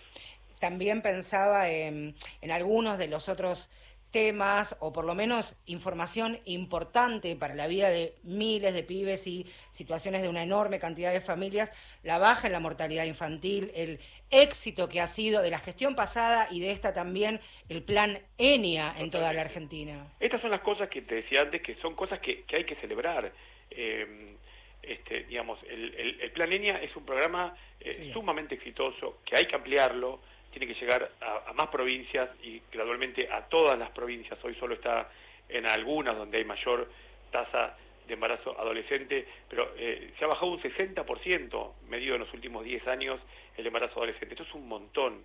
También 0.60 1.02
pensaba 1.02 1.68
en, 1.70 2.14
en 2.42 2.50
algunos 2.50 2.98
de 2.98 3.08
los 3.08 3.28
otros 3.28 3.70
temas 4.10 4.76
o 4.80 4.92
por 4.92 5.04
lo 5.04 5.14
menos 5.14 5.54
información 5.66 6.38
importante 6.44 7.36
para 7.36 7.54
la 7.54 7.66
vida 7.66 7.90
de 7.90 8.14
miles 8.22 8.74
de 8.74 8.82
pibes 8.82 9.26
y 9.26 9.46
situaciones 9.72 10.22
de 10.22 10.28
una 10.28 10.42
enorme 10.42 10.78
cantidad 10.78 11.12
de 11.12 11.20
familias, 11.20 11.72
la 12.02 12.18
baja 12.18 12.46
en 12.46 12.52
la 12.52 12.60
mortalidad 12.60 13.04
infantil, 13.04 13.70
el 13.74 13.98
éxito 14.30 14.88
que 14.88 15.00
ha 15.00 15.06
sido 15.06 15.42
de 15.42 15.50
la 15.50 15.58
gestión 15.58 15.94
pasada 15.94 16.48
y 16.50 16.60
de 16.60 16.72
esta 16.72 16.94
también 16.94 17.40
el 17.68 17.82
plan 17.82 18.18
ENIA 18.38 18.94
en 18.98 19.10
toda 19.10 19.32
la 19.32 19.42
Argentina. 19.42 20.06
Estas 20.20 20.40
son 20.40 20.50
las 20.50 20.60
cosas 20.60 20.88
que 20.88 21.02
te 21.02 21.16
decía 21.16 21.42
antes, 21.42 21.62
que 21.62 21.76
son 21.76 21.94
cosas 21.94 22.20
que, 22.20 22.42
que 22.44 22.56
hay 22.58 22.64
que 22.64 22.76
celebrar. 22.76 23.32
Eh, 23.70 24.36
este, 24.82 25.24
digamos, 25.24 25.58
el, 25.68 25.94
el, 25.94 26.20
el 26.22 26.32
Plan 26.32 26.50
ENIA 26.52 26.78
es 26.82 26.96
un 26.96 27.04
programa 27.04 27.54
eh, 27.80 27.92
Sí. 27.92 28.10
sumamente 28.12 28.54
exitoso, 28.54 29.18
que 29.26 29.36
hay 29.36 29.46
que 29.46 29.54
ampliarlo, 29.54 30.20
tiene 30.50 30.66
que 30.66 30.74
llegar 30.74 31.10
a, 31.20 31.50
a 31.50 31.52
más 31.52 31.68
provincias 31.68 32.28
y 32.42 32.60
gradualmente 32.72 33.28
a 33.30 33.46
todas 33.48 33.78
las 33.78 33.90
provincias. 33.90 34.38
Hoy 34.44 34.54
solo 34.56 34.74
está 34.74 35.10
en 35.48 35.68
algunas 35.68 36.16
donde 36.16 36.38
hay 36.38 36.44
mayor 36.44 36.90
tasa 37.30 37.76
de 38.10 38.14
embarazo 38.14 38.58
adolescente, 38.58 39.26
pero 39.48 39.72
eh, 39.76 40.12
se 40.18 40.24
ha 40.24 40.28
bajado 40.28 40.50
un 40.50 40.60
60% 40.60 41.72
medido 41.88 42.14
en 42.14 42.20
los 42.20 42.34
últimos 42.34 42.64
10 42.64 42.86
años 42.88 43.20
el 43.56 43.66
embarazo 43.66 43.98
adolescente. 43.98 44.34
Esto 44.34 44.42
es 44.42 44.54
un 44.54 44.68
montón. 44.68 45.22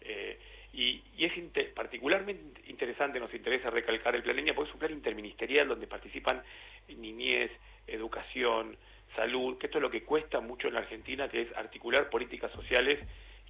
Eh, 0.00 0.38
y, 0.72 1.02
es 1.18 1.32
particularmente 1.74 2.62
interesante, 2.68 3.18
nos 3.18 3.34
interesa 3.34 3.70
recalcar 3.70 4.14
el 4.14 4.22
plan 4.22 4.38
ENIA, 4.38 4.54
porque 4.54 4.68
es 4.68 4.74
un 4.74 4.80
plan 4.80 4.92
interministerial 4.92 5.66
donde 5.66 5.88
participan 5.88 6.42
niñez, 6.88 7.50
educación, 7.86 8.76
salud, 9.16 9.58
que 9.58 9.66
esto 9.66 9.78
es 9.78 9.82
lo 9.82 9.90
que 9.90 10.04
cuesta 10.04 10.40
mucho 10.40 10.68
en 10.68 10.74
la 10.74 10.80
Argentina, 10.80 11.28
que 11.28 11.42
es 11.42 11.56
articular 11.56 12.08
políticas 12.08 12.52
sociales, 12.52 12.98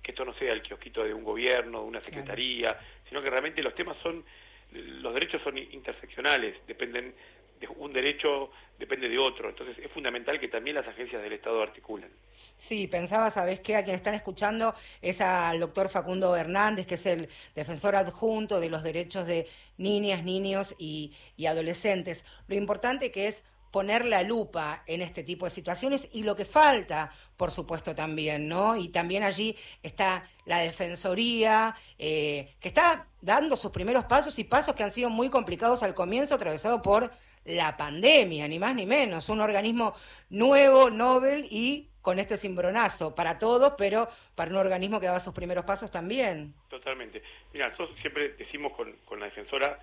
que 0.03 0.13
esto 0.13 0.25
no 0.25 0.35
sea 0.35 0.53
el 0.53 0.63
kiosquito 0.63 1.05
de 1.05 1.15
un 1.15 1.25
gobierno, 1.25 1.81
de 1.81 1.87
una 1.87 2.01
secretaría, 2.01 2.79
sino 3.09 3.23
que 3.23 3.29
realmente 3.29 3.63
los 3.63 3.75
temas 3.75 3.97
son, 4.03 4.25
los 4.73 5.15
derechos 5.15 5.43
son 5.43 5.59
interseccionales, 5.59 6.57
dependen 6.67 7.15
de 7.61 7.69
un 7.69 7.93
derecho 7.93 8.51
depende 8.79 9.09
de 9.09 9.19
otro, 9.19 9.49
entonces 9.49 9.77
es 9.85 9.91
fundamental 9.91 10.39
que 10.39 10.49
también 10.49 10.77
las 10.77 10.87
agencias 10.87 11.21
del 11.21 11.33
Estado 11.33 11.61
articulen. 11.63 12.09
Sí, 12.57 12.87
pensaba, 12.87 13.31
¿sabes 13.31 13.61
qué? 13.61 13.77
A 13.77 13.83
quienes 13.83 13.99
están 13.99 14.15
escuchando 14.15 14.75
es 15.03 15.21
al 15.21 15.59
doctor 15.59 15.89
Facundo 15.89 16.37
Hernández, 16.37 16.87
que 16.87 16.95
es 16.95 17.07
el 17.07 17.29
defensor 17.55 17.97
adjunto 17.97 18.61
de 18.61 18.71
los 18.71 18.85
derechos 18.85 19.27
de 19.27 19.49
niñas, 19.77 20.23
niños 20.23 20.77
y, 20.79 21.13
y 21.37 21.47
adolescentes. 21.47 22.25
Lo 22.47 22.55
importante 22.55 23.11
que 23.11 23.27
es 23.27 23.45
poner 23.71 24.05
la 24.05 24.23
lupa 24.23 24.83
en 24.87 25.03
este 25.03 25.23
tipo 25.23 25.45
de 25.47 25.51
situaciones 25.51 26.09
y 26.13 26.23
lo 26.23 26.37
que 26.37 26.45
falta, 26.45 27.13
por 27.37 27.51
supuesto, 27.51 27.95
también, 27.95 28.49
¿no? 28.49 28.77
Y 28.77 28.89
también 28.89 29.23
allí 29.23 29.57
está 29.83 30.29
la 30.45 30.59
Defensoría, 30.59 31.77
eh, 31.99 32.55
que 32.61 32.69
está 32.69 33.07
dando 33.21 33.57
sus 33.57 33.71
primeros 33.71 34.05
pasos 34.05 34.39
y 34.39 34.45
pasos 34.45 34.75
que 34.75 34.83
han 34.83 34.93
sido 34.93 35.11
muy 35.11 35.29
complicados 35.29 35.83
al 35.83 35.95
comienzo, 35.95 36.35
atravesado 36.35 36.83
por 36.83 37.11
la 37.45 37.77
pandemia, 37.77 38.47
ni 38.49 38.59
más 38.59 38.75
ni 38.75 38.87
menos. 38.87 39.29
Un 39.29 39.41
organismo 39.41 39.95
nuevo, 40.31 40.91
novel 40.91 41.47
y 41.51 41.89
con 42.03 42.19
este 42.19 42.37
cimbronazo 42.37 43.15
para 43.15 43.39
todos, 43.39 43.75
pero 43.77 44.09
para 44.35 44.51
un 44.51 44.57
organismo 44.57 45.01
que 45.01 45.07
daba 45.07 45.21
sus 45.21 45.35
primeros 45.35 45.65
pasos 45.65 45.91
también. 45.91 46.55
Totalmente. 46.69 47.23
Mira, 47.53 47.69
nosotros 47.69 47.99
siempre 48.01 48.31
decimos 48.39 48.73
con, 48.77 48.93
con 49.05 49.21
la 49.21 49.27
defensora, 49.27 49.79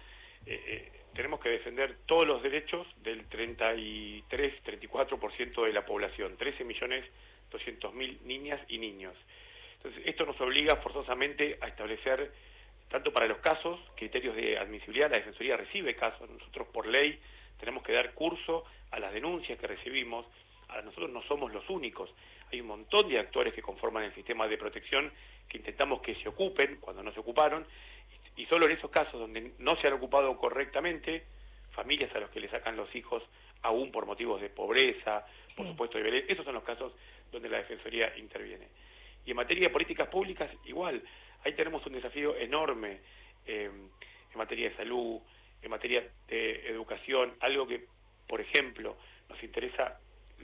eh, 0.46 0.64
eh, 0.68 0.92
tenemos 1.14 1.40
que 1.40 1.50
defender 1.50 1.98
todos 2.06 2.28
los 2.28 2.44
derechos 2.44 2.86
del 3.04 3.26
33, 3.28 4.64
34% 4.64 5.66
de 5.66 5.74
la 5.74 5.86
población, 5.86 6.36
13 6.38 6.64
millones 6.64 7.06
200 7.52 7.94
mil 7.94 8.20
niñas 8.26 8.60
y 8.68 8.78
niños. 8.78 9.16
Entonces, 9.78 10.04
esto 10.06 10.26
nos 10.26 10.40
obliga 10.42 10.76
forzosamente 10.78 11.58
a 11.62 11.68
establecer, 11.68 12.32
tanto 12.90 13.14
para 13.14 13.28
los 13.28 13.38
casos, 13.40 13.80
criterios 13.96 14.36
de 14.36 14.58
admisibilidad, 14.58 15.10
la 15.10 15.18
Defensoría 15.18 15.58
recibe 15.58 15.96
casos, 15.96 16.30
nosotros 16.30 16.68
por 16.74 16.88
ley 16.88 17.20
tenemos 17.60 17.84
que 17.84 17.94
dar 17.94 18.14
curso 18.14 18.66
a 18.92 19.00
las 19.00 19.14
denuncias 19.14 19.60
que 19.60 19.68
recibimos, 19.68 20.26
nosotros 20.84 21.10
no 21.12 21.22
somos 21.24 21.54
los 21.54 21.70
únicos, 21.70 22.10
hay 22.52 22.62
un 22.62 22.68
montón 22.68 23.08
de 23.08 23.20
actores 23.20 23.54
que 23.54 23.62
conforman 23.62 24.04
el 24.04 24.14
sistema 24.14 24.48
de 24.48 24.58
protección 24.58 25.12
que 25.48 25.58
intentamos 25.58 26.02
que 26.02 26.16
se 26.16 26.28
ocupen 26.28 26.78
cuando 26.82 27.04
no 27.04 27.14
se 27.14 27.20
ocuparon, 27.20 27.66
y 28.36 28.46
solo 28.46 28.66
en 28.66 28.74
esos 28.74 28.92
casos 28.92 29.20
donde 29.20 29.54
no 29.60 29.76
se 29.78 29.88
han 29.88 29.94
ocupado 29.94 30.36
correctamente, 30.38 31.26
familias 31.72 32.14
a 32.16 32.20
los 32.20 32.30
que 32.30 32.40
le 32.40 32.50
sacan 32.50 32.78
los 32.78 32.94
hijos 32.96 33.24
aún 33.62 33.92
por 33.92 34.06
motivos 34.06 34.42
de 34.42 34.50
pobreza, 34.50 35.26
por 35.56 35.68
supuesto 35.68 35.98
de 35.98 36.04
violencia, 36.04 36.34
esos 36.34 36.46
son 36.46 36.54
los 36.54 36.64
casos 36.64 36.94
donde 37.32 37.50
la 37.50 37.58
Defensoría 37.58 38.16
interviene. 38.18 38.68
Y 39.26 39.32
en 39.32 39.38
materia 39.38 39.64
de 39.64 39.74
políticas 39.74 40.08
públicas, 40.08 40.50
igual, 40.66 41.02
ahí 41.44 41.54
tenemos 41.54 41.86
un 41.86 41.94
desafío 41.94 42.36
enorme 42.36 43.00
eh, 43.46 43.70
en 44.32 44.38
materia 44.38 44.70
de 44.70 44.76
salud, 44.76 45.20
en 45.62 45.72
materia 45.72 46.08
de 46.28 46.70
educación, 46.70 47.34
algo 47.40 47.68
que, 47.68 47.86
por 48.28 48.40
ejemplo, 48.40 48.98
nos 49.30 49.42
interesa 49.44 50.00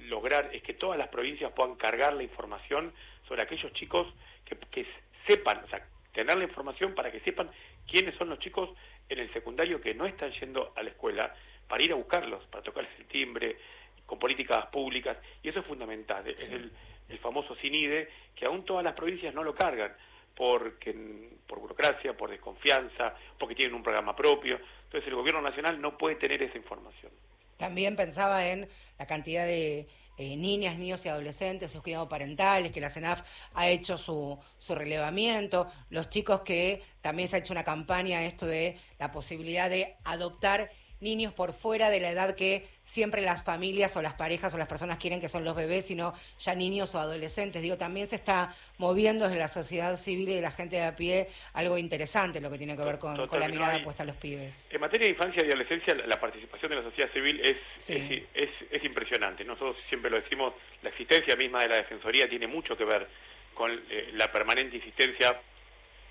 lograr 0.07 0.49
es 0.53 0.63
que 0.63 0.73
todas 0.73 0.97
las 0.97 1.09
provincias 1.09 1.51
puedan 1.53 1.75
cargar 1.75 2.13
la 2.13 2.23
información 2.23 2.93
sobre 3.27 3.43
aquellos 3.43 3.71
chicos 3.73 4.11
que, 4.45 4.57
que 4.71 4.85
sepan, 5.27 5.63
o 5.63 5.67
sea, 5.67 5.85
tener 6.13 6.37
la 6.37 6.43
información 6.43 6.95
para 6.95 7.11
que 7.11 7.19
sepan 7.21 7.49
quiénes 7.91 8.15
son 8.15 8.29
los 8.29 8.39
chicos 8.39 8.69
en 9.09 9.19
el 9.19 9.31
secundario 9.33 9.81
que 9.81 9.93
no 9.93 10.05
están 10.05 10.31
yendo 10.31 10.71
a 10.75 10.81
la 10.81 10.89
escuela, 10.89 11.35
para 11.67 11.83
ir 11.83 11.91
a 11.91 11.95
buscarlos, 11.95 12.43
para 12.45 12.63
tocarles 12.63 12.91
el 12.97 13.05
timbre, 13.05 13.57
con 14.05 14.17
políticas 14.17 14.65
públicas, 14.67 15.17
y 15.43 15.49
eso 15.49 15.59
es 15.59 15.65
fundamental, 15.65 16.25
es 16.27 16.49
el, 16.49 16.71
el 17.09 17.19
famoso 17.19 17.55
CINIDE, 17.55 18.09
que 18.35 18.45
aún 18.45 18.63
todas 18.63 18.83
las 18.83 18.93
provincias 18.93 19.33
no 19.33 19.43
lo 19.43 19.53
cargan, 19.53 19.93
porque 20.35 21.29
por 21.45 21.59
burocracia, 21.59 22.15
por 22.15 22.29
desconfianza, 22.29 23.15
porque 23.37 23.55
tienen 23.55 23.75
un 23.75 23.83
programa 23.83 24.15
propio, 24.15 24.59
entonces 24.85 25.07
el 25.07 25.15
gobierno 25.15 25.41
nacional 25.41 25.79
no 25.79 25.97
puede 25.97 26.15
tener 26.15 26.41
esa 26.41 26.57
información. 26.57 27.11
También 27.57 27.95
pensaba 27.95 28.47
en 28.47 28.67
la 28.97 29.05
cantidad 29.05 29.45
de 29.45 29.87
eh, 30.21 30.37
niñas, 30.37 30.77
niños 30.77 31.03
y 31.05 31.09
adolescentes, 31.09 31.71
sus 31.71 31.81
cuidados 31.81 32.07
parentales, 32.07 32.71
que 32.71 32.79
la 32.79 32.91
CENAF 32.91 33.23
ha 33.55 33.67
hecho 33.69 33.97
su, 33.97 34.37
su 34.59 34.75
relevamiento, 34.75 35.67
los 35.89 36.09
chicos 36.09 36.41
que 36.41 36.83
también 37.01 37.27
se 37.27 37.35
ha 37.35 37.39
hecho 37.39 37.53
una 37.53 37.63
campaña 37.63 38.23
esto 38.23 38.45
de 38.45 38.77
la 38.99 39.09
posibilidad 39.11 39.67
de 39.67 39.95
adoptar 40.03 40.69
niños 41.01 41.33
por 41.33 41.53
fuera 41.53 41.89
de 41.89 41.99
la 41.99 42.09
edad 42.11 42.35
que 42.35 42.67
siempre 42.83 43.21
las 43.21 43.43
familias 43.43 43.95
o 43.97 44.01
las 44.01 44.13
parejas 44.13 44.53
o 44.53 44.57
las 44.57 44.67
personas 44.67 44.97
quieren 44.97 45.19
que 45.19 45.29
son 45.29 45.43
los 45.43 45.55
bebés, 45.55 45.85
sino 45.85 46.13
ya 46.39 46.55
niños 46.55 46.93
o 46.95 46.99
adolescentes. 46.99 47.61
Digo, 47.61 47.77
también 47.77 48.07
se 48.07 48.15
está 48.15 48.55
moviendo 48.77 49.25
desde 49.25 49.39
la 49.39 49.47
sociedad 49.47 49.97
civil 49.97 50.29
y 50.29 50.35
de 50.35 50.41
la 50.41 50.51
gente 50.51 50.75
de 50.77 50.83
a 50.83 50.95
pie 50.95 51.27
algo 51.53 51.77
interesante 51.77 52.39
lo 52.41 52.49
que 52.51 52.57
tiene 52.57 52.75
que 52.77 52.83
ver 52.83 52.99
con, 52.99 53.27
con 53.27 53.39
la 53.39 53.47
mirada 53.47 53.77
no, 53.79 53.83
puesta 53.83 54.03
a 54.03 54.05
los 54.05 54.15
pibes. 54.17 54.67
En 54.69 54.79
materia 54.81 55.07
de 55.07 55.13
infancia 55.13 55.43
y 55.43 55.47
adolescencia, 55.47 55.95
la, 55.95 56.05
la 56.07 56.19
participación 56.19 56.69
de 56.69 56.77
la 56.77 56.83
sociedad 56.83 57.11
civil 57.11 57.39
es, 57.43 57.57
Sí. 57.77 58.27
es, 58.33 58.43
es- 58.49 58.71
es 58.71 58.83
impresionante. 58.83 59.43
Nosotros 59.43 59.75
siempre 59.89 60.09
lo 60.11 60.21
decimos, 60.21 60.53
la 60.83 60.89
existencia 60.89 61.35
misma 61.35 61.61
de 61.61 61.69
la 61.69 61.75
Defensoría 61.77 62.29
tiene 62.29 62.47
mucho 62.47 62.77
que 62.77 62.85
ver 62.85 63.07
con 63.53 63.71
eh, 63.89 64.09
la 64.13 64.31
permanente 64.31 64.77
insistencia 64.77 65.39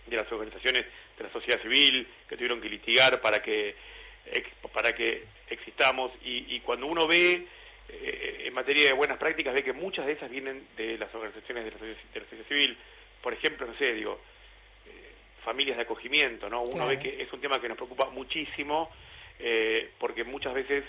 de 0.07 0.16
las 0.16 0.30
organizaciones 0.32 0.86
de 1.16 1.24
la 1.24 1.32
sociedad 1.32 1.61
civil 1.62 2.09
que 2.28 2.36
tuvieron 2.36 2.61
que 2.61 2.68
litigar 2.68 3.20
para 3.20 3.43
que 3.43 3.76
para 4.72 4.93
que 4.95 5.24
existamos 5.49 6.12
y, 6.24 6.55
y 6.57 6.61
cuando 6.61 6.87
uno 6.87 7.07
ve 7.07 7.47
eh, 7.89 8.43
en 8.47 8.55
materia 8.55 8.87
de 8.87 8.93
buenas 8.93 9.18
prácticas 9.18 9.53
ve 9.55 9.64
que 9.64 9.72
muchas 9.72 10.07
de 10.07 10.12
esas 10.12 10.31
vienen 10.31 10.66
de 10.76 10.97
las 10.99 11.12
organizaciones 11.14 11.64
de 11.64 11.70
la, 11.72 11.76
socie- 11.78 11.97
de 12.14 12.20
la 12.20 12.26
sociedad 12.26 12.47
civil 12.49 12.76
por 13.22 13.33
ejemplo 13.33 13.66
no 13.66 13.74
sé 13.76 13.93
digo 13.95 14.20
eh, 14.87 15.12
familias 15.45 15.76
de 15.76 15.83
acogimiento 15.83 16.49
no 16.49 16.61
uno 16.62 16.72
Claro. 16.72 16.89
ve 16.89 16.99
que 17.01 17.22
es 17.22 17.33
un 17.33 17.41
tema 17.41 17.61
que 17.61 17.68
nos 17.68 17.76
preocupa 17.76 18.09
muchísimo 18.11 18.91
eh, 19.41 19.91
porque 19.99 20.22
muchas 20.24 20.55
veces 20.55 20.85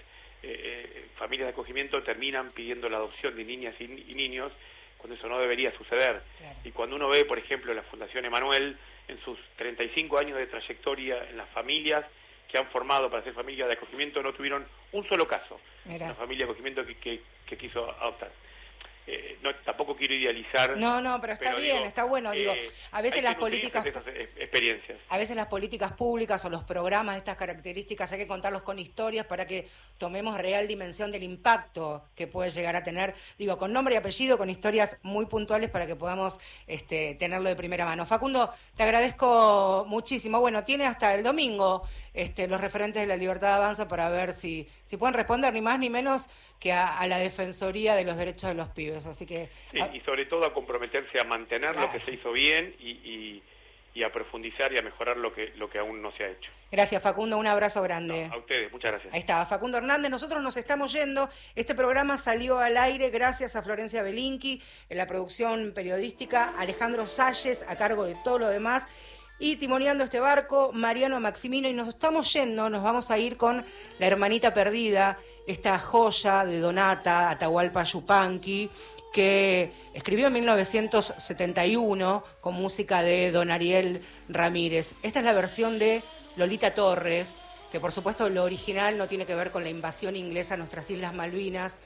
familias 1.18 1.48
de 1.48 1.54
acogimiento 1.54 2.02
terminan 2.04 2.52
pidiendo 2.52 2.90
la 2.90 2.98
adopción 2.98 3.36
de 3.36 3.44
niñas 3.44 3.76
y, 3.80 3.84
y 3.84 4.16
niños 4.16 4.52
cuando 4.98 5.16
eso 5.16 5.28
no 5.28 5.40
debería 5.40 5.72
suceder. 5.78 6.22
Y 6.64 6.72
cuando 6.72 6.96
uno 6.96 7.10
ve, 7.10 7.26
por 7.26 7.38
ejemplo, 7.40 7.74
la 7.74 7.82
Fundación 7.84 8.26
Emanuel, 8.26 8.76
en 9.08 9.20
sus 9.24 9.38
35 9.58 10.18
años 10.20 10.38
de 10.38 10.46
trayectoria 10.48 11.28
en 11.30 11.38
las 11.38 11.48
familias 11.50 12.06
que 12.52 12.58
han 12.58 12.68
formado 12.72 13.10
para 13.10 13.24
ser 13.24 13.34
familias 13.34 13.68
de 13.68 13.74
acogimiento, 13.76 14.22
no 14.22 14.34
tuvieron 14.34 14.66
un 14.92 15.08
solo 15.08 15.28
caso. 15.28 15.60
Una 15.86 16.14
familia 16.16 16.46
de 16.46 16.52
acogimiento 16.52 16.86
que, 16.86 16.98
que- 16.98 17.22
que 17.46 17.58
quiso 17.58 17.90
adoptar. 18.02 18.32
Eh, 19.08 19.40
no, 19.42 19.54
tampoco 19.66 19.96
quiero 19.96 20.14
idealizar. 20.14 20.78
No, 20.78 21.02
no, 21.02 21.20
pero 21.20 21.34
está 21.34 21.56
bien, 21.56 21.78
digo, 21.78 21.88
está 21.88 22.04
bueno. 22.04 22.32
Digo, 22.32 22.54
eh, 22.54 22.72
a 22.92 23.02
veces 23.02 23.24
las 23.24 23.34
políticas 23.36 23.84
esas 23.84 24.04
experiencias. 24.38 25.00
A 25.10 25.18
veces 25.18 25.36
las 25.36 25.48
políticas 25.48 25.92
públicas 25.94 26.46
o 26.46 26.50
los 26.52 26.64
programas 26.64 27.16
de 27.16 27.20
estas 27.20 27.36
características 27.36 28.12
hay 28.12 28.20
que 28.20 28.28
contarlos 28.28 28.62
con 28.62 28.78
historias 28.78 29.26
para 29.26 29.48
que 29.48 29.68
tomemos 29.98 30.38
real 30.38 30.68
dimensión 30.68 31.12
del 31.12 31.24
impacto 31.24 32.06
que 32.16 32.28
puede 32.28 32.52
llegar 32.52 32.76
a 32.76 32.84
tener, 32.84 33.16
digo, 33.40 33.58
con 33.58 33.74
nombre 33.74 33.96
y 33.96 33.98
apellido, 33.98 34.38
con 34.38 34.52
historias 34.52 34.98
muy 35.02 35.26
puntuales 35.26 35.72
para 35.72 35.88
que 35.88 35.96
podamos 35.96 36.40
este, 36.68 37.16
tenerlo 37.16 37.50
de 37.50 37.56
primera 37.56 37.86
mano. 37.86 38.06
Facundo, 38.06 38.54
te 38.78 38.84
agradezco 38.84 39.84
muchísimo. 39.90 40.40
Bueno, 40.40 40.64
tiene 40.64 40.86
hasta 40.86 41.16
el 41.16 41.24
domingo 41.24 41.86
este, 42.14 42.48
los 42.48 42.60
referentes 42.62 43.02
de 43.02 43.08
la 43.08 43.16
libertad 43.16 43.56
avanza 43.56 43.88
para 43.88 44.10
ver 44.10 44.34
si, 44.34 44.68
si 44.86 44.98
pueden 44.98 45.16
responder, 45.16 45.54
ni 45.54 45.62
más 45.62 45.80
ni 45.80 45.90
menos 45.90 46.28
que 46.60 46.74
a, 46.74 46.98
a 47.00 47.08
la 47.08 47.18
Defensoría 47.18 47.96
de 47.96 48.04
los 48.04 48.18
Derechos 48.18 48.50
de 48.50 48.56
los 48.56 48.70
Pibes. 48.70 49.06
Así 49.06 49.26
que 49.26 49.50
Sí, 49.72 49.80
y 49.94 50.00
sobre 50.02 50.26
todo 50.26 50.46
a 50.46 50.54
comprometerse 50.54 51.20
a 51.20 51.24
mantener 51.24 51.76
lo 51.76 51.92
que 51.92 52.00
se 52.02 52.12
hizo 52.14 52.32
bien 52.32 52.76
y, 52.80 52.90
y- 52.92 53.44
y 53.94 54.04
a 54.04 54.10
profundizar 54.14 54.72
y 54.72 54.78
a 54.78 54.82
mejorar 54.82 55.18
lo 55.18 55.34
que, 55.34 55.48
lo 55.58 55.70
que 55.70 55.78
aún 55.78 56.02
no 56.02 56.14
se 56.16 56.24
ha 56.24 56.30
hecho. 56.30 56.50
gracias 56.72 57.04
Facundo, 57.04 57.38
un 57.38 57.46
abrazo 57.46 57.82
grande. 57.82 58.30
A 58.32 58.38
ustedes, 58.38 58.72
muchas 58.72 58.92
gracias. 58.92 59.14
Ahí 59.14 59.20
está, 59.20 59.46
Facundo 59.46 59.78
Hernández. 59.80 60.10
Nosotros 60.10 60.42
nos 60.42 60.56
estamos 60.56 60.94
yendo. 60.94 61.30
Este 61.58 61.76
programa 61.76 62.18
salió 62.18 62.60
al 62.60 62.78
aire 62.78 63.10
gracias 63.10 63.58
a 63.58 63.64
Florencia 63.64 64.02
Belinqui, 64.02 64.64
en 64.88 64.98
la 64.98 65.08
producción 65.08 65.74
periodística, 65.76 66.54
Alejandro 66.58 67.06
Salles, 67.06 67.66
a 67.68 67.76
cargo 67.76 68.06
de 68.06 68.16
todo 68.24 68.40
lo 68.40 68.48
demás. 68.48 68.88
Y 69.44 69.56
timoneando 69.56 70.04
este 70.04 70.20
barco, 70.20 70.70
Mariano 70.72 71.20
Maximino. 71.20 71.68
Y 71.68 71.74
nos 71.74 71.88
estamos 71.88 72.32
yendo, 72.32 72.70
nos 72.70 72.84
vamos 72.84 73.10
a 73.10 73.18
ir 73.18 73.38
con 73.38 73.66
La 73.98 74.06
Hermanita 74.06 74.54
Perdida, 74.54 75.18
esta 75.48 75.80
joya 75.80 76.46
de 76.46 76.60
Donata, 76.60 77.32
Atahualpa 77.32 77.84
Yupanqui, 77.84 78.70
que 79.12 79.74
escribió 79.96 80.28
en 80.28 80.34
1971 80.34 82.24
con 82.40 82.54
música 82.54 83.02
de 83.02 83.32
Don 83.32 83.50
Ariel 83.50 84.06
Ramírez. 84.30 84.94
Esta 85.02 85.18
es 85.18 85.26
la 85.26 85.34
versión 85.34 85.80
de 85.80 86.04
Lolita 86.36 86.76
Torres, 86.76 87.34
que 87.72 87.80
por 87.80 87.92
supuesto 87.92 88.30
lo 88.30 88.44
original 88.44 88.96
no 88.96 89.08
tiene 89.08 89.26
que 89.26 89.34
ver 89.34 89.50
con 89.50 89.64
la 89.64 89.72
invasión 89.72 90.16
inglesa 90.16 90.54
a 90.54 90.58
nuestras 90.58 90.88
Islas 90.92 91.16
Malvinas, 91.16 91.80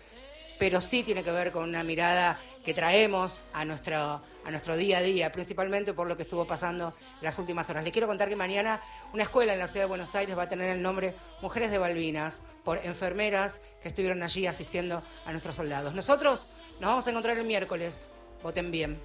pero 0.60 0.82
sí 0.82 1.04
tiene 1.04 1.24
que 1.24 1.32
ver 1.32 1.54
con 1.54 1.70
una 1.70 1.86
mirada 1.86 2.38
que 2.66 2.74
traemos 2.74 3.42
a 3.54 3.64
nuestro, 3.64 3.96
a 3.96 4.52
nuestro 4.52 4.76
día 4.76 4.98
a 4.98 5.02
día, 5.02 5.32
principalmente 5.32 5.94
por 5.94 6.08
lo 6.08 6.18
que 6.18 6.24
estuvo 6.24 6.46
pasando 6.48 6.96
las 7.22 7.38
últimas 7.38 7.70
horas. 7.70 7.84
les 7.84 7.94
quiero 7.94 8.08
contar 8.08 8.28
que 8.28 8.36
mañana 8.36 8.82
una 9.14 9.24
escuela 9.24 9.54
en 9.54 9.60
la 9.60 9.68
ciudad 9.68 9.86
de 9.86 9.90
Buenos 9.90 10.16
Aires 10.16 10.36
va 10.36 10.44
a 10.44 10.48
tener 10.48 10.72
el 10.72 10.82
nombre 10.82 11.16
Mujeres 11.42 11.70
de 11.70 11.78
Balvinas, 11.78 12.42
por 12.64 12.80
enfermeras 12.84 13.62
que 13.82 13.90
estuvieron 13.90 14.24
allí 14.24 14.48
asistiendo 14.48 15.04
a 15.26 15.32
nuestros 15.32 15.56
soldados. 15.56 15.94
Nosotros 15.94 16.48
nos 16.80 16.90
vamos 16.90 17.06
a 17.06 17.12
encontrar 17.12 17.38
el 17.38 17.46
miércoles. 17.46 18.08
Voten 18.42 18.72
bien. 18.72 19.00